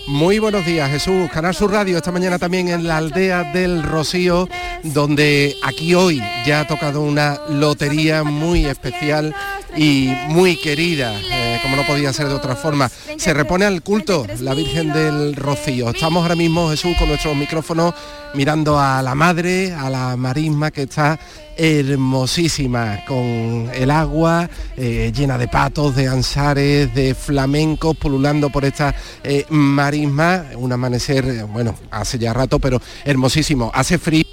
Muy 0.06 0.38
buenos 0.38 0.66
días, 0.66 0.92
Jesús. 0.92 1.32
Canal 1.32 1.56
Sur 1.56 1.72
Radio 1.72 1.96
esta 1.96 2.12
mañana 2.12 2.38
también 2.38 2.68
en 2.68 2.86
la 2.86 2.98
aldea 2.98 3.54
del 3.54 3.82
Rocío, 3.84 4.50
donde 4.84 5.56
aquí 5.64 5.96
hoy 5.96 6.22
ya 6.46 6.60
ha 6.60 6.68
tocado 6.68 7.02
una 7.02 7.40
lotería 7.50 8.26
muy 8.26 8.66
especial 8.66 9.34
y 9.78 10.14
muy 10.28 10.58
querida, 10.58 11.18
eh, 11.32 11.60
como 11.64 11.78
no 11.78 11.86
podía 11.86 12.12
ser 12.12 12.28
de 12.28 12.34
otra 12.34 12.58
forma. 12.58 12.90
Se 13.18 13.34
repone 13.34 13.64
al 13.64 13.82
culto 13.82 14.28
la 14.42 14.54
Virgen 14.54 14.92
del 14.92 15.38
Rocío. 15.38 15.90
Estamos 15.90 16.22
ahora 16.22 16.36
mismo, 16.36 16.70
Jesús, 16.70 16.98
con 17.00 17.08
nuestros 17.08 17.36
micrófonos 17.38 17.94
mirando 18.34 18.80
a 18.80 19.02
la 19.02 19.16
madre, 19.16 19.74
a 19.74 19.90
la 19.90 20.18
marisma 20.18 20.72
que 20.72 20.84
está 20.84 21.18
hermosísima, 21.56 23.06
con 23.08 23.70
el 23.74 23.92
agua 23.92 24.50
eh, 24.76 25.12
llena 25.16 25.38
de 25.38 25.48
patos, 25.48 25.96
de 25.96 26.08
ansares, 26.08 26.94
de 26.96 27.14
flamencos 27.14 27.96
pululando 27.96 28.50
por 28.50 28.66
esta 28.66 28.94
eh, 29.24 29.46
marisma. 29.50 29.93
Un 30.02 30.72
amanecer, 30.72 31.26
eh, 31.26 31.44
bueno, 31.44 31.76
hace 31.92 32.18
ya 32.18 32.34
rato, 32.34 32.60
pero 32.60 32.82
hermosísimo. 33.06 33.72
Hace 33.74 33.98
frío. 33.98 34.24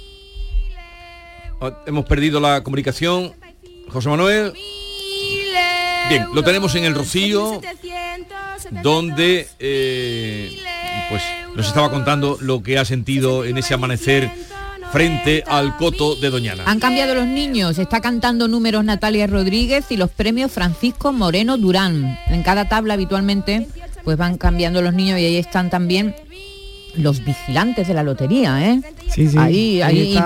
Oh, 1.59 1.71
Hemos 1.85 2.05
perdido 2.05 2.39
la 2.39 2.63
comunicación. 2.63 3.33
José 3.89 4.09
Manuel. 4.09 4.53
Bien, 6.09 6.25
lo 6.33 6.43
tenemos 6.43 6.75
en 6.75 6.83
el 6.83 6.95
Rocío, 6.95 7.61
donde 8.83 9.47
eh, 9.59 10.59
pues 11.09 11.21
nos 11.55 11.67
estaba 11.67 11.89
contando 11.89 12.37
lo 12.41 12.63
que 12.63 12.77
ha 12.77 12.85
sentido 12.85 13.45
en 13.45 13.57
ese 13.57 13.73
amanecer 13.73 14.29
frente 14.91 15.43
al 15.47 15.77
coto 15.77 16.15
de 16.15 16.29
Doñana. 16.29 16.63
Han 16.65 16.79
cambiado 16.79 17.15
los 17.15 17.27
niños, 17.27 17.79
está 17.79 18.01
cantando 18.01 18.47
números 18.49 18.83
Natalia 18.83 19.25
Rodríguez 19.25 19.85
y 19.89 19.97
los 19.97 20.09
premios 20.11 20.51
Francisco 20.51 21.13
Moreno 21.13 21.57
Durán. 21.57 22.19
En 22.27 22.43
cada 22.43 22.67
tabla 22.67 22.95
habitualmente 22.95 23.67
pues 24.03 24.17
van 24.17 24.37
cambiando 24.37 24.81
los 24.81 24.93
niños 24.93 25.19
y 25.19 25.25
ahí 25.25 25.37
están 25.37 25.69
también 25.69 26.15
los 26.95 27.23
vigilantes 27.23 27.87
de 27.87 27.93
la 27.93 28.03
lotería, 28.03 28.69
¿eh? 28.69 28.81
Sí, 29.13 29.27
sí. 29.27 29.37
Ahí, 29.37 29.81
ahí. 29.81 30.17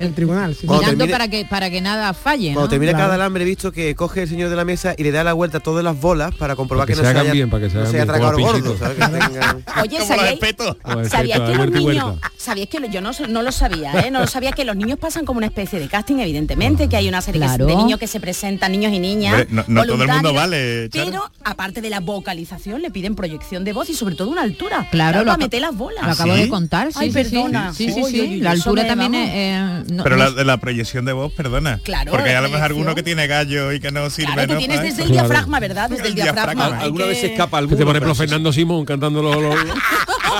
El 0.00 0.14
tribunal, 0.14 0.54
sí. 0.54 0.66
Cuando 0.66 0.82
Mirando 0.84 1.04
termine- 1.04 1.12
para 1.12 1.28
que 1.28 1.44
para 1.44 1.70
que 1.70 1.80
nada 1.80 2.12
falle, 2.14 2.48
Cuando 2.48 2.62
¿no? 2.62 2.68
termina 2.68 2.92
Claro. 2.92 3.04
cada 3.06 3.14
alambre 3.14 3.44
he 3.44 3.46
visto 3.46 3.70
que 3.72 3.94
coge 3.94 4.22
el 4.22 4.28
señor 4.28 4.50
de 4.50 4.56
la 4.56 4.64
mesa 4.64 4.94
y 4.96 5.02
le 5.04 5.12
da 5.12 5.22
la 5.24 5.32
vuelta 5.32 5.58
a 5.58 5.60
todas 5.60 5.84
las 5.84 5.98
bolas 6.00 6.34
para 6.34 6.56
comprobar 6.56 6.86
Para 6.86 6.86
que 6.86 6.92
que, 6.94 7.02
no 7.02 7.02
se 7.02 7.06
se 7.06 7.10
hagan 7.10 7.22
haya, 7.26 7.32
bien, 7.32 7.50
para 7.50 7.62
que 7.64 7.70
se 7.70 7.74
no 7.76 7.80
hagan 7.82 7.92
se 7.92 8.00
haya 8.00 8.30
bien, 8.36 8.46
gordo, 8.46 8.76
¿sabes? 8.78 8.96
Que 8.96 9.04
tengan- 9.04 9.64
Oye, 9.82 9.98
¿sabíais, 10.04 10.40
el 10.42 11.08
¿sabíais 11.10 11.40
que 11.42 11.54
los 11.54 11.70
niños, 11.70 12.14
sabíais 12.36 12.68
que 12.68 12.88
yo 12.90 13.00
no, 13.00 13.10
no 13.28 13.42
lo 13.42 13.52
sabía, 13.52 13.92
¿eh? 14.06 14.10
no 14.10 14.20
lo 14.20 14.26
sabía 14.26 14.52
que 14.52 14.64
los 14.64 14.76
niños 14.76 14.98
pasan 14.98 15.24
como 15.24 15.38
una 15.38 15.46
especie 15.46 15.78
de 15.78 15.88
casting, 15.88 16.16
evidentemente, 16.18 16.88
que 16.88 16.96
hay 16.96 17.08
una 17.08 17.20
serie 17.22 17.40
Claro. 17.40 17.66
de 17.66 17.76
niños 17.76 17.98
que 18.00 18.06
se 18.06 18.20
presentan, 18.20 18.72
niños 18.72 18.92
y 18.92 18.98
niñas. 18.98 19.46
No- 19.50 19.64
no 19.68 19.84
todo 19.84 20.02
el 20.02 20.08
mundo 20.10 20.34
vale, 20.34 20.88
Charo. 20.90 21.06
Pero 21.10 21.30
aparte 21.44 21.80
de 21.80 21.90
la 21.90 22.00
vocalización, 22.00 22.82
le 22.82 22.90
piden 22.90 23.14
proyección 23.14 23.64
de 23.64 23.72
voz 23.72 23.88
y 23.90 23.94
sobre 23.94 24.14
todo 24.16 24.28
una 24.30 24.42
altura. 24.42 24.88
Claro, 24.90 25.20
lo 25.20 25.26
para 25.26 25.36
meter 25.38 25.60
las 25.60 25.76
bolas. 25.76 26.04
Lo 26.04 26.12
acabo 26.12 26.34
de 26.34 26.48
contar, 26.48 26.88
sí, 26.92 26.98
Ay, 27.00 27.08
sí, 27.08 27.14
perdona. 27.14 27.59
Sí, 27.74 27.92
sí, 27.92 28.04
sí, 28.04 28.40
La 28.40 28.52
altura 28.52 28.86
también 28.86 29.14
es, 29.14 29.30
eh, 29.32 29.84
Pero 30.02 30.16
la 30.16 30.56
proyección 30.58 31.04
de 31.04 31.12
voz, 31.12 31.32
perdona. 31.32 31.80
Claro, 31.82 32.12
Porque 32.12 32.34
a 32.34 32.40
lo 32.40 32.48
mejor 32.48 32.64
alguno 32.64 32.94
que 32.94 33.02
tiene 33.02 33.26
gallo 33.26 33.72
y 33.72 33.80
que 33.80 33.90
no 33.90 34.10
sirve. 34.10 34.32
Claro, 34.32 34.54
tú 34.54 34.58
tienes 34.58 34.82
desde 34.82 35.02
el 35.04 35.10
diafragma, 35.10 35.60
¿verdad? 35.60 35.90
Desde 35.90 36.08
el 36.08 36.14
diafragma. 36.14 36.78
¿Alguna 36.78 37.06
vez 37.06 37.20
se 37.20 37.26
escapa 37.32 37.58
alguno? 37.58 37.70
por 37.84 37.96
Francisco? 37.96 38.14
Fernando 38.14 38.52
Simón 38.52 38.84
cantando 38.84 39.22
los, 39.22 39.56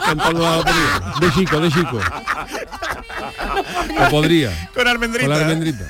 cantando 0.04 0.42
la 0.42 0.56
lotería. 0.56 1.14
De 1.20 1.32
chico, 1.32 1.60
de 1.60 1.70
chico. 1.70 2.00
O 4.07 4.11
podría. 4.11 4.70
Con 4.74 4.87
almendrita. 4.87 5.26
Con 5.26 5.39
la 5.39 5.45
almendrita. 5.45 5.85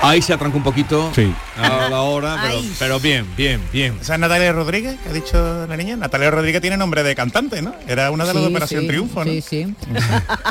Ahí 0.04 0.20
se 0.20 0.32
atrancó 0.32 0.56
un 0.56 0.64
poquito. 0.64 1.12
Sí. 1.14 1.32
A 1.56 1.88
la 1.88 2.02
hora, 2.02 2.42
pero, 2.80 2.98
bien, 2.98 3.24
bien, 3.36 3.62
bien. 3.72 3.96
¿Esa 4.00 4.14
es 4.14 4.20
Natalia 4.20 4.52
Rodríguez 4.52 4.98
que 5.00 5.08
ha 5.10 5.12
dicho 5.12 5.66
la 5.68 5.76
niña? 5.76 5.96
Natalia 5.96 6.28
Rodríguez 6.32 6.60
tiene 6.60 6.76
nombre 6.76 7.04
de 7.04 7.14
cantante, 7.14 7.62
¿no? 7.62 7.72
Era 7.86 8.10
una 8.10 8.24
de 8.24 8.34
las 8.34 8.42
de 8.42 8.48
Sí, 8.48 8.52
Operación 8.52 8.80
sí, 8.82 8.86
Triunfo, 8.88 9.24
¿no? 9.24 9.30
Sí, 9.30 9.40
sí. 9.40 9.74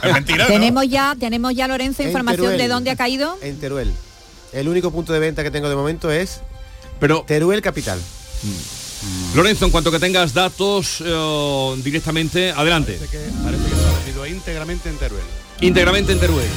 Es 0.03 0.13
mentira, 0.13 0.45
¿no? 0.45 0.53
Tenemos 0.53 0.87
ya, 0.87 1.15
tenemos 1.19 1.53
ya 1.53 1.67
Lorenzo 1.67 2.01
En 2.01 2.07
información 2.07 2.47
Teruel. 2.47 2.57
de 2.61 2.67
dónde 2.69 2.91
ha 2.91 2.95
caído. 2.95 3.37
En 3.41 3.59
Teruel. 3.59 3.91
El 4.53 4.69
único 4.69 4.89
punto 4.89 5.11
de 5.11 5.19
venta 5.19 5.43
que 5.43 5.51
tengo 5.51 5.67
de 5.67 5.75
momento 5.75 6.09
es 6.09 6.39
Pero 7.01 7.25
Teruel 7.27 7.61
Capital. 7.61 7.99
Lorenzo, 9.35 9.65
en 9.65 9.71
cuanto 9.71 9.91
que 9.91 9.99
tengas 9.99 10.33
datos 10.33 11.03
eh, 11.05 11.73
directamente, 11.83 12.51
adelante. 12.51 12.93
Parece 13.43 13.63
que 13.65 13.75
se 13.75 13.85
ha 13.87 13.97
vendido 14.05 14.25
íntegramente 14.27 14.87
en 14.89 14.95
Teruel. 14.97 15.23
Íntegramente 15.61 16.11
en 16.11 16.19
Teruel. 16.19 16.49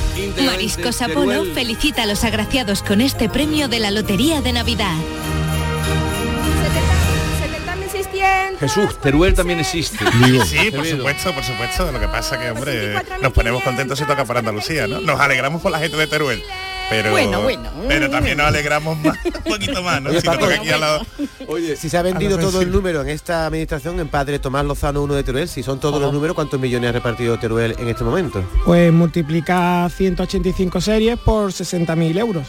Mariscos 0.47 1.03
Apolo 1.03 1.45
felicita 1.53 2.05
a 2.05 2.07
los 2.07 2.25
agraciados 2.25 2.83
con 2.83 3.03
este 3.03 3.29
premio 3.29 3.69
de 3.69 3.79
la 3.79 3.91
Lotería 3.91 4.41
de 4.41 4.53
Navidad. 4.55 4.97
70.600 7.93 8.59
Jesús, 8.59 8.99
Teruel 9.01 9.35
también 9.35 9.61
existe. 9.61 9.99
Sí, 10.47 10.71
por 10.71 10.87
supuesto, 10.87 11.35
por 11.35 11.45
supuesto. 11.45 11.93
Lo 11.93 12.01
que 12.01 12.09
pasa 12.09 12.41
que, 12.41 12.51
hombre, 12.51 12.95
nos 13.21 13.33
ponemos 13.33 13.63
contentos 13.63 13.99
si 13.99 14.07
toca 14.07 14.25
para 14.25 14.39
Andalucía, 14.39 14.87
¿no? 14.87 15.01
Nos 15.01 15.21
alegramos 15.21 15.61
por 15.61 15.71
la 15.71 15.79
gente 15.79 15.99
de 15.99 16.07
Teruel. 16.07 16.43
Pero, 17.03 17.11
Bueno, 17.11 17.43
bueno. 17.43 17.71
pero 17.89 18.09
también 18.11 18.37
nos 18.39 18.47
alegramos 18.47 18.97
más, 18.99 19.17
un 19.25 19.53
poquito 19.53 19.83
más, 19.83 20.01
¿no? 20.03 20.11
Oye, 20.11 20.21
Si 20.21 20.27
Paco, 20.27 20.45
aquí. 20.47 20.69
Oye, 21.49 21.77
se 21.77 21.97
ha 21.97 22.03
vendido 22.03 22.39
todo 22.39 22.61
el 22.63 22.71
número 22.71 23.03
en 23.03 23.09
esta 23.09 23.47
administración, 23.47 23.99
en 24.01 24.09
Padre 24.09 24.39
Tomás 24.39 24.65
Lozano 24.65 25.03
1 25.03 25.15
de 25.15 25.23
Teruel, 25.25 25.49
si 25.49 25.63
son 25.63 25.81
todos 25.81 26.01
los 26.01 26.13
números, 26.13 26.35
¿cuántos 26.35 26.59
millones 26.61 26.91
ha 26.91 26.93
repartido 26.93 27.39
Teruel 27.39 27.75
en 27.79 27.89
este 27.89 28.05
momento? 28.05 28.43
Pues 28.65 28.93
multiplica 28.93 29.89
185 29.95 30.81
series 30.81 31.19
por 31.19 31.51
60.000 31.53 32.19
euros. 32.19 32.47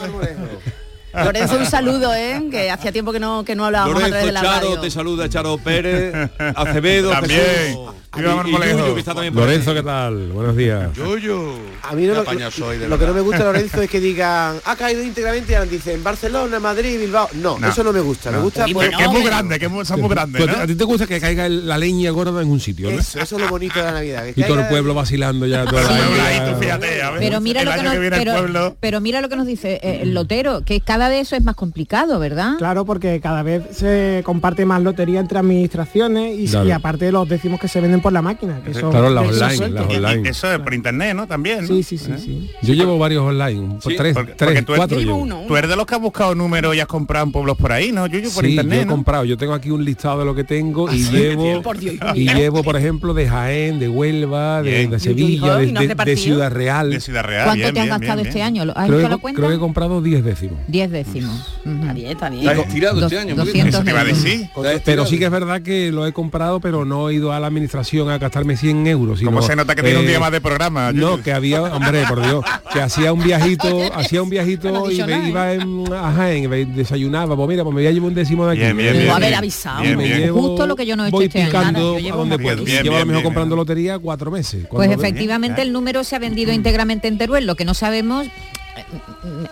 Lorenzo, 1.12 1.56
un 1.58 1.66
saludo, 1.66 2.14
¿eh? 2.14 2.40
Que 2.52 2.70
hacía 2.70 2.92
tiempo 2.92 3.10
que 3.12 3.18
no, 3.18 3.44
que 3.44 3.56
no 3.56 3.64
hablábamos 3.66 3.96
a 3.96 4.06
través 4.06 4.12
Lorenzo 4.12 4.26
de 4.26 4.32
la 4.32 4.40
Charo, 4.42 4.68
radio. 4.68 4.80
te 4.80 4.90
saluda 4.92 5.28
Charo 5.28 5.58
Pérez, 5.58 6.14
Acevedo, 6.54 7.10
También. 7.10 7.40
Jesús, 7.40 7.90
y- 8.16 8.20
y 8.20 8.22
Marmolejo. 8.22 8.78
Yuyu, 8.80 8.94
que 8.94 9.00
está 9.00 9.14
también 9.14 9.32
por 9.34 9.44
Lorenzo. 9.44 9.72
¿qué 9.74 9.82
tal? 9.82 10.28
Buenos 10.32 10.56
días. 10.56 10.92
Yuyu. 10.94 11.52
A 11.82 11.94
mí 11.94 12.06
no, 12.06 12.14
lo, 12.14 12.50
soy, 12.50 12.78
de 12.78 12.88
lo 12.88 12.98
que 12.98 13.06
no 13.06 13.14
me 13.14 13.20
gusta, 13.20 13.44
Lorenzo, 13.44 13.80
es 13.82 13.90
que 13.90 14.00
digan, 14.00 14.56
ha 14.64 14.76
caído 14.76 15.02
íntegramente 15.02 15.52
y 15.52 15.54
ahora 15.54 15.70
dicen 15.70 16.02
Barcelona, 16.02 16.58
Madrid, 16.60 16.98
Bilbao. 17.00 17.28
No, 17.34 17.58
No. 17.58 17.68
eso 17.68 17.84
no 17.84 17.92
me 17.92 18.00
gusta. 18.00 18.30
Me 18.30 18.38
gusta 18.38 18.64
Que, 18.66 18.72
pues, 18.74 18.90
que 18.96 19.02
es 19.04 19.10
muy 19.10 19.22
grande, 19.22 19.58
que 19.58 19.66
es 19.66 19.70
muy- 19.70 19.84
¿no? 19.84 20.62
¿A 20.62 20.66
ti 20.66 20.74
te 20.74 20.84
gusta 20.84 21.06
que 21.06 21.20
caiga 21.20 21.46
el- 21.46 21.66
la 21.68 21.78
leña 21.78 22.10
gorda 22.10 22.40
en 22.42 22.48
un 22.48 22.60
sitio, 22.60 22.90
¿no? 22.90 22.98
eso, 22.98 23.18
eso 23.20 23.36
es 23.36 23.42
lo 23.42 23.48
bonito 23.48 23.78
de 23.78 23.84
la 23.84 23.92
Navidad. 23.92 24.24
que 24.34 24.40
Y 24.40 24.44
todo 24.44 24.60
el 24.60 24.66
pueblo 24.68 24.94
vacilando 24.94 25.46
ya 25.46 25.64
toda 25.64 25.82
la 25.82 26.56
fíjate, 26.60 27.02
a 27.02 27.10
ver, 27.10 27.20
Pero 27.20 27.40
mira 27.40 27.62
lo 27.64 27.72
que 27.72 27.82
nos, 27.82 27.92
que 27.92 27.98
viene 27.98 28.16
el 28.16 28.22
pero, 28.24 28.38
pueblo. 28.38 28.76
pero 28.80 29.00
mira 29.00 29.20
lo 29.20 29.28
que 29.28 29.36
nos 29.36 29.46
dice 29.46 29.80
eh, 29.82 30.00
el 30.02 30.14
lotero, 30.14 30.62
que 30.64 30.80
cada 30.80 31.08
vez 31.08 31.28
eso 31.28 31.36
es 31.36 31.44
más 31.44 31.54
complicado, 31.54 32.18
¿verdad? 32.18 32.54
Claro, 32.58 32.84
porque 32.84 33.20
cada 33.20 33.42
vez 33.42 33.62
se 33.72 34.22
comparte 34.24 34.64
más 34.66 34.82
lotería 34.82 35.20
entre 35.20 35.38
administraciones 35.38 36.38
y, 36.38 36.56
y 36.66 36.70
aparte 36.72 37.10
los 37.12 37.28
décimos 37.28 37.60
que 37.60 37.68
se 37.68 37.80
venden 37.80 37.99
por 38.00 38.12
la 38.12 38.22
máquina. 38.22 38.60
Que 38.64 38.74
son, 38.74 38.90
Claro, 38.90 39.10
las 39.10 39.24
online, 39.28 39.56
sueltos. 39.56 39.80
las 39.86 39.90
Y- 39.90 39.92
y 39.92 39.96
online. 39.96 40.28
Eso 40.30 40.52
es 40.52 40.58
por 40.60 40.74
internet, 40.74 41.14
¿no? 41.14 41.26
También, 41.26 41.60
¿no? 41.62 41.66
Sí, 41.68 41.82
sí, 41.82 41.98
sí, 41.98 42.12
¿Eh? 42.12 42.18
sí. 42.18 42.50
Yo 42.62 42.74
llevo 42.74 42.98
varios 42.98 43.22
online, 43.24 43.76
Sí, 43.80 43.94
tres, 43.96 44.14
Porque, 44.14 44.32
tres 44.34 44.48
porque 44.50 44.62
tú, 44.62 44.72
cuatro 44.76 44.96
eres, 44.96 45.06
llevo. 45.06 45.18
uno, 45.18 45.44
tú 45.46 45.56
eres 45.56 45.70
de 45.70 45.76
los 45.76 45.86
que 45.86 45.94
has 45.94 46.00
buscado 46.00 46.34
números 46.34 46.74
y 46.76 46.80
has 46.80 46.86
comprado 46.86 47.26
en 47.26 47.32
pueblos 47.32 47.56
por 47.56 47.72
ahí, 47.72 47.92
¿no? 47.92 48.06
Yuyu, 48.06 48.30
por 48.32 48.44
sí, 48.44 48.50
internet, 48.50 48.76
yo 48.76 48.82
he 48.82 48.86
¿no? 48.86 48.92
comprado. 48.92 49.24
Yo 49.24 49.36
tengo 49.36 49.54
aquí 49.54 49.70
un 49.70 49.84
listado 49.84 50.20
de 50.20 50.24
lo 50.24 50.34
que 50.34 50.44
tengo 50.44 50.90
y 50.92 51.02
sí? 51.02 51.12
llevo 51.12 51.62
Por 51.62 51.78
Dios, 51.78 51.94
y 52.14 52.28
llevo, 52.32 52.62
por 52.62 52.76
ejemplo, 52.76 53.14
de 53.14 53.28
Jaén, 53.28 53.78
de 53.78 53.88
Huelva, 53.88 54.62
de, 54.62 54.98
Sevilla, 54.98 55.56
de, 55.56 55.66
¿y 55.66 55.72
no 55.72 55.80
has? 55.80 56.20
Ciudad 56.20 56.50
Real. 56.50 56.90
De 56.90 57.00
Ciudad 57.00 57.24
Real. 57.24 57.44
¿Cuánto 57.44 57.62
bien, 57.62 57.74
te 57.74 57.80
han 57.80 57.86
bien, 57.86 57.98
gastado 57.98 58.16
bien, 58.16 58.26
este 58.26 58.38
bien. 58.38 58.46
año? 58.46 58.64
¿Lo- 58.64 58.76
¿Has 58.76 58.86
Creo 58.86 58.98
hecho 58.98 59.06
que, 59.06 59.10
la 59.10 59.16
co- 59.16 59.20
cuenta? 59.22 59.36
creo 59.38 59.48
que 59.50 59.56
he 59.56 59.58
comprado 59.58 60.02
10 60.02 60.24
décimos. 60.24 60.58
Diez 60.66 60.90
décimos. 60.90 61.54
Ujú. 61.64 61.74
Está 61.80 61.92
bien, 61.92 62.06
está 62.10 62.30
bien. 62.30 62.48
Estás 62.48 62.66
estirado 62.66 63.00
este 63.00 63.14
Dos- 63.16 63.24
año. 63.24 63.36
muy 63.36 63.44
bien. 63.52 63.66
200 63.66 63.74
Eso 63.74 63.84
te 63.84 63.90
iba 63.90 64.00
a 64.00 64.02
euros. 64.02 64.22
decir. 64.24 64.40
Estás 64.42 64.56
estirado. 64.56 64.80
Pero 64.84 65.06
sí 65.06 65.18
que 65.18 65.24
es 65.24 65.30
verdad 65.30 65.62
que 65.62 65.92
lo 65.92 66.06
he 66.06 66.12
comprado, 66.12 66.60
pero 66.60 66.84
no 66.84 67.08
he 67.10 67.14
ido 67.14 67.32
a 67.32 67.40
la 67.40 67.46
administración 67.46 67.89
a 67.98 68.18
gastarme 68.18 68.56
100 68.56 68.86
euros. 68.86 69.18
sino, 69.18 69.30
Como 69.30 69.42
se 69.42 69.56
nota 69.56 69.74
que 69.74 69.82
tiene 69.82 69.98
un 69.98 70.04
eh, 70.04 70.08
día 70.08 70.20
más 70.20 70.30
de 70.32 70.40
programa. 70.40 70.92
No, 70.92 71.20
que 71.22 71.32
había, 71.32 71.62
hombre, 71.62 72.04
por 72.08 72.22
Dios, 72.22 72.44
que 72.72 72.80
hacía 72.80 73.12
un 73.12 73.22
viajito, 73.22 73.80
hacía 73.94 74.22
un 74.22 74.30
viajito 74.30 74.90
y 74.90 75.02
me 75.02 75.14
¿eh? 75.26 75.28
iba 75.28 75.52
en, 75.52 75.92
a 75.92 76.12
Jaén, 76.12 76.74
desayunaba, 76.74 77.34
pues 77.36 77.48
mira, 77.48 77.64
pues 77.64 77.74
me 77.74 77.80
voy 77.82 77.88
a 77.88 77.90
llevar 77.92 78.08
un 78.08 78.14
décimo 78.14 78.46
de 78.46 78.52
aquí. 78.52 78.60
Bien, 78.60 78.76
bien, 78.76 78.92
me- 78.92 78.98
bien, 79.00 79.10
haber 79.12 79.34
avisado. 79.34 79.82
Bien, 79.82 79.96
me 79.96 80.04
bien. 80.04 80.18
llevo- 80.20 80.40
Justo 80.40 80.66
lo 80.66 80.76
que 80.76 80.86
yo 80.86 80.96
no 80.96 81.04
he 81.04 81.08
hecho 81.08 81.16
voy 81.16 81.26
este 81.26 81.40
año. 81.42 81.48
picando 81.50 81.96
Nada, 82.00 82.14
a 82.14 82.16
donde 82.16 82.38
puedo. 82.38 82.56
bien, 82.56 82.68
Y 82.68 82.70
bien, 82.70 82.82
llevo 82.84 82.96
a 82.96 83.00
lo 83.00 83.06
mejor 83.06 83.16
bien, 83.22 83.24
comprando 83.24 83.54
bien. 83.54 83.60
lotería 83.60 83.98
cuatro 83.98 84.30
meses. 84.30 84.66
Pues 84.70 84.90
efectivamente 84.90 85.62
el 85.62 85.72
número 85.72 86.04
se 86.04 86.16
ha 86.16 86.18
vendido 86.18 86.52
íntegramente 86.52 87.08
en 87.08 87.18
Teruel. 87.18 87.46
Lo 87.46 87.56
que 87.56 87.64
no 87.64 87.74
sabemos 87.74 88.26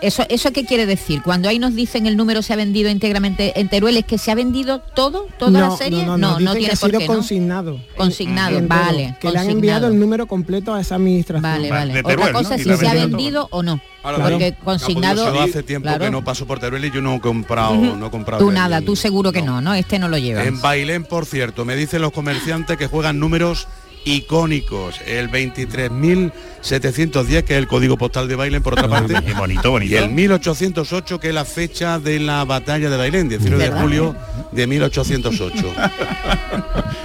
eso, 0.01 0.23
¿Eso 0.29 0.51
qué 0.51 0.65
quiere 0.65 0.85
decir? 0.85 1.21
Cuando 1.23 1.49
ahí 1.49 1.59
nos 1.59 1.75
dicen 1.75 2.05
el 2.07 2.17
número 2.17 2.41
se 2.41 2.53
ha 2.53 2.55
vendido 2.55 2.89
íntegramente 2.89 3.59
en 3.59 3.69
Teruel, 3.69 3.97
¿es 3.97 4.05
que 4.05 4.17
se 4.17 4.31
ha 4.31 4.35
vendido 4.35 4.79
todo, 4.79 5.27
toda 5.37 5.59
la 5.61 5.71
serie? 5.77 6.05
No, 6.05 6.17
no, 6.17 6.39
no, 6.39 6.53
tiene 6.53 6.67
que 6.67 6.73
ha 6.73 6.79
por 6.79 6.89
sido 6.89 6.99
qué, 6.99 7.07
¿no? 7.07 7.13
consignado. 7.13 7.79
Consignado, 7.95 8.57
En- 8.57 8.63
en 8.63 8.67
vale. 8.67 9.05
todo, 9.07 9.19
Que 9.19 9.31
le 9.31 9.39
han 9.39 9.49
enviado 9.49 9.87
el 9.87 9.99
número 9.99 10.27
completo 10.27 10.73
a 10.73 10.81
esa 10.81 10.95
administración. 10.95 11.41
Vale, 11.41 11.69
vale. 11.69 11.99
Otra 11.99 12.31
cosa 12.31 12.55
es 12.55 12.63
si 12.63 12.75
se 12.75 12.87
ha 12.87 12.93
vendido 12.93 13.47
o 13.51 13.63
no. 13.63 13.79
Porque 14.01 14.55
consignado... 14.63 15.33
Yo 15.33 15.41
hace 15.41 15.61
tiempo 15.61 15.87
claro. 15.89 16.05
que 16.05 16.11
no 16.11 16.23
paso 16.23 16.47
por 16.47 16.59
Teruel 16.59 16.85
y 16.85 16.91
yo 16.91 17.01
no 17.01 17.15
he 17.15 17.19
comprado, 17.19 17.73
Ujú. 17.73 17.95
no 17.97 18.07
he 18.07 18.09
comprado. 18.09 18.41
Tú 18.43 18.49
el- 18.49 18.55
nada, 18.55 18.81
tú 18.81 18.95
seguro 18.95 19.31
que 19.31 19.41
no, 19.41 19.59
¿no? 19.61 19.73
Este 19.73 19.99
no 19.99 20.07
lo 20.07 20.17
llevas. 20.17 20.47
En 20.47 20.61
Bailén, 20.61 21.03
por 21.03 21.25
cierto, 21.25 21.65
me 21.65 21.75
dicen 21.75 22.01
los 22.01 22.11
comerciantes 22.13 22.77
que 22.77 22.87
juegan 22.87 23.19
números 23.19 23.67
icónicos. 24.05 24.99
El 25.05 25.29
23.710, 25.29 27.43
que 27.43 27.53
es 27.53 27.59
el 27.59 27.67
código 27.67 27.97
postal 27.97 28.27
de 28.27 28.35
Bailén, 28.35 28.63
por 28.63 28.73
otra 28.73 28.87
parte. 28.87 29.13
Y 29.27 29.33
bonito, 29.33 29.69
bonito. 29.71 29.93
Y 29.93 29.97
el 29.97 30.09
1808, 30.09 31.19
que 31.19 31.29
es 31.29 31.33
la 31.33 31.45
fecha 31.45 31.99
de 31.99 32.19
la 32.19 32.43
batalla 32.45 32.89
de 32.89 32.97
Bailén, 32.97 33.29
19 33.29 33.63
de 33.63 33.71
julio 33.71 34.15
de 34.51 34.67
1808. 34.67 35.53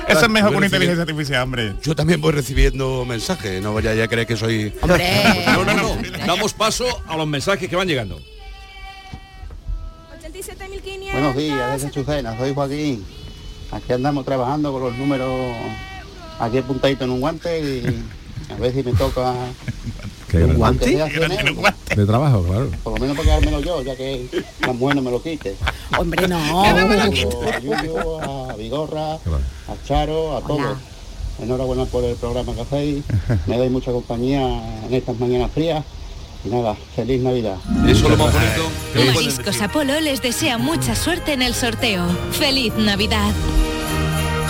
Eso 0.09 0.21
es 0.21 0.29
mejor 0.29 0.51
que 0.51 0.57
una 0.57 0.67
inteligencia 0.67 1.03
artificial, 1.03 1.43
hombre. 1.43 1.75
Yo 1.83 1.97
también 1.97 2.21
voy 2.21 2.33
recibiendo 2.33 3.05
mensajes, 3.05 3.63
no 3.63 3.75
vaya 3.75 3.95
ya 3.95 4.05
a 4.05 4.09
creer 4.09 4.27
que 4.27 4.37
soy... 4.37 4.73
No, 5.47 5.65
no, 5.65 5.75
no. 5.75 5.97
Damos 6.27 6.53
paso 6.53 6.85
a 7.07 7.17
los 7.17 7.27
mensajes 7.27 7.69
que 7.69 7.77
van 7.77 7.89
llegando. 7.89 8.21
Buenos 11.13 11.37
días, 11.37 11.73
desde 11.73 11.91
Chucena, 11.91 12.37
soy 12.37 12.53
Joaquín. 12.53 13.05
Aquí 13.71 13.93
andamos 13.93 14.25
trabajando 14.25 14.73
con 14.73 14.83
los 14.83 14.97
números 14.97 15.31
aquí 16.39 16.59
apuntadito 16.59 17.05
en 17.05 17.11
un 17.11 17.21
guante 17.21 17.59
y 17.61 18.05
a 18.53 18.57
ver 18.57 18.73
si 18.73 18.83
me 18.83 18.93
toca 18.93 19.35
¿Qué 20.29 20.39
gran- 20.41 20.63
aunque 20.63 20.85
sea 20.87 21.09
100 21.09 21.33
euros, 21.33 21.65
De 21.97 22.07
trabajo, 22.07 22.43
claro. 22.43 22.69
por 22.83 22.95
lo 22.95 22.99
menos 23.01 23.17
para 23.17 23.29
quedármelo 23.29 23.61
yo, 23.61 23.83
ya 23.83 23.95
que 23.97 24.27
la 24.67 24.73
mujer 24.73 24.97
no 24.97 25.03
me 25.03 25.11
lo 25.13 25.23
quite. 25.23 25.55
Hombre, 25.97 26.27
no. 26.27 26.65
A 26.65 27.59
Yuyu, 27.61 28.19
a 28.21 28.55
Vigorra, 28.57 29.15
a 29.15 29.19
Charo, 29.87 30.37
a 30.37 30.41
todos. 30.41 30.77
Enhorabuena 31.41 31.85
por 31.85 32.03
el 32.05 32.17
programa 32.17 32.53
que 32.55 32.61
hacéis. 32.63 33.05
Me 33.47 33.59
dais 33.59 33.71
mucha 33.71 33.93
compañía 33.93 34.41
en 34.87 34.95
estas 34.95 35.19
mañanas 35.19 35.51
frías. 35.53 35.85
Y 36.45 36.49
nada, 36.49 36.77
feliz 36.95 37.23
Navidad. 37.23 37.57
Eso 37.89 38.05
es 38.09 38.11
lo 38.11 38.17
más 38.17 38.33
bonito. 38.33 39.13
Mariscos. 39.15 39.61
Apolo 39.63 39.99
les 40.01 40.21
desea 40.23 40.59
mucha 40.59 40.95
suerte 40.95 41.33
en 41.33 41.43
el 41.43 41.55
sorteo. 41.55 42.05
¡Feliz 42.33 42.73
Navidad! 42.77 43.31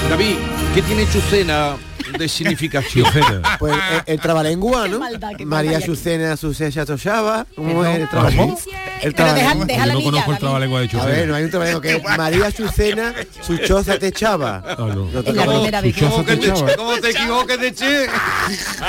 David, 0.08 0.36
¿qué 0.74 0.82
tiene 0.82 1.08
Chucena 1.10 1.76
de 2.18 2.28
significación? 2.28 3.06
Pues 3.58 3.74
el, 4.06 4.14
el 4.14 4.20
trabalengua, 4.20 4.86
¿no? 4.88 4.98
maldad, 4.98 5.30
qué 5.38 5.46
María 5.46 5.72
maldad. 5.72 5.84
Azucena 5.88 6.36
Sucecha 6.36 6.84
Toshaba. 6.84 7.46
¿Cómo 7.54 7.84
es 7.84 7.98
el 8.00 8.08
trabalengua? 8.08 8.56
El 9.02 9.12
Pero 9.14 9.32
deja- 9.34 9.36
trabalengua. 9.36 9.66
deja 9.66 9.86
Yo 9.86 9.92
no 9.92 10.02
conozco 10.02 10.32
el 10.32 10.38
trabalengua 10.38 10.80
de 10.80 10.86
A 10.86 10.88
Chucena. 10.90 11.10
ver, 11.12 11.28
no 11.28 11.34
hay 11.34 11.44
un 11.44 11.50
trabalengua 11.50 11.82
que 11.82 11.96
es 11.96 12.02
María 12.18 12.46
Azucena, 12.46 13.14
su 13.40 13.56
choza 13.58 13.98
te 13.98 14.08
echaba. 14.08 14.62
Ah, 14.66 14.74
no. 14.78 14.86
No 14.94 15.06
Es 15.08 15.14
la 15.14 15.22
toca- 15.22 15.44
primera 15.52 15.80
vez 15.80 15.94
que... 15.94 16.00
Chuchosa 16.00 16.24
te 16.24 16.32
echaba. 16.34 16.76
¿Cómo 16.76 16.96
te 16.98 17.10
equivoques 17.10 17.60
de 17.60 17.74
che? 17.74 18.06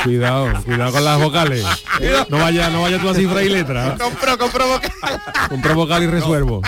Cuidado, 0.04 0.64
cuidado 0.64 0.92
con 0.92 1.06
las 1.06 1.22
vocales. 1.22 1.66
No 2.30 2.38
vaya, 2.38 2.70
no 2.70 2.82
vaya 2.82 3.00
tú 3.00 3.10
a 3.10 3.14
cifra 3.16 3.44
y 3.44 3.50
letra. 3.50 3.96
Compro, 4.00 4.38
compro 4.38 4.68
vocal. 4.68 4.92
Compro 5.50 5.76
vocal 5.76 6.04
y 6.04 6.08
resuelvo. 6.08 6.62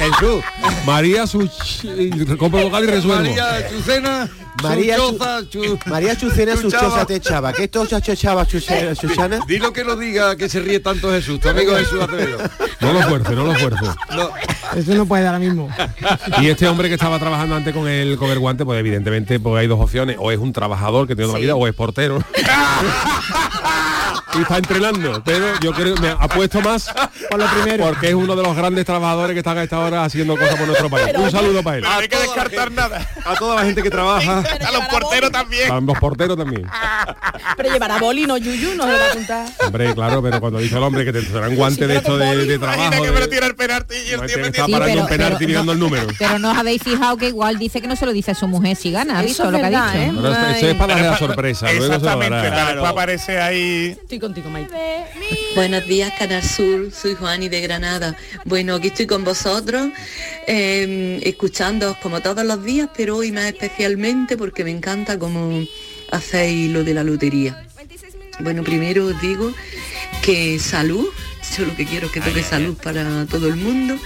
Jesús. 0.00 0.42
María 0.86 1.26
su 1.26 1.48
compro 2.38 2.62
vocal 2.62 2.84
y 2.84 2.86
resuelvo. 2.86 3.22
María 3.24 3.68
Chucena, 3.68 4.28
María, 4.62 4.96
su 4.96 5.02
Chu- 5.02 5.18
choza, 5.18 5.40
chu- 5.48 5.78
María 5.86 6.12
Azucena, 6.12 6.56
su 6.56 6.70
choza 6.70 7.06
te 7.06 7.16
echaba. 7.16 7.52
¿Qué 7.52 7.68
te 7.68 7.78
echaba, 8.12 8.46
Chuchana? 8.46 8.94
Chuchana? 8.94 9.40
Dilo 9.46 9.72
que 9.72 9.84
lo 9.84 9.96
diga, 9.96 10.36
que 10.36 10.48
se 10.48 10.60
ríe 10.60 10.80
tanto 10.80 11.10
Jesús, 11.10 11.40
tu 11.40 11.48
amigo 11.48 11.74
Jesús 11.76 12.00
Acevedo. 12.02 12.38
No 12.80 12.92
lo 12.92 13.02
fuerce, 13.02 13.34
no 13.34 13.44
lo 13.44 13.54
fuerce. 13.54 13.84
No, 14.14 14.30
Eso 14.76 14.94
no 14.94 15.06
puede 15.06 15.26
ahora 15.26 15.38
mismo. 15.38 15.68
Y 16.40 16.48
este 16.48 16.66
hombre 16.68 16.88
que 16.88 16.94
estaba 16.94 17.18
trabajando 17.18 17.54
antes 17.56 17.72
con 17.74 17.88
el 17.88 18.16
cover 18.16 18.38
guante, 18.38 18.64
pues 18.64 18.78
evidentemente 18.80 19.38
pues 19.40 19.60
hay 19.60 19.66
dos 19.66 19.80
opciones. 19.80 20.16
O 20.18 20.30
es 20.30 20.38
un 20.38 20.52
trabajador 20.52 21.06
que 21.06 21.14
tiene 21.14 21.28
toda 21.28 21.38
la 21.38 21.42
vida, 21.42 21.54
o 21.54 21.66
es 21.66 21.74
portero. 21.74 22.18
y 24.38 24.42
está 24.42 24.56
entrenando. 24.58 25.22
Pero 25.24 25.46
yo 25.60 25.72
creo 25.72 25.96
me 25.96 26.08
apuesto 26.10 26.60
más 26.60 26.88
Por 27.30 27.38
lo 27.40 27.46
primero. 27.46 27.84
porque 27.86 28.08
es 28.08 28.14
uno 28.14 28.36
de 28.36 28.42
los 28.42 28.56
grandes 28.56 28.84
trabajadores 28.84 29.34
que 29.34 29.38
están 29.40 29.58
a 29.58 29.62
esta 29.62 29.78
hora 29.78 30.04
haciendo 30.04 30.36
cosas 30.36 30.56
por 30.56 30.66
nuestro 30.66 30.88
país. 30.90 31.06
Un 31.16 31.30
saludo 31.30 31.62
para 31.62 31.78
él. 31.78 31.82
No 31.84 31.90
hay 31.90 32.08
que 32.08 32.16
descartar 32.16 32.70
nada. 32.70 33.06
A 33.24 33.34
toda 33.36 33.56
la 33.56 33.64
gente 33.64 33.82
que 33.82 33.90
trabaja. 33.90 34.38
A 34.40 34.72
los 34.72 34.84
porteros 34.88 35.30
también. 35.30 35.70
A 35.70 35.80
los 35.80 35.98
porteros 35.98 36.36
también. 36.36 36.66
Pero 37.56 37.72
llevará 37.72 37.98
boli, 37.98 38.26
no 38.26 38.36
yuyu, 38.36 38.74
no 38.74 38.84
se 38.84 38.92
lo 38.92 38.98
va 38.98 39.04
a 39.04 39.10
apuntar. 39.10 39.46
Hombre, 39.66 39.94
claro, 39.94 40.22
pero 40.22 40.40
cuando 40.40 40.58
dice 40.58 40.76
el 40.76 40.82
hombre 40.82 41.04
que 41.04 41.12
te 41.12 41.22
serán 41.22 41.54
guante 41.56 41.86
de 41.86 41.96
esto 41.96 42.16
de, 42.16 42.46
de 42.46 42.58
trabajo. 42.58 42.82
Imagina 42.82 43.04
que 43.06 43.12
me 43.12 43.20
lo 43.20 43.28
tira 43.28 43.46
el 43.46 43.54
penalti 43.56 43.94
y 43.94 44.10
el 44.12 44.20
no, 44.20 44.26
tío 44.26 44.38
me 44.38 44.46
está 44.48 44.66
Sí, 44.66 44.72
parando 44.72 44.92
pero- 44.92 45.02
un 45.02 45.08
penalti 45.08 45.36
pero 45.38 45.48
mirando 45.48 45.64
no- 45.66 45.72
el 45.72 45.78
número. 45.78 46.06
Pero 46.18 46.38
no 46.38 46.52
os 46.52 46.58
habéis 46.58 46.82
fijado 46.82 47.16
que 47.16 47.28
igual 47.28 47.58
dice 47.58 47.80
que 47.80 47.86
no 47.88 47.96
se 47.96 48.06
lo 48.06 48.12
dice 48.12 48.30
a 48.30 48.34
su 48.34 48.46
mujer 48.48 48.76
si 48.76 48.90
gana, 48.92 49.18
¿ha 49.18 49.22
visto 49.22 49.44
es 49.44 49.50
lo 49.52 49.58
que 49.58 49.64
ha 49.64 49.68
dicho? 49.70 49.82
¿eh? 49.98 50.12
Pero 50.14 50.28
eso- 50.32 50.66
es 50.68 50.74
para 50.74 50.94
darle 50.94 51.10
la 51.10 51.18
sorpresa, 51.18 51.66
luego 51.66 51.82
se 51.82 51.88
lo 51.88 51.94
Exactamente, 51.96 52.36
dará. 52.36 52.50
para 52.56 52.66
después 52.72 52.90
aparece 52.90 53.40
ahí. 53.40 53.98
Contigo, 54.20 54.50
Maite. 54.50 54.76
Buenos 55.54 55.86
días, 55.86 56.12
Canal 56.18 56.42
Sur. 56.42 56.92
Soy 56.92 57.14
Juani 57.14 57.48
de 57.48 57.60
Granada. 57.62 58.16
Bueno, 58.44 58.74
aquí 58.74 58.88
estoy 58.88 59.06
con 59.06 59.24
vosotros, 59.24 59.88
eh, 60.46 61.20
escuchándoos 61.22 61.96
como 61.98 62.20
todos 62.20 62.44
los 62.44 62.62
días, 62.62 62.90
pero 62.94 63.16
hoy 63.16 63.32
más 63.32 63.46
especialmente 63.46 64.36
porque 64.36 64.62
me 64.62 64.70
encanta 64.70 65.18
cómo 65.18 65.64
hacéis 66.10 66.70
lo 66.70 66.84
de 66.84 66.94
la 66.94 67.02
lotería. 67.02 67.66
Bueno, 68.40 68.62
primero 68.62 69.06
os 69.06 69.20
digo 69.22 69.52
que 70.22 70.58
salud, 70.58 71.08
yo 71.56 71.64
lo 71.64 71.74
que 71.74 71.86
quiero 71.86 72.06
es 72.06 72.12
que 72.12 72.20
toque 72.20 72.42
salud 72.42 72.76
para 72.76 73.24
todo 73.26 73.48
el 73.48 73.56
mundo. 73.56 73.96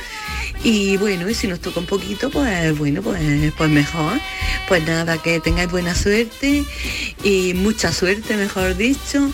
Y 0.62 0.96
bueno, 0.96 1.28
y 1.28 1.34
si 1.34 1.46
nos 1.46 1.60
toca 1.60 1.78
un 1.80 1.86
poquito, 1.86 2.30
pues 2.30 2.76
bueno, 2.78 3.02
pues, 3.02 3.20
pues 3.56 3.70
mejor. 3.70 4.18
Pues 4.66 4.82
nada, 4.86 5.18
que 5.18 5.38
tengáis 5.40 5.70
buena 5.70 5.94
suerte 5.94 6.64
y 7.22 7.52
mucha 7.54 7.92
suerte, 7.92 8.36
mejor 8.36 8.74
dicho. 8.74 9.30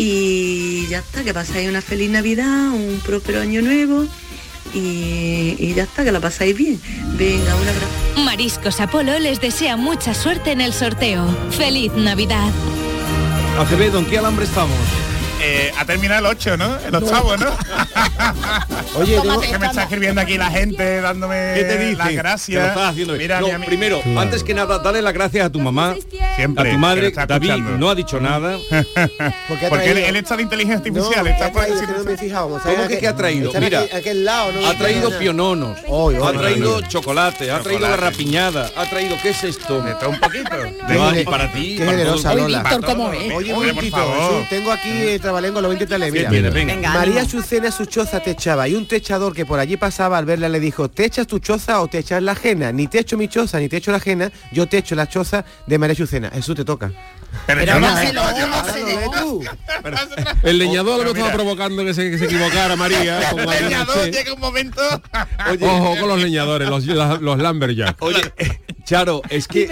Y 0.00 0.86
ya 0.86 1.00
está, 1.00 1.24
que 1.24 1.34
pasáis 1.34 1.68
una 1.68 1.82
feliz 1.82 2.08
Navidad, 2.08 2.68
un 2.68 3.00
próspero 3.04 3.40
año 3.40 3.62
nuevo. 3.62 4.06
Y, 4.72 5.56
y 5.58 5.72
ya 5.74 5.82
está, 5.82 6.04
que 6.04 6.12
la 6.12 6.20
pasáis 6.20 6.56
bien. 6.56 6.80
Venga, 7.16 7.52
un 7.56 7.68
abrazo. 7.68 8.22
Mariscos 8.24 8.80
Apolo 8.80 9.18
les 9.18 9.40
desea 9.40 9.76
mucha 9.76 10.14
suerte 10.14 10.52
en 10.52 10.60
el 10.60 10.72
sorteo. 10.72 11.26
¡Feliz 11.50 11.92
Navidad! 11.94 12.48
Acevedo, 13.58 13.98
¿en 13.98 14.06
qué 14.06 14.18
alambre 14.18 14.44
estamos? 14.44 14.78
Eh, 15.40 15.72
ha 15.78 15.84
terminado 15.84 16.20
el 16.20 16.26
8, 16.26 16.56
¿no? 16.56 16.76
El 16.80 16.94
octavo, 16.94 17.36
¿no? 17.36 17.46
Oye, 18.96 19.20
tengo- 19.20 19.40
que 19.40 19.58
me 19.58 19.66
está 19.66 19.82
escribiendo 19.84 20.20
aquí 20.20 20.36
la 20.36 20.50
gente 20.50 21.00
dándome 21.00 21.52
¿Qué 21.54 21.64
te 21.64 21.78
dice? 21.78 21.96
las 21.96 22.08
Que 22.08 22.14
lo 22.16 22.22
gracias. 22.22 22.68
estás 22.68 22.90
haciendo 22.90 23.12
bien. 23.12 23.22
Mira, 23.22 23.40
No, 23.40 23.46
mi 23.46 23.52
ami- 23.52 23.64
primero, 23.66 24.00
antes 24.16 24.42
que 24.42 24.52
nada, 24.54 24.78
dale 24.78 25.00
las 25.00 25.12
gracias 25.14 25.46
a 25.46 25.50
tu 25.52 25.60
mamá, 25.60 25.94
Siempre, 26.36 26.62
a 26.62 26.64
tu 26.64 26.70
que 26.72 26.78
madre. 26.78 27.10
David 27.12 27.50
escuchando. 27.50 27.78
no 27.78 27.90
ha 27.90 27.94
dicho 27.94 28.20
nada. 28.20 28.56
Porque 29.48 29.66
ha 29.66 29.68
Porque 29.68 29.90
él, 30.08 30.16
está 30.16 30.36
de 30.36 30.42
inteligencia 30.42 30.78
artificial, 30.78 31.24
No, 31.24 31.30
está 31.30 31.52
traído, 31.52 31.74
decir- 31.76 31.86
que 31.88 31.98
no 31.98 32.04
me 32.04 32.12
he 32.14 32.16
fijado. 32.18 32.46
o 32.48 32.60
sea, 32.60 32.74
¿Cómo 32.74 32.88
que 32.88 32.98
qué 32.98 33.08
ha 33.08 33.14
traído? 33.16 33.52
Mira, 33.60 33.80
aquí- 33.80 33.94
aquel 33.96 34.24
lado, 34.24 34.52
no 34.52 34.66
Ha 34.68 34.74
traído 34.74 35.16
piononos, 35.18 35.78
Oy, 35.86 36.16
oy, 36.16 36.26
ha 36.34 36.38
traído 36.38 36.80
chocolate, 36.82 37.50
ha 37.52 37.60
traído 37.60 37.88
la 37.88 37.96
rapiñada, 37.96 38.70
ha 38.76 38.90
traído, 38.90 39.16
¿qué 39.22 39.30
es 39.30 39.44
esto? 39.44 39.80
De 39.82 39.94
todo 39.94 40.10
un 40.10 40.18
poquito. 40.20 40.48
Y 40.66 41.24
para 41.24 41.52
ti, 41.52 41.76
Qué 41.76 41.84
para. 41.84 42.46
Víctor, 42.46 42.84
¿cómo 42.84 43.04
Oye, 43.08 43.26
es? 43.28 43.34
Oye, 43.34 44.46
tengo 44.50 44.72
aquí 44.72 45.18
el 45.28 45.32
trabalengo, 45.32 45.60
lo 45.60 45.68
voy 45.68 45.74
a 45.74 45.76
intentar 45.76 46.00
leer. 46.00 46.12
¿Qué 46.12 46.18
Mira. 46.20 46.30
tienes? 46.30 46.54
Venga. 46.54 46.74
Venga, 46.74 46.94
María. 46.94 47.26
Chucena 47.26 47.70
su 47.70 47.84
choza 47.84 48.20
te 48.20 48.30
echaba 48.30 48.68
y 48.68 48.74
un 48.74 48.86
techador 48.86 49.34
que 49.34 49.44
por 49.44 49.60
allí 49.60 49.76
pasaba 49.76 50.18
al 50.18 50.24
verla 50.24 50.48
le 50.48 50.60
dijo, 50.60 50.88
¿te 50.88 51.04
echas 51.04 51.26
tu 51.26 51.38
choza 51.38 51.80
o 51.82 51.88
te 51.88 51.98
echas 51.98 52.22
la 52.22 52.32
ajena? 52.32 52.72
Ni 52.72 52.86
te 52.86 53.00
echo 53.00 53.16
mi 53.16 53.28
choza 53.28 53.58
ni 53.60 53.68
te 53.68 53.76
echo 53.76 53.90
la 53.90 53.98
ajena, 53.98 54.32
yo 54.52 54.66
te 54.66 54.78
echo 54.78 54.94
la 54.94 55.08
choza 55.08 55.44
de 55.66 55.78
María 55.78 55.94
Chucena. 55.94 56.30
Jesús 56.30 56.56
te 56.56 56.64
toca. 56.64 56.90
Pero 57.46 57.80
no- 57.80 57.88
tú. 59.20 59.44
El 60.42 60.58
leñador 60.58 61.04
lo 61.04 61.12
estaba 61.12 61.32
provocando 61.32 61.84
que 61.84 61.94
se, 61.94 62.10
que 62.10 62.18
se 62.18 62.26
equivocara 62.26 62.76
María. 62.76 63.30
El 63.30 63.64
leñador 63.64 64.10
llega 64.10 64.34
un 64.34 64.40
momento. 64.40 64.80
Ojo 65.60 65.96
con 66.00 66.08
los 66.08 66.20
leñadores, 66.22 66.68
los, 66.68 66.84
los, 66.86 67.38
lumberjacks. 67.38 67.96
Oye, 68.00 68.20
Charo, 68.84 69.22
es 69.28 69.46
que 69.48 69.64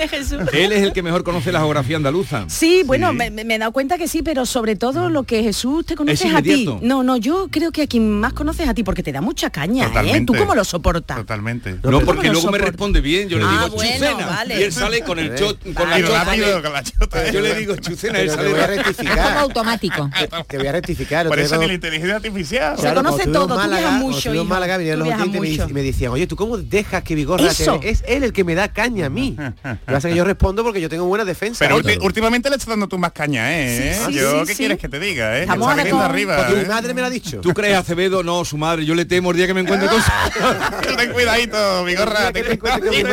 él 0.53 0.73
es 0.73 0.83
el 0.83 0.93
que 0.93 1.03
mejor 1.03 1.25
conoce 1.25 1.53
la 1.53 1.61
geografía 1.61 1.97
andaluza. 1.97 2.45
Sí, 2.49 2.83
bueno, 2.85 3.13
me, 3.13 3.31
me 3.31 3.55
he 3.55 3.59
dado 3.59 3.73
cuenta 3.73 3.97
que 3.99 4.09
sí, 4.09 4.23
pero 4.23 4.47
sobre 4.47 4.77
todo 4.77 5.09
lo 5.11 5.23
que 5.25 5.43
Jesús 5.43 5.87
te 5.87 5.97
conoces 5.97 6.35
a 6.35 6.43
ti. 6.43 6.69
No, 6.83 7.03
no, 7.03 7.17
yo 7.17 7.49
creo 7.51 7.73
que 7.73 7.83
a 7.83 7.87
quien 7.87 8.21
más 8.21 8.33
conoces 8.33 8.69
a 8.69 8.75
ti, 8.75 8.83
porque 8.83 9.03
te 9.03 9.13
da 9.13 9.21
mucha 9.21 9.51
caña, 9.51 9.91
¿eh? 10.05 10.25
¿Tú 10.27 10.35
cómo 10.35 10.55
lo 10.55 10.65
soportas? 10.65 11.17
Totalmente. 11.19 11.77
No, 11.83 12.01
porque 12.01 12.05
¿Cómo 12.07 12.23
lo 12.23 12.33
luego 12.33 12.51
me 12.53 12.59
responde 12.59 13.01
bien. 13.01 13.29
Yo 13.29 13.39
le 13.39 13.45
Ah, 13.47 13.65
digo 13.65 13.77
bueno, 13.77 13.93
chucena. 14.07 14.27
vale. 14.27 14.61
Y 14.61 14.63
él 14.65 14.73
sale 14.73 15.01
con 15.03 15.19
el 15.19 15.35
cho- 15.35 15.57
con 15.75 15.89
la 15.91 16.01
choza 16.01 16.25
rápido 16.25 16.57
de- 16.57 16.63
con 16.63 16.73
la 16.73 16.83
chota. 16.83 17.31
Yo 17.31 17.41
le 17.47 17.55
digo 17.57 17.77
chucena, 17.77 18.15
Pero 18.19 18.37
te 18.37 18.49
voy 18.49 18.61
a 18.61 18.67
de- 18.67 18.75
Es 18.77 18.81
como 18.81 18.89
rectificar. 18.89 19.39
automático. 19.39 20.11
Te 20.49 20.59
voy 20.59 20.67
a 20.67 20.73
rectificar. 20.73 21.29
Por 21.29 21.39
eso 21.39 21.57
ni 21.59 21.67
la 21.67 21.75
inteligencia 21.75 22.17
artificial. 22.17 22.79
Se 22.79 22.95
conoce 22.95 23.27
todo, 23.27 23.61
tú 23.61 23.69
viajas 23.69 23.93
mucho, 23.95 24.19
estuvimos 24.19 24.45
en. 24.45 24.49
Málaga, 24.49 24.77
Tú 24.79 24.83
los 24.99 25.09
oyentes 25.09 25.27
y 25.27 25.41
me, 25.41 25.51
mucho. 25.51 25.67
y 25.69 25.73
me 25.73 25.83
decían, 25.83 26.13
oye, 26.13 26.27
¿tú 26.27 26.37
cómo 26.37 26.57
dejas 26.59 27.03
que 27.03 27.15
Vigorra. 27.15 27.49
Es 27.83 28.05
él 28.07 28.25
el 28.25 28.33
que 28.33 28.45
me 28.45 28.55
da 28.55 28.69
caña. 28.69 29.07
a 29.07 29.11
mí. 29.11 29.37
Lo 29.39 29.53
que 29.53 29.93
pasa 29.93 30.09
que 30.09 30.15
yo 30.15 30.25
respondo 30.25 30.63
porque 30.63 30.81
yo 30.81 30.89
tengo 30.89 31.05
buena 31.07 31.25
defensa. 31.25 31.59
Pero 31.59 31.81
últimamente 32.03 32.49
le 32.49 32.57
estás 32.57 32.69
dando 32.69 32.89
tú 32.89 32.99
más 32.99 33.13
caña, 33.13 33.53
¿eh? 33.53 33.97
Sí, 33.99 34.05
sí, 34.07 34.19
yo, 34.19 34.41
sí, 34.41 34.47
¿qué 34.47 34.53
sí. 34.53 34.59
quieres 34.59 34.79
que 34.79 34.89
te 34.89 34.99
diga, 34.99 35.39
eh? 35.39 35.47
Arriba. 35.49 36.37
porque 36.37 36.55
mi 36.57 36.63
¿eh? 36.63 36.69
madre 36.69 36.95
me 36.95 37.01
lo 37.01 37.07
ha 37.07 37.11
dicho. 37.11 37.41
¿Tú 37.41 37.53
crees 37.53 37.77
Acevedo? 37.77 38.23
No, 38.23 38.45
su 38.45 38.57
madre. 38.57 38.85
Yo 38.85 38.95
le 38.95 39.05
temo 39.05 39.31
el 39.31 39.37
día 39.37 39.47
que 39.47 39.55
me 39.55 39.61
encuentre 39.61 39.89
con 39.89 40.01
su... 40.01 40.11
Ten 40.97 41.13
cuidadito, 41.13 41.85
mi 41.85 41.95
gorra. 41.95 42.33
ten 42.33 42.57
cuidadito. 42.59 43.09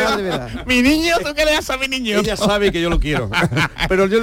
Mi 0.66 0.82
niño, 0.82 1.16
¿tú 1.24 1.34
qué 1.36 1.46
le 1.46 1.54
das 1.54 1.70
a 1.70 1.78
mi 1.78 1.88
niño? 1.88 2.20
Ella 2.20 2.38
sabe 2.38 2.72
que 2.72 2.82
yo 2.82 2.90
lo 2.90 3.00
quiero. 3.00 3.30
Pero 3.88 4.08
yo 4.08 4.20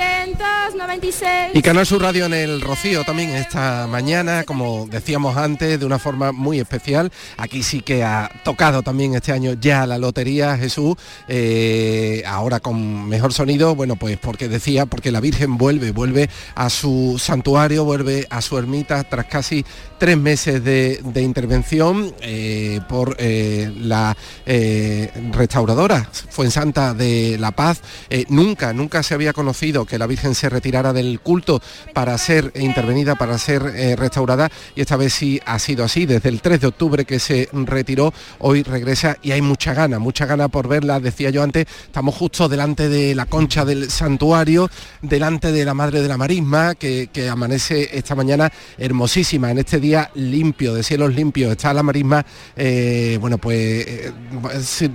67.296. 0.00 1.50
Y 1.54 1.62
Canal 1.62 1.86
Sur 1.86 2.02
Radio 2.02 2.26
en 2.26 2.32
el 2.32 2.60
Rocío 2.60 3.04
también 3.04 3.30
esta 3.30 3.86
mañana, 3.86 4.44
como 4.44 4.86
decíamos 4.90 5.36
antes, 5.36 5.78
de 5.78 5.86
una 5.86 5.98
forma 5.98 6.32
muy 6.32 6.58
especial. 6.58 7.12
Aquí 7.36 7.62
sí 7.62 7.80
que 7.80 8.02
ha 8.02 8.30
tocado 8.44 8.82
también 8.82 9.14
este 9.14 9.32
año 9.32 9.54
ya 9.60 9.86
la 9.86 9.98
lotería 9.98 10.56
Jesús, 10.56 10.96
eh, 11.28 12.22
ahora 12.26 12.60
con 12.60 13.08
mejor 13.08 13.32
sonido, 13.32 13.74
bueno, 13.74 13.96
pues 13.96 14.18
porque 14.18 14.48
decía, 14.48 14.86
porque 14.86 15.12
la 15.12 15.20
Virgen 15.20 15.58
vuelve, 15.58 15.92
vuelve 15.92 16.30
a 16.54 16.70
su 16.70 17.16
santuario, 17.18 17.84
vuelve 17.84 18.26
a 18.30 18.40
su 18.40 18.56
ermita 18.56 19.04
tras 19.04 19.26
casi 19.26 19.64
tres 19.98 20.16
meses 20.16 20.64
de, 20.64 21.00
intervención 21.20 22.14
eh, 22.22 22.80
por 22.88 23.16
eh, 23.18 23.70
la 23.76 24.16
restauradora 25.32 26.08
Fuensanta 26.30 26.94
de 26.94 27.36
La 27.38 27.50
Paz. 27.50 27.82
Nunca, 28.28 28.72
nunca 28.72 29.02
se 29.02 29.14
había 29.14 29.32
conocido 29.32 29.84
que 29.90 29.98
la 29.98 30.06
Virgen 30.06 30.34
se 30.34 30.48
retirara 30.48 30.92
del 30.92 31.20
culto 31.20 31.60
para 31.92 32.16
ser 32.16 32.52
intervenida, 32.54 33.16
para 33.16 33.36
ser 33.36 33.62
eh, 33.74 33.96
restaurada 33.96 34.48
y 34.74 34.80
esta 34.80 34.96
vez 34.96 35.12
sí 35.12 35.40
ha 35.44 35.58
sido 35.58 35.84
así. 35.84 36.06
Desde 36.06 36.28
el 36.28 36.40
3 36.40 36.60
de 36.60 36.66
octubre 36.68 37.04
que 37.04 37.18
se 37.18 37.48
retiró, 37.52 38.14
hoy 38.38 38.62
regresa 38.62 39.16
y 39.22 39.32
hay 39.32 39.42
mucha 39.42 39.74
gana, 39.74 39.98
mucha 39.98 40.26
gana 40.26 40.48
por 40.48 40.68
verla. 40.68 41.00
Decía 41.00 41.30
yo 41.30 41.42
antes, 41.42 41.66
estamos 41.84 42.14
justo 42.14 42.48
delante 42.48 42.88
de 42.88 43.14
la 43.14 43.26
concha 43.26 43.64
del 43.64 43.90
santuario, 43.90 44.70
delante 45.02 45.52
de 45.52 45.64
la 45.64 45.74
Madre 45.74 46.02
de 46.02 46.08
la 46.08 46.16
Marisma, 46.16 46.74
que, 46.74 47.10
amanece 47.30 47.90
esta 47.92 48.14
mañana 48.14 48.50
hermosísima, 48.78 49.50
en 49.50 49.58
este 49.58 49.78
día 49.78 50.10
limpio, 50.14 50.74
de 50.74 50.82
cielos 50.82 51.14
limpios. 51.14 51.52
Está 51.52 51.74
la 51.74 51.82
Marisma, 51.82 52.24
eh, 52.56 53.18
bueno, 53.20 53.38
pues 53.38 53.86
eh, 53.86 54.12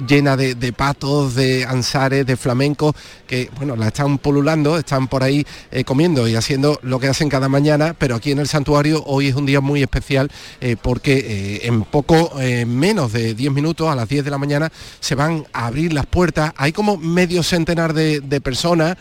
llena 0.08 0.36
de, 0.36 0.74
patos, 0.74 1.36
de 1.36 1.66
ansares, 1.66 2.26
de 2.26 2.36
flamencos, 2.36 2.96
que, 3.28 3.50
bueno, 3.58 3.76
la 3.76 3.88
están 3.88 4.18
pululando, 4.18 4.78
están 4.86 5.08
por 5.08 5.24
ahí 5.24 5.46
eh, 5.72 5.84
comiendo 5.84 6.28
y 6.28 6.36
haciendo 6.36 6.80
lo 6.84 7.00
que 7.00 7.08
hacen 7.08 7.28
cada 7.28 7.50
mañana, 7.50 7.96
pero 7.98 8.16
aquí 8.16 8.32
en 8.32 8.40
el 8.40 8.48
santuario 8.48 9.04
hoy 9.06 9.28
es 9.28 9.36
un 9.36 9.46
día 9.46 9.60
muy 9.60 9.82
especial 9.82 10.30
eh, 10.62 10.76
porque 10.80 11.14
eh, 11.18 11.68
en 11.68 11.84
poco 11.84 12.32
menos 12.68 13.12
de 13.14 13.34
10 13.34 13.52
minutos, 13.52 13.90
a 13.90 13.96
las 13.96 14.08
10 14.08 14.24
de 14.24 14.32
la 14.32 14.38
mañana, 14.38 14.72
se 15.00 15.16
van 15.16 15.46
a 15.54 15.68
abrir 15.68 15.94
las 15.94 16.06
puertas. 16.06 16.54
Hay 16.58 16.72
como 16.72 16.98
medio 16.98 17.42
centenar 17.42 17.94
de, 17.94 18.22
personas, 18.42 18.98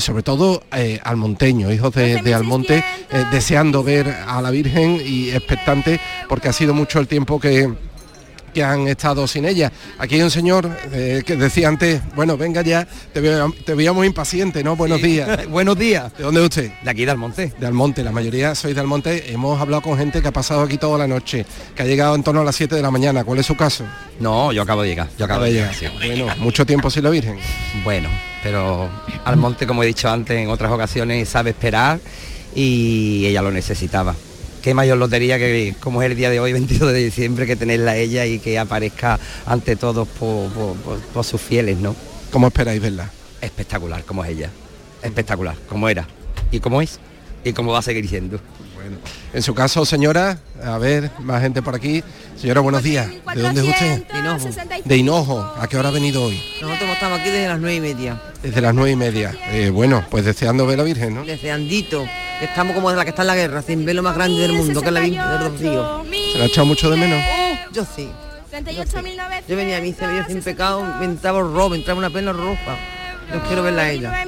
sobre 0.00 0.22
todo 0.22 0.62
almonteños, 1.02 1.72
hijos 1.72 1.94
de, 1.94 2.20
de 2.20 2.34
Almonte, 2.34 2.84
deseando 3.32 3.82
ver 3.82 4.08
a 4.26 4.42
la 4.42 4.50
Virgen 4.50 5.00
y 5.04 5.30
expectante 5.30 6.00
porque 6.28 6.48
ha 6.48 6.52
sido 6.52 6.74
mucho 6.74 6.98
el 6.98 7.06
tiempo 7.06 7.40
que 7.40 7.72
que 8.56 8.64
han 8.64 8.88
estado 8.88 9.26
sin 9.26 9.44
ella. 9.44 9.70
Aquí 9.98 10.14
hay 10.14 10.22
un 10.22 10.30
señor 10.30 10.70
eh, 10.90 11.22
que 11.26 11.36
decía 11.36 11.68
antes, 11.68 12.00
bueno, 12.14 12.38
venga 12.38 12.62
ya, 12.62 12.88
te, 13.12 13.20
veo- 13.20 13.52
te 13.66 13.74
veíamos 13.74 14.06
impaciente, 14.06 14.64
¿no? 14.64 14.76
Buenos 14.76 15.02
días. 15.02 15.46
Buenos 15.50 15.78
días. 15.78 16.10
¿De 16.16 16.24
dónde 16.24 16.40
es 16.40 16.44
usted? 16.48 16.72
De 16.82 16.90
aquí 16.90 17.04
de 17.04 17.10
Almonte. 17.10 17.52
De 17.60 17.66
Almonte, 17.66 18.02
la 18.02 18.12
mayoría 18.12 18.54
sois 18.54 18.74
de 18.74 18.80
Almonte. 18.80 19.30
Hemos 19.30 19.60
hablado 19.60 19.82
con 19.82 19.98
gente 19.98 20.22
que 20.22 20.28
ha 20.28 20.32
pasado 20.32 20.62
aquí 20.62 20.78
toda 20.78 20.96
la 20.96 21.06
noche, 21.06 21.44
que 21.74 21.82
ha 21.82 21.84
llegado 21.84 22.14
en 22.14 22.22
torno 22.22 22.40
a 22.40 22.44
las 22.44 22.56
7 22.56 22.74
de 22.76 22.80
la 22.80 22.90
mañana. 22.90 23.24
¿Cuál 23.24 23.40
es 23.40 23.44
su 23.46 23.56
caso? 23.56 23.84
No, 24.20 24.52
yo 24.52 24.62
acabo 24.62 24.80
de 24.80 24.88
llegar. 24.88 25.08
Yo 25.18 25.26
acabo 25.26 25.44
de 25.44 25.52
llegar. 25.52 25.74
sí. 25.74 25.84
Bueno, 25.94 26.28
mucho 26.38 26.64
tiempo 26.64 26.88
sin 26.90 27.04
la 27.04 27.10
Virgen. 27.10 27.36
Bueno, 27.84 28.08
pero 28.42 28.88
Almonte, 29.26 29.66
como 29.66 29.82
he 29.82 29.86
dicho 29.86 30.08
antes 30.08 30.34
en 30.38 30.48
otras 30.48 30.72
ocasiones, 30.72 31.28
sabe 31.28 31.50
esperar 31.50 32.00
y 32.54 33.26
ella 33.26 33.42
lo 33.42 33.50
necesitaba. 33.50 34.14
Qué 34.66 34.74
mayor 34.74 34.98
lotería 34.98 35.38
que 35.38 35.76
como 35.78 36.02
es 36.02 36.10
el 36.10 36.16
día 36.16 36.28
de 36.28 36.40
hoy, 36.40 36.52
22 36.58 36.92
de 36.92 36.98
diciembre, 37.04 37.46
que 37.46 37.54
tenerla 37.54 37.96
ella 37.96 38.26
y 38.26 38.40
que 38.40 38.58
aparezca 38.58 39.16
ante 39.46 39.76
todos 39.76 40.08
por, 40.08 40.50
por- 40.50 40.74
por- 40.78 40.98
por 40.98 41.24
sus 41.24 41.40
fieles, 41.40 41.78
¿no? 41.78 41.94
¿Cómo 42.32 42.48
esperáis 42.48 42.82
verla? 42.82 43.08
Espectacular, 43.40 44.02
como 44.02 44.24
es 44.24 44.30
ella. 44.32 44.50
Espectacular, 45.04 45.54
como 45.68 45.88
era. 45.88 46.08
Y 46.50 46.58
como 46.58 46.82
es. 46.82 46.98
Y 47.44 47.52
como 47.52 47.70
va 47.70 47.78
a 47.78 47.82
seguir 47.82 48.08
siendo. 48.08 48.40
Bueno. 48.86 49.02
En 49.32 49.42
su 49.42 49.52
caso, 49.54 49.84
señora, 49.84 50.38
a 50.62 50.78
ver, 50.78 51.10
más 51.20 51.42
gente 51.42 51.60
por 51.60 51.74
aquí. 51.74 52.04
Señora, 52.36 52.60
buenos 52.60 52.82
días. 52.82 53.08
¿De 53.34 53.42
dónde 53.42 53.62
es 53.62 53.68
usted? 53.68 54.06
De 54.06 54.18
Hinojo. 54.18 54.48
De 54.84 54.96
Hinojo. 54.96 55.54
¿A 55.58 55.66
qué 55.66 55.76
hora 55.76 55.88
ha 55.88 55.92
venido 55.92 56.22
hoy? 56.22 56.40
Nosotros 56.60 56.90
estamos 56.90 57.20
aquí 57.20 57.30
desde 57.30 57.48
las 57.48 57.58
nueve 57.58 57.76
y 57.76 57.80
media, 57.80 58.22
Desde 58.42 58.60
las 58.60 58.74
nueve 58.74 58.92
y 58.92 58.96
media. 58.96 59.34
Eh, 59.50 59.70
bueno, 59.70 60.04
pues 60.08 60.24
deseando 60.24 60.66
ver 60.66 60.74
a 60.74 60.82
la 60.82 60.84
Virgen, 60.84 61.14
¿no? 61.14 61.24
desde 61.24 61.50
Andito. 61.50 62.06
Estamos 62.40 62.74
como 62.74 62.90
de 62.90 62.96
la 62.96 63.04
que 63.04 63.10
está 63.10 63.22
en 63.22 63.28
la 63.28 63.34
guerra, 63.34 63.62
sin 63.62 63.84
ver 63.84 63.96
lo 63.96 64.02
más 64.02 64.14
grande 64.14 64.40
del 64.40 64.52
mundo, 64.52 64.80
que 64.80 64.86
es 64.86 64.92
la 64.92 65.00
Virgen 65.00 65.28
del 65.28 65.38
Rocío. 65.40 66.04
¿Se 66.32 66.38
la 66.38 66.44
ha 66.44 66.46
echado 66.46 66.66
mucho 66.66 66.90
de 66.90 66.96
menos? 66.96 67.20
Yo 67.72 67.84
sí. 67.96 68.08
Yo 69.48 69.56
venía 69.56 69.78
a 69.78 69.80
misa, 69.80 70.06
venía 70.06 70.26
sin 70.26 70.42
pecado, 70.42 70.84
me 71.00 71.06
entraba 71.06 71.42
me 71.68 71.76
entraba 71.76 71.98
una 71.98 72.10
pena 72.10 72.32
roja. 72.32 72.78
Yo 73.32 73.42
quiero 73.42 73.62
verla 73.64 73.82
a 73.82 73.90
ella. 73.90 74.26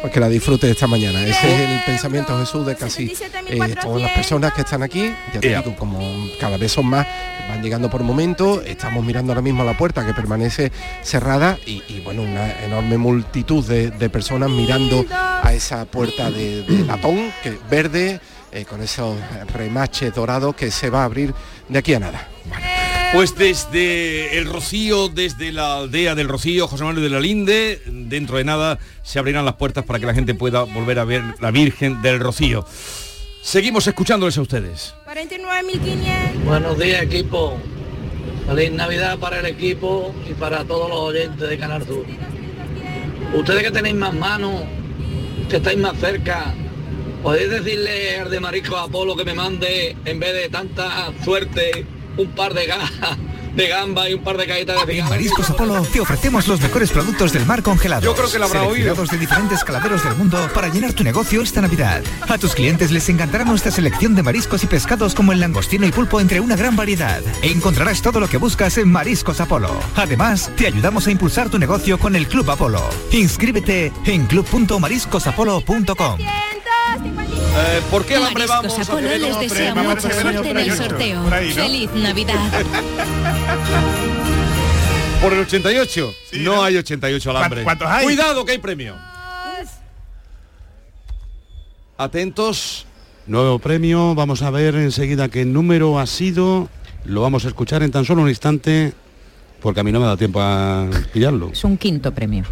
Pues 0.00 0.12
que 0.12 0.20
la 0.20 0.28
disfrute 0.28 0.70
esta 0.70 0.86
mañana. 0.86 1.26
Ese 1.26 1.52
es 1.52 1.70
el 1.70 1.80
pensamiento 1.84 2.38
Jesús 2.38 2.64
de 2.64 2.76
casi 2.76 3.12
eh, 3.48 3.74
todas 3.80 4.00
las 4.00 4.12
personas 4.12 4.52
que 4.52 4.60
están 4.60 4.82
aquí. 4.82 5.12
Ya 5.34 5.40
te 5.40 5.48
digo, 5.48 5.74
como 5.76 5.98
cada 6.40 6.56
vez 6.56 6.70
son 6.72 6.86
más, 6.86 7.04
van 7.48 7.62
llegando 7.62 7.90
por 7.90 8.02
momento. 8.02 8.62
Estamos 8.62 9.04
mirando 9.04 9.32
ahora 9.32 9.42
mismo 9.42 9.64
la 9.64 9.76
puerta 9.76 10.06
que 10.06 10.14
permanece 10.14 10.70
cerrada 11.02 11.58
y, 11.66 11.82
y, 11.88 12.00
bueno, 12.04 12.22
una 12.22 12.62
enorme 12.62 12.96
multitud 12.96 13.64
de, 13.66 13.90
de 13.90 14.08
personas 14.08 14.50
mirando 14.50 15.04
a 15.10 15.52
esa 15.52 15.84
puerta 15.84 16.30
de, 16.30 16.62
de 16.62 16.84
latón 16.84 17.32
que 17.42 17.58
verde 17.68 18.20
eh, 18.52 18.64
con 18.64 18.80
esos 18.80 19.16
remaches 19.52 20.14
dorados 20.14 20.54
que 20.54 20.70
se 20.70 20.90
va 20.90 21.02
a 21.02 21.04
abrir 21.04 21.34
de 21.68 21.78
aquí 21.78 21.94
a 21.94 21.98
nada. 21.98 22.28
Pues 23.12 23.36
desde 23.36 24.38
el 24.38 24.44
Rocío, 24.44 25.08
desde 25.08 25.50
la 25.50 25.78
aldea 25.78 26.14
del 26.14 26.28
Rocío, 26.28 26.68
José 26.68 26.84
Manuel 26.84 27.02
de 27.02 27.10
la 27.10 27.20
Linde, 27.20 27.80
dentro 27.86 28.36
de 28.36 28.44
nada 28.44 28.78
se 29.02 29.18
abrirán 29.18 29.46
las 29.46 29.54
puertas 29.54 29.84
para 29.84 29.98
que 29.98 30.06
la 30.06 30.14
gente 30.14 30.34
pueda 30.34 30.64
volver 30.64 30.98
a 30.98 31.04
ver 31.04 31.22
la 31.40 31.50
Virgen 31.50 32.02
del 32.02 32.20
Rocío. 32.20 32.66
Seguimos 33.42 33.86
escuchándoles 33.86 34.36
a 34.36 34.42
ustedes. 34.42 34.94
49.500. 35.06 36.44
Buenos 36.44 36.78
días 36.78 37.02
equipo. 37.02 37.56
Feliz 38.46 38.72
Navidad 38.72 39.18
para 39.18 39.40
el 39.40 39.46
equipo 39.46 40.14
y 40.28 40.34
para 40.34 40.64
todos 40.64 40.90
los 40.90 40.98
oyentes 40.98 41.48
de 41.48 41.58
Canal 41.58 41.86
Sur. 41.86 42.04
Ustedes 43.34 43.62
que 43.62 43.70
tenéis 43.70 43.94
más 43.94 44.14
manos, 44.14 44.62
que 45.48 45.56
estáis 45.56 45.78
más 45.78 45.96
cerca, 45.98 46.54
¿podéis 47.22 47.50
decirle 47.50 48.20
al 48.20 48.30
de 48.30 48.40
Marisco 48.40 48.76
Apolo 48.76 49.16
que 49.16 49.24
me 49.24 49.34
mande, 49.34 49.96
en 50.04 50.20
vez 50.20 50.34
de 50.34 50.48
tanta 50.50 51.10
suerte, 51.24 51.86
un 52.18 52.28
par 52.32 52.52
de 52.54 52.66
gajas 52.66 53.16
de 53.54 53.68
gamba 53.68 54.08
y 54.08 54.14
un 54.14 54.22
par 54.22 54.36
de 54.36 54.46
caídas 54.46 54.86
de 54.86 54.98
En 54.98 55.08
Mariscos 55.08 55.50
Apolo 55.50 55.82
te 55.82 56.00
ofrecemos 56.00 56.46
los 56.46 56.60
mejores 56.60 56.90
productos 56.90 57.32
del 57.32 57.44
mar 57.44 57.62
congelados. 57.62 58.04
Yo 58.04 58.14
creo 58.14 58.30
que 58.30 58.38
lo 58.38 58.44
habrá 58.44 58.62
oído. 58.62 58.94
de 58.94 59.18
diferentes 59.18 59.64
caladeros 59.64 60.04
del 60.04 60.14
mundo 60.14 60.48
para 60.54 60.68
llenar 60.68 60.92
tu 60.92 61.02
negocio 61.02 61.42
esta 61.42 61.60
Navidad. 61.60 62.02
A 62.28 62.38
tus 62.38 62.54
clientes 62.54 62.92
les 62.92 63.08
encantará 63.08 63.44
nuestra 63.44 63.72
selección 63.72 64.14
de 64.14 64.22
mariscos 64.22 64.62
y 64.62 64.68
pescados 64.68 65.14
como 65.14 65.32
el 65.32 65.40
langostino 65.40 65.86
y 65.86 65.90
pulpo 65.90 66.20
entre 66.20 66.38
una 66.40 66.54
gran 66.54 66.76
variedad. 66.76 67.20
Encontrarás 67.42 68.00
todo 68.00 68.20
lo 68.20 68.28
que 68.28 68.36
buscas 68.36 68.78
en 68.78 68.92
Mariscos 68.92 69.40
Apolo. 69.40 69.80
Además, 69.96 70.52
te 70.56 70.66
ayudamos 70.66 71.08
a 71.08 71.10
impulsar 71.10 71.50
tu 71.50 71.58
negocio 71.58 71.98
con 71.98 72.14
el 72.14 72.28
Club 72.28 72.50
Apolo. 72.50 72.88
Inscríbete 73.10 73.92
en 74.04 74.26
club.mariscosapolo.com. 74.26 76.18
Eh, 76.96 77.80
¿Por 77.90 78.04
qué 78.06 78.16
alambre 78.16 78.46
vamos? 78.46 78.72
Mariscos 78.72 78.88
Apolo 78.88 79.08
les 79.08 79.40
desea 79.40 79.74
Vamos 79.74 79.92
a 79.92 79.94
mucha 80.08 80.20
suerte 80.20 80.50
en 80.50 80.56
el 80.58 80.72
sorteo. 80.76 81.22
Ahí, 81.32 81.48
¿no? 81.48 81.54
Feliz 81.54 81.90
Navidad. 81.94 82.34
Por 85.22 85.32
el 85.32 85.40
88. 85.40 86.14
no, 86.40 86.62
hay 86.62 86.76
88 86.76 87.30
alambre. 87.30 87.64
¿Cuántos 87.64 87.88
hay? 87.88 88.04
Cuidado 88.04 88.44
que 88.44 88.52
hay 88.52 88.58
premio. 88.58 88.94
Atentos. 91.96 92.84
Nuevo 93.26 93.58
premio, 93.58 94.14
vamos 94.14 94.40
a 94.42 94.50
ver 94.50 94.74
enseguida 94.76 95.28
qué 95.28 95.44
número 95.44 95.98
ha 95.98 96.06
sido. 96.06 96.68
Lo 97.04 97.20
vamos 97.22 97.44
a 97.44 97.48
escuchar 97.48 97.82
en 97.82 97.90
tan 97.90 98.04
solo 98.06 98.22
un 98.22 98.28
instante, 98.30 98.94
porque 99.60 99.80
a 99.80 99.84
mí 99.84 99.92
no 99.92 100.00
me 100.00 100.06
da 100.06 100.16
tiempo 100.16 100.40
a 100.40 100.88
pillarlo. 101.12 101.50
Es 101.52 101.62
un 101.64 101.76
quinto 101.76 102.14
premio. 102.14 102.44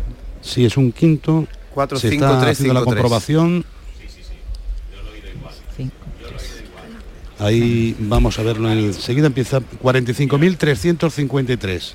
Sí, 0.42 0.66
es 0.66 0.76
un 0.76 0.92
quinto. 0.92 1.46
Cuatro, 1.72 1.98
Se 1.98 2.10
cinco, 2.10 2.26
está 2.26 2.40
tres, 2.40 2.52
haciendo 2.52 2.74
la 2.74 2.80
cinco, 2.80 2.90
tres. 2.90 3.00
comprobación. 3.02 3.64
Ahí 7.38 7.94
vamos 7.98 8.38
a 8.38 8.42
verlo 8.42 8.70
enseguida. 8.70 9.26
Empieza 9.26 9.60
45.353. 9.60 11.92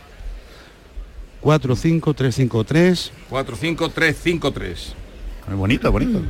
45353. 1.42 3.12
45353. 3.30 4.94
Muy 5.48 5.58
bonito, 5.58 5.92
bonito. 5.92 6.22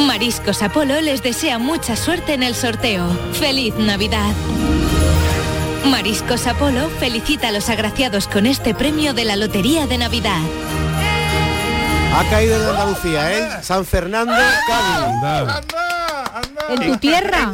Mariscos 0.00 0.62
Apolo 0.62 1.00
les 1.00 1.22
desea 1.22 1.58
mucha 1.58 1.96
suerte 1.96 2.34
en 2.34 2.42
el 2.42 2.54
sorteo. 2.54 3.08
¡Feliz 3.32 3.74
Navidad! 3.76 4.32
Mariscos 5.84 6.46
Apolo 6.46 6.88
felicita 6.98 7.48
a 7.48 7.52
los 7.52 7.68
agraciados 7.68 8.26
con 8.28 8.46
este 8.46 8.74
premio 8.74 9.14
de 9.14 9.24
la 9.24 9.36
Lotería 9.36 9.86
de 9.86 9.98
Navidad. 9.98 10.40
Ha 12.14 12.24
caído 12.30 12.56
en 12.56 12.68
Andalucía, 12.68 13.32
¿eh? 13.38 13.62
San 13.62 13.84
Fernando, 13.84 14.32
Cádiz. 14.32 15.66
¿En 16.68 16.92
tu 16.92 16.96
tierra? 16.98 17.52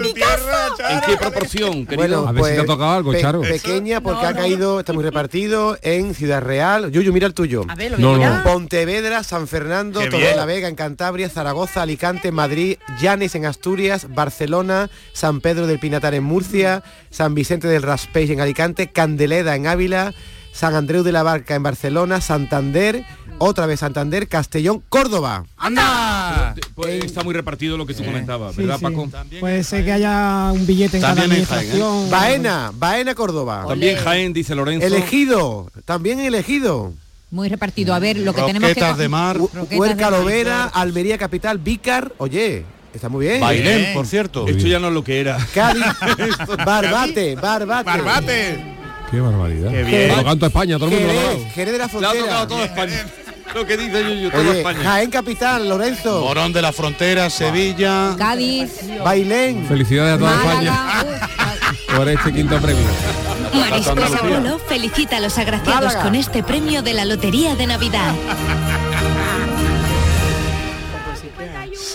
¿En 0.91 1.01
qué 1.07 1.17
proporción, 1.17 1.87
querido? 1.87 1.97
Bueno, 2.23 2.27
A 2.29 2.33
ver 2.33 2.45
si 2.45 2.51
te 2.55 2.61
ha 2.61 2.65
tocado 2.67 2.91
algo, 2.93 3.13
pe- 3.13 3.21
Charo. 3.21 3.41
Pequeña 3.43 4.01
porque 4.01 4.27
ha 4.27 4.35
caído, 4.35 4.81
está 4.81 4.93
muy 4.93 5.03
repartido 5.11 5.79
en 5.83 6.15
Ciudad 6.15 6.41
Real. 6.43 6.91
Yuyu, 6.91 7.13
mira 7.13 7.27
el 7.27 7.35
tuyo. 7.35 7.65
A 7.69 7.75
ver, 7.75 7.93
lo 7.93 7.99
No, 7.99 8.17
no. 8.17 8.43
Pontevedra, 8.45 9.23
San 9.23 9.47
Fernando, 9.49 10.01
Torre 10.01 10.35
la 10.37 10.45
Vega 10.47 10.69
en 10.69 10.75
Cantabria, 10.75 11.29
Zaragoza, 11.29 11.83
Alicante, 11.83 12.33
Madrid, 12.33 12.77
Llanes 13.01 13.35
en 13.35 13.47
Asturias, 13.47 14.07
Barcelona, 14.15 14.91
San 15.13 15.41
Pedro 15.41 15.67
del 15.67 15.79
Pinatar 15.79 16.15
en 16.15 16.25
Murcia, 16.25 16.83
San 17.11 17.35
Vicente 17.35 17.69
del 17.69 17.83
Raspeix 17.83 18.31
en 18.31 18.41
Alicante, 18.41 18.89
Candeleda 18.91 19.55
en 19.57 19.67
Ávila, 19.67 20.15
San 20.53 20.75
Andreu 20.75 21.03
de 21.03 21.13
la 21.13 21.23
Barca 21.23 21.55
en 21.55 21.63
Barcelona, 21.63 22.21
Santander, 22.21 23.05
otra 23.39 23.67
vez 23.67 23.81
Santander, 23.81 24.29
Castellón, 24.29 24.83
Córdoba. 24.89 25.45
¡Anda! 25.57 26.55
Pues 26.75 27.05
está 27.05 27.23
muy 27.25 27.35
repartido 27.35 27.77
lo 27.77 27.87
que 27.87 27.95
tú 27.95 28.05
comentabas, 28.05 28.55
¿verdad, 28.55 28.77
sí. 28.79 28.83
Paco? 28.85 29.09
Puede 29.41 29.65
ser 29.65 29.85
que 29.85 29.93
haya 29.93 30.51
un 30.53 30.67
billete 30.67 30.99
en 30.99 31.03
cada 31.03 31.15
También 31.17 31.41
en 31.41 31.47
Jaén, 31.47 31.71
¿eh? 31.75 32.07
Baena, 32.11 32.71
Baena, 32.75 33.15
Córdoba. 33.15 33.65
También 33.67 33.97
Jaén, 33.97 34.33
dice 34.33 34.55
Lorenzo. 34.55 34.87
Elegido, 34.87 35.71
también 35.85 36.21
elegido. 36.21 36.93
Muy 37.31 37.49
repartido. 37.49 37.95
A 37.95 37.99
ver, 37.99 38.19
lo 38.19 38.35
que 38.35 38.43
tenemos 38.43 38.69
que... 38.69 38.75
Roquetas 38.75 38.99
de 38.99 39.09
mar. 39.09 39.39
Hu- 39.39 39.51
Roquetas 39.55 39.79
Huerca. 39.79 40.11
Lovera, 40.11 40.65
Almería 40.65 41.17
Capital, 41.17 41.57
Vícar, 41.59 42.13
oye, 42.19 42.65
está 42.93 43.09
muy 43.09 43.27
bien. 43.27 43.41
Bailén, 43.41 43.79
Bien. 43.81 43.95
por 43.95 44.07
cierto. 44.07 44.47
Esto 44.47 44.67
ya 44.67 44.79
no 44.79 44.89
es 44.89 44.95
lo 44.95 45.03
que 45.03 45.19
era. 45.19 45.39
Cádiz, 45.55 45.83
Barbate, 46.67 47.35
Barbate. 47.37 47.85
¡Barbate! 47.91 48.82
Qué 49.13 49.21
barbaridad. 49.21 49.71
Qué 49.71 49.83
bien. 49.85 50.17
Lo 50.17 50.25
canto 50.25 50.47
a 50.47 50.49
España, 50.49 50.79
todo 50.79 50.89
el 50.91 50.99
mundo 51.01 51.13
lo. 51.13 51.51
Jerez, 51.51 51.73
de 51.73 51.79
la 51.79 51.87
Le 51.87 52.07
ha 52.07 52.13
tocado 52.13 52.49
Frontera. 52.49 52.65
España. 52.65 53.07
Lo 53.55 53.67
que 53.67 53.77
dice 53.77 54.03
Yuyu, 54.03 54.31
toda 54.31 54.43
Oye, 54.43 54.59
España. 54.59 54.81
Jaén 54.83 55.11
Capital, 55.11 55.69
Lorenzo. 55.69 56.21
Morón 56.23 56.53
de 56.55 56.63
la 56.63 56.73
Frontera, 56.73 57.29
Sevilla. 57.29 58.15
Cádiz, 58.17 58.71
Bailén. 59.05 59.67
Felicidades 59.69 60.15
a 60.15 60.19
toda 60.19 60.35
España 60.37 60.73
Málaga, 60.73 61.29
por 61.95 62.09
este 62.09 62.33
quinto 62.33 62.59
premio. 62.59 62.87
Mariscos 63.53 64.15
Apolo 64.15 64.59
felicita 64.61 65.19
a 65.19 65.21
los 65.21 65.37
agraciados 65.37 65.85
Málaga. 65.89 66.03
con 66.03 66.15
este 66.15 66.43
premio 66.43 66.81
de 66.83 66.95
la 66.95 67.05
Lotería 67.05 67.55
de 67.55 67.67
Navidad. 67.67 68.15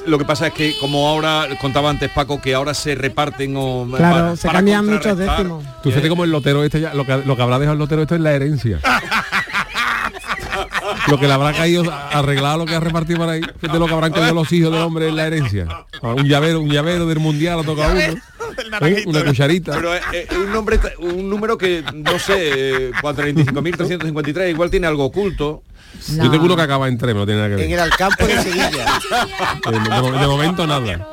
Lo 0.07 0.17
que 0.17 0.25
pasa 0.25 0.47
es 0.47 0.53
que, 0.53 0.73
como 0.79 1.07
ahora 1.07 1.47
contaba 1.59 1.89
antes 1.89 2.09
Paco, 2.09 2.41
que 2.41 2.55
ahora 2.55 2.73
se 2.73 2.95
reparten 2.95 3.53
o 3.57 3.85
Claro, 3.95 4.15
para- 4.15 4.35
se 4.37 4.47
para 4.47 4.59
cambian 4.59 4.85
muchos 4.85 5.17
décimos. 5.17 5.63
Tú 5.83 5.89
fíjate 5.89 6.07
como 6.09 6.23
el 6.23 6.31
lotero 6.31 6.63
este 6.63 6.79
ya, 6.79 6.93
lo 6.93 7.05
que, 7.05 7.17
lo 7.25 7.35
que 7.35 7.41
habrá 7.41 7.59
dejado 7.59 7.73
el 7.73 7.79
lotero 7.79 8.01
esto 8.03 8.15
es 8.15 8.21
la 8.21 8.31
herencia. 8.33 8.79
lo 11.07 11.19
que 11.19 11.27
le 11.27 11.33
habrá 11.33 11.53
caído 11.53 11.83
arreglado 11.91 12.59
lo 12.59 12.65
que 12.65 12.75
ha 12.75 12.79
repartido 12.79 13.19
por 13.19 13.29
ahí, 13.29 13.41
fíjate 13.59 13.79
lo 13.79 13.87
que 13.87 13.93
habrán 13.93 14.11
caído 14.11 14.33
los 14.33 14.51
hijos 14.51 14.71
del 14.71 14.81
hombre 14.81 15.07
en 15.09 15.15
la 15.15 15.27
herencia. 15.27 15.67
Ah, 16.01 16.13
Un 16.13 16.27
llavero, 16.27 16.61
un 16.61 16.69
llavero 16.69 17.05
del 17.05 17.19
mundial 17.19 17.57
lo 17.57 17.63
toca 17.63 17.87
a 17.87 17.91
uno. 17.91 17.99
¿Eh? 18.81 19.03
Una 19.05 19.23
cucharita. 19.23 19.73
Pero 19.73 19.95
eh, 19.95 20.01
eh, 20.13 20.27
un 20.35 20.51
nombre, 20.51 20.79
un 20.99 21.29
número 21.29 21.57
que 21.57 21.83
no 21.93 22.17
sé, 22.17 22.87
eh, 22.87 22.91
45.353, 23.01 24.49
igual 24.49 24.69
tiene 24.71 24.87
algo 24.87 25.05
oculto. 25.05 25.63
Yo 26.15 26.31
tengo 26.31 26.45
uno 26.45 26.55
que 26.55 26.61
acaba 26.61 26.87
en 26.87 26.97
tres, 26.97 27.15
no 27.15 27.25
tiene 27.25 27.41
nada 27.41 27.55
que 27.55 27.63
En 27.65 27.69
el 27.71 27.75
ver. 27.77 27.79
Alcampo 27.91 28.25
de 28.25 28.41
Sevilla. 28.43 28.69
De, 28.69 29.79
de- 29.79 30.19
de 30.19 30.27
momento 30.27 30.65
nada. 30.67 31.07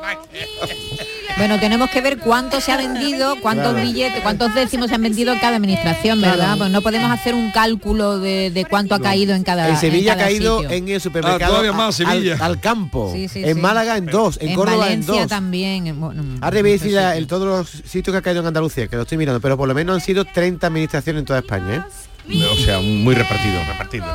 Bueno, 1.37 1.59
tenemos 1.59 1.89
que 1.89 1.99
ver 1.99 2.17
cuánto 2.19 2.61
se 2.61 2.71
ha 2.71 2.77
vendido, 2.77 3.35
cuántos 3.41 3.73
Claro. 3.73 3.85
billetes, 3.85 4.21
cuántos 4.21 4.55
décimos 4.55 4.87
se 4.87 4.95
han 4.95 5.01
vendido 5.01 5.33
en 5.33 5.39
cada 5.39 5.57
administración, 5.57 6.21
¿verdad? 6.21 6.57
Pues 6.57 6.69
no 6.71 6.81
podemos 6.81 7.11
hacer 7.11 7.35
un 7.35 7.51
cálculo 7.51 8.19
de, 8.19 8.51
de 8.51 8.63
cuánto 8.63 8.95
ha 8.95 9.01
caído 9.01 9.35
en 9.35 9.43
cada 9.43 9.67
En 9.67 9.75
Sevilla 9.77 10.13
en 10.13 10.19
ha 10.19 10.23
caído 10.23 10.61
sitio. 10.61 10.77
en 10.77 10.87
el 10.87 11.01
supermercado. 11.01 11.43
Ah, 11.43 11.47
todavía 11.57 11.73
más, 11.73 11.99
al- 11.99 12.07
Sevilla. 12.07 12.37
Al, 12.39 12.61
campo. 12.61 13.11
Sí, 13.13 13.27
sí, 13.27 13.43
en 13.43 13.55
sí. 13.55 13.61
Málaga 13.61 13.97
en 13.97 14.05
dos. 14.05 14.37
En, 14.41 14.49
En 14.49 14.55
Córdoba 14.55 14.77
Valencia 14.77 15.13
en 15.13 15.19
dos. 15.23 15.27
también. 15.27 15.87
en- 15.87 15.99
bueno, 15.99 16.23
Ahora 16.39 16.61
voy 16.61 16.69
a 16.69 16.73
decir 16.73 16.97
el, 16.97 17.27
todos 17.27 17.45
los 17.45 17.69
sitios 17.89 18.13
que 18.13 18.17
ha 18.19 18.21
caído 18.21 18.39
en 18.39 18.47
Andalucía, 18.47 18.87
que 18.87 18.95
lo 18.95 19.01
estoy 19.01 19.17
mirando, 19.17 19.41
pero 19.41 19.57
por 19.57 19.67
lo 19.67 19.73
menos 19.73 19.93
han 19.95 20.01
sido 20.01 20.23
30 20.23 20.67
administraciones 20.67 21.19
en 21.19 21.25
toda 21.25 21.39
España. 21.39 21.85
¿eh? 22.29 22.45
O 22.49 22.55
sea, 22.55 22.79
muy 22.79 23.13
repartido. 23.13 23.59
Repartido. 23.67 24.05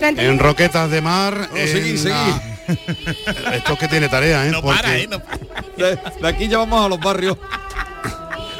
En 0.00 0.38
Roquetas 0.38 0.90
de 0.90 1.00
Mar. 1.00 1.48
No, 1.50 1.56
en 1.56 1.68
seguí, 1.68 1.98
seguí. 1.98 2.10
la- 2.14 3.56
Esto 3.56 3.72
es 3.72 3.78
que 3.78 3.88
tiene 3.88 4.08
tarea, 4.08 4.46
¿eh? 4.46 4.50
No 4.50 4.62
Porque 4.62 4.80
para, 4.82 4.96
¿eh? 4.98 5.06
No 5.08 5.20
para. 5.20 5.38
De, 5.76 5.98
de 6.20 6.28
aquí 6.28 6.48
ya 6.48 6.58
vamos 6.58 6.84
a 6.84 6.88
los 6.88 7.00
barrios. 7.00 7.36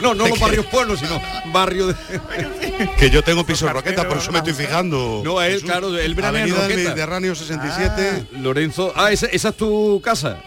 No, 0.01 0.15
no 0.15 0.27
los 0.27 0.41
barrios 0.41 0.65
pueblos, 0.67 0.99
sino 0.99 1.21
barrios 1.53 1.89
de... 2.09 2.89
que 2.99 3.11
yo 3.11 3.23
tengo 3.23 3.45
piso 3.45 3.67
en 3.69 3.75
Roquetas, 3.75 4.07
por 4.07 4.17
eso 4.17 4.33
me 4.33 4.39
estoy 4.39 4.55
fijando. 4.55 5.21
No, 5.23 5.43
él, 5.43 5.53
Jesús. 5.53 5.69
claro, 5.69 5.97
él 5.99 6.15
verá 6.15 6.29
en 6.31 6.37
Avenida. 6.37 6.69
Mediterráneo 6.69 7.35
67. 7.35 8.25
Lorenzo. 8.41 8.93
Ah, 8.97 9.13
esa, 9.13 9.27
esa 9.27 9.51
es 9.51 9.57
tu 9.57 10.01
casa. 10.03 10.39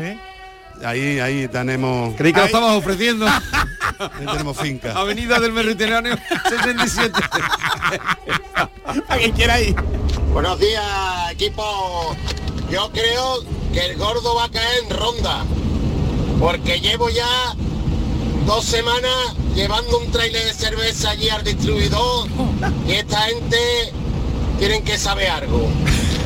Ahí, 0.85 1.19
ahí 1.19 1.47
tenemos. 1.47 2.13
Creí 2.15 2.33
que 2.33 2.39
lo 2.39 2.45
estabas 2.45 2.75
ofreciendo. 2.75 3.25
ahí 3.99 4.25
tenemos 4.25 4.57
finca. 4.57 4.91
Avenida 4.91 5.39
del 5.39 5.53
Mediterráneo 5.53 6.17
67. 6.49 7.13
A 9.07 9.17
quien 9.17 9.31
quiera 9.31 9.61
ir. 9.61 9.75
Buenos 10.33 10.59
días, 10.59 11.31
equipo. 11.31 12.15
Yo 12.69 12.91
creo 12.91 13.43
que 13.71 13.85
el 13.85 13.97
gordo 13.97 14.35
va 14.35 14.45
a 14.45 14.49
caer 14.49 14.83
en 14.83 14.89
ronda. 14.89 15.45
Porque 16.39 16.81
llevo 16.81 17.09
ya 17.09 17.53
dos 18.45 18.65
semanas 18.65 19.35
llevando 19.55 19.99
un 19.99 20.11
trailer 20.11 20.43
de 20.45 20.53
cerveza 20.53 21.11
allí 21.11 21.29
al 21.29 21.43
distribuidor 21.43 22.27
y 22.85 22.91
esta 22.91 23.21
gente 23.21 23.93
tienen 24.59 24.83
que 24.83 24.97
saber 24.97 25.29
algo. 25.29 25.69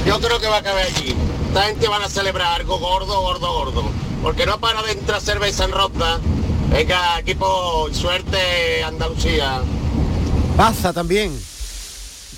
Yo 0.06 0.20
creo 0.20 0.40
que 0.40 0.48
va 0.48 0.58
a 0.58 0.64
caber 0.64 0.88
allí. 0.88 1.16
Esta 1.50 1.64
gente 1.64 1.88
van 1.88 2.02
a 2.02 2.10
celebrar 2.10 2.62
algo 2.62 2.80
gordo, 2.80 3.22
gordo, 3.22 3.54
gordo. 3.54 4.07
Porque 4.22 4.46
no 4.46 4.60
para 4.60 4.82
de 4.84 4.92
entrar 4.94 5.22
cerveza 5.22 5.66
en 5.66 5.72
ronda. 5.72 6.20
Venga, 6.72 7.20
equipo, 7.20 7.88
suerte 7.92 8.84
Andalucía. 8.84 9.62
Baza 10.58 10.92
también. 10.92 11.38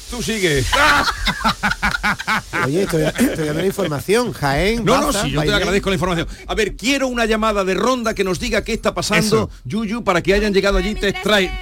Tú 0.10 0.24
sigue. 0.24 0.64
Oye, 2.66 2.84
estoy, 2.84 3.03
estoy 3.03 3.45
dando 3.45 3.62
la 3.62 3.66
información. 3.66 4.34
Jaén, 4.34 4.84
No, 4.84 4.99
no, 5.01 5.14
sí, 5.14 5.32
yo 5.32 5.41
te 5.41 5.53
agradezco 5.53 5.89
la 5.89 5.95
información. 5.95 6.28
A 6.47 6.55
ver, 6.55 6.76
quiero 6.76 7.07
una 7.07 7.26
llamada 7.26 7.64
de 7.64 7.74
ronda 7.76 8.14
que 8.14 8.24
nos 8.24 8.39
diga 8.39 8.64
qué 8.64 8.74
está 8.74 8.93
pasando, 8.93 9.49
Yuyu, 9.66 10.03
para 10.03 10.22
que 10.22 10.34
hayan 10.34 10.53
llegado 10.53 10.78
allí 10.78 10.95
tres, 10.95 11.16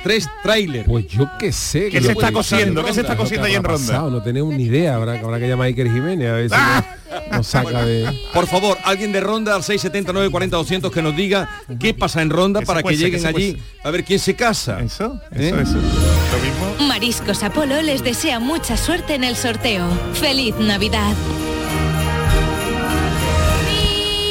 tres 0.04 0.28
trailers. 0.44 0.88
Pues 0.88 1.08
yo 1.08 1.30
qué 1.38 1.52
sé. 1.52 1.90
¿Qué 1.90 2.02
se 2.02 2.12
está 2.12 2.32
cociendo? 2.32 2.84
¿Qué 2.84 2.94
se 2.94 3.02
está 3.02 3.18
cociendo 3.18 3.48
ahí 3.48 3.56
en 3.56 3.64
Ronda? 3.64 3.88
pasado? 3.88 4.10
No 4.10 4.24
tenemos 4.24 4.54
ni 4.54 4.64
idea. 4.64 4.96
Habrá, 4.96 5.20
habrá 5.20 5.40
que 5.40 5.48
llamar 5.48 5.66
a 5.66 5.68
Iker 5.68 5.92
Jiménez 5.92 6.30
a 6.30 6.34
ver 6.34 6.50
si 6.50 6.56
nos, 6.56 7.32
nos 7.32 7.48
saca 7.48 7.86
de... 7.86 8.08
Por 8.34 8.48
favor, 8.48 8.78
alguien 8.84 9.12
de 9.12 9.20
Ronda 9.20 9.56
al 9.56 9.64
679 9.64 10.32
40 10.32 10.58
200 10.58 10.92
que 10.92 11.02
nos 11.02 11.16
diga 11.16 11.50
qué 11.80 11.94
pasa 11.94 12.22
en 12.22 12.30
Ronda 12.30 12.62
para 12.62 12.82
que 12.82 12.96
lleguen 12.96 13.26
allí 13.26 13.62
a 13.84 13.92
ver 13.92 14.04
quién 14.04 14.20
se 14.20 14.36
casa. 14.36 14.80
Eso, 14.82 15.20
¿Eh? 15.32 15.50
eso, 15.50 15.60
eso. 15.62 15.74
Lo 15.76 16.44
mismo. 16.44 16.88
Mariscos 16.88 17.44
Apolo 17.44 17.82
les 17.82 18.04
desea 18.04 18.37
mucha 18.40 18.78
suerte 18.78 19.16
en 19.16 19.24
el 19.24 19.36
sorteo. 19.36 19.88
¡Feliz 20.14 20.56
Navidad! 20.58 21.14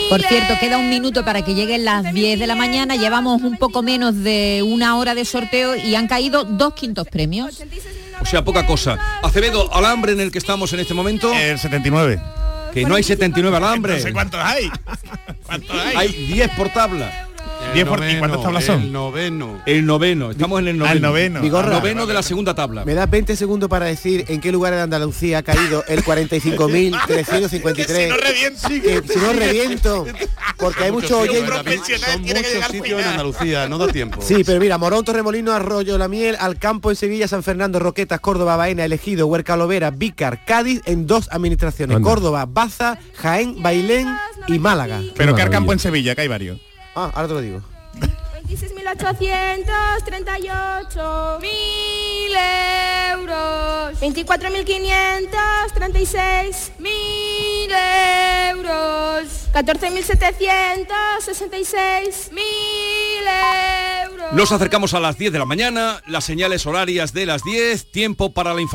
Por 0.09 0.23
cierto, 0.23 0.55
queda 0.61 0.79
un 0.79 0.89
minuto 0.89 1.25
para 1.25 1.43
que 1.43 1.55
lleguen 1.55 1.85
las 1.85 2.13
10 2.13 2.39
de 2.39 2.47
la 2.47 2.55
mañana. 2.55 2.95
Llevamos 2.95 3.43
un 3.43 3.57
poco 3.57 3.83
menos 3.83 4.23
de 4.23 4.63
una 4.65 4.97
hora 4.97 5.15
de 5.15 5.25
sorteo 5.25 5.75
y 5.75 5.95
han 5.97 6.07
caído 6.07 6.45
dos 6.45 6.75
quintos 6.75 7.09
premios. 7.09 7.61
O 8.21 8.25
sea, 8.25 8.45
poca 8.45 8.65
cosa. 8.67 8.99
Acevedo, 9.23 9.73
alambre 9.75 10.13
en 10.13 10.21
el 10.21 10.31
que 10.31 10.39
estamos 10.39 10.73
en 10.73 10.81
este 10.81 10.95
momento. 10.95 11.33
El 11.35 11.59
79. 11.59 12.21
Que 12.73 12.85
no 12.85 12.95
hay 12.95 13.03
79 13.03 13.57
alambres. 13.57 14.03
No 14.03 14.09
sé 14.09 14.13
cuántos 14.13 14.41
hay. 14.41 14.71
¿Cuántos 15.45 15.77
hay? 15.77 15.97
Hay 15.97 16.09
10 16.09 16.51
por 16.51 16.69
tabla. 16.69 17.26
10 17.77 17.89
por- 17.89 18.05
¿Y 18.09 18.19
cuántas 18.19 18.43
tablas 18.43 18.65
son? 18.65 18.83
El 18.83 18.93
noveno. 18.93 19.63
El 19.67 19.87
noveno, 19.87 20.31
estamos 20.31 20.61
en 20.61 20.69
el 20.69 20.79
noveno. 20.79 20.93
Al 20.93 21.01
noveno. 21.03 21.41
Vigorra. 21.41 21.71
Noveno 21.71 22.07
de 22.07 22.15
la 22.15 22.23
segunda 22.23 22.55
tabla. 22.55 22.85
Me 22.85 22.95
da 22.95 23.07
20 23.07 23.37
segundos 23.37 23.69
para 23.69 23.87
decir 23.87 24.25
en 24.29 24.41
qué 24.41 24.51
lugar 24.53 24.75
de 24.75 24.81
Andalucía 24.81 25.39
ha 25.39 25.43
caído 25.43 25.85
el 25.89 26.03
45.353. 26.05 27.87
Si 27.97 28.09
no 28.09 28.17
reviento. 28.17 28.69
Si 29.13 29.19
no 29.19 29.33
reviento, 29.33 30.07
porque 30.57 30.85
hay 30.85 30.93
muchos 30.93 31.13
oyentes. 31.13 31.81
Son 32.01 32.23
muchos 32.23 32.67
sitios 32.71 33.01
en. 33.01 33.07
Andalucía, 33.09 33.69
no 33.69 33.79
da 33.79 33.89
tiempo. 33.89 34.21
Sí, 34.23 34.43
pero 34.45 34.61
mira, 34.61 34.79
Morón, 34.79 35.05
Torremolino, 35.05 35.53
Arroyo, 35.53 35.99
La 35.99 36.09
Miel, 36.09 36.37
Alcampo 36.39 36.91
en 36.91 36.97
Sevilla, 36.97 37.29
San 37.29 37.43
Fernando, 37.43 37.79
Roquetas, 37.79 38.21
Córdoba, 38.21 38.57
Baena, 38.57 38.85
Elegido, 38.85 39.27
Huerca 39.27 39.57
Lovera, 39.57 39.91
Vícar, 39.91 40.45
Cádiz 40.45 40.81
en 40.87 41.07
dos 41.07 41.29
administraciones. 41.31 41.97
Anda. 41.97 42.09
Córdoba, 42.09 42.47
Baza, 42.49 42.99
Jaén, 43.15 43.63
Bailén 43.63 44.09
y 44.49 44.59
Málaga. 44.59 45.01
Pero 45.17 45.33
que 45.35 45.43
maravilla. 45.43 45.51
campo 45.51 45.73
en 45.73 45.79
Sevilla, 45.79 46.15
que 46.15 46.23
hay 46.23 46.29
varios. 46.29 46.59
Ah, 46.99 47.11
ahora 47.15 47.29
te 47.29 47.35
lo 47.35 47.41
digo. 47.43 47.61
26.838 48.47 51.41
mil 51.41 52.33
euros 53.13 54.01
24.536 54.01 56.71
mil 56.79 57.71
euros 58.51 59.49
14.766 59.53 62.33
mil 62.33 63.27
euros 64.05 64.33
Nos 64.33 64.51
acercamos 64.53 64.95
a 64.95 65.01
las 65.01 65.19
10 65.19 65.33
de 65.33 65.39
la 65.39 65.45
mañana, 65.45 66.01
las 66.07 66.25
señales 66.25 66.65
horarias 66.67 67.13
de 67.13 67.27
las 67.27 67.43
10, 67.43 67.91
tiempo 67.91 68.33
para 68.33 68.55
la 68.55 68.63
información. 68.63 68.65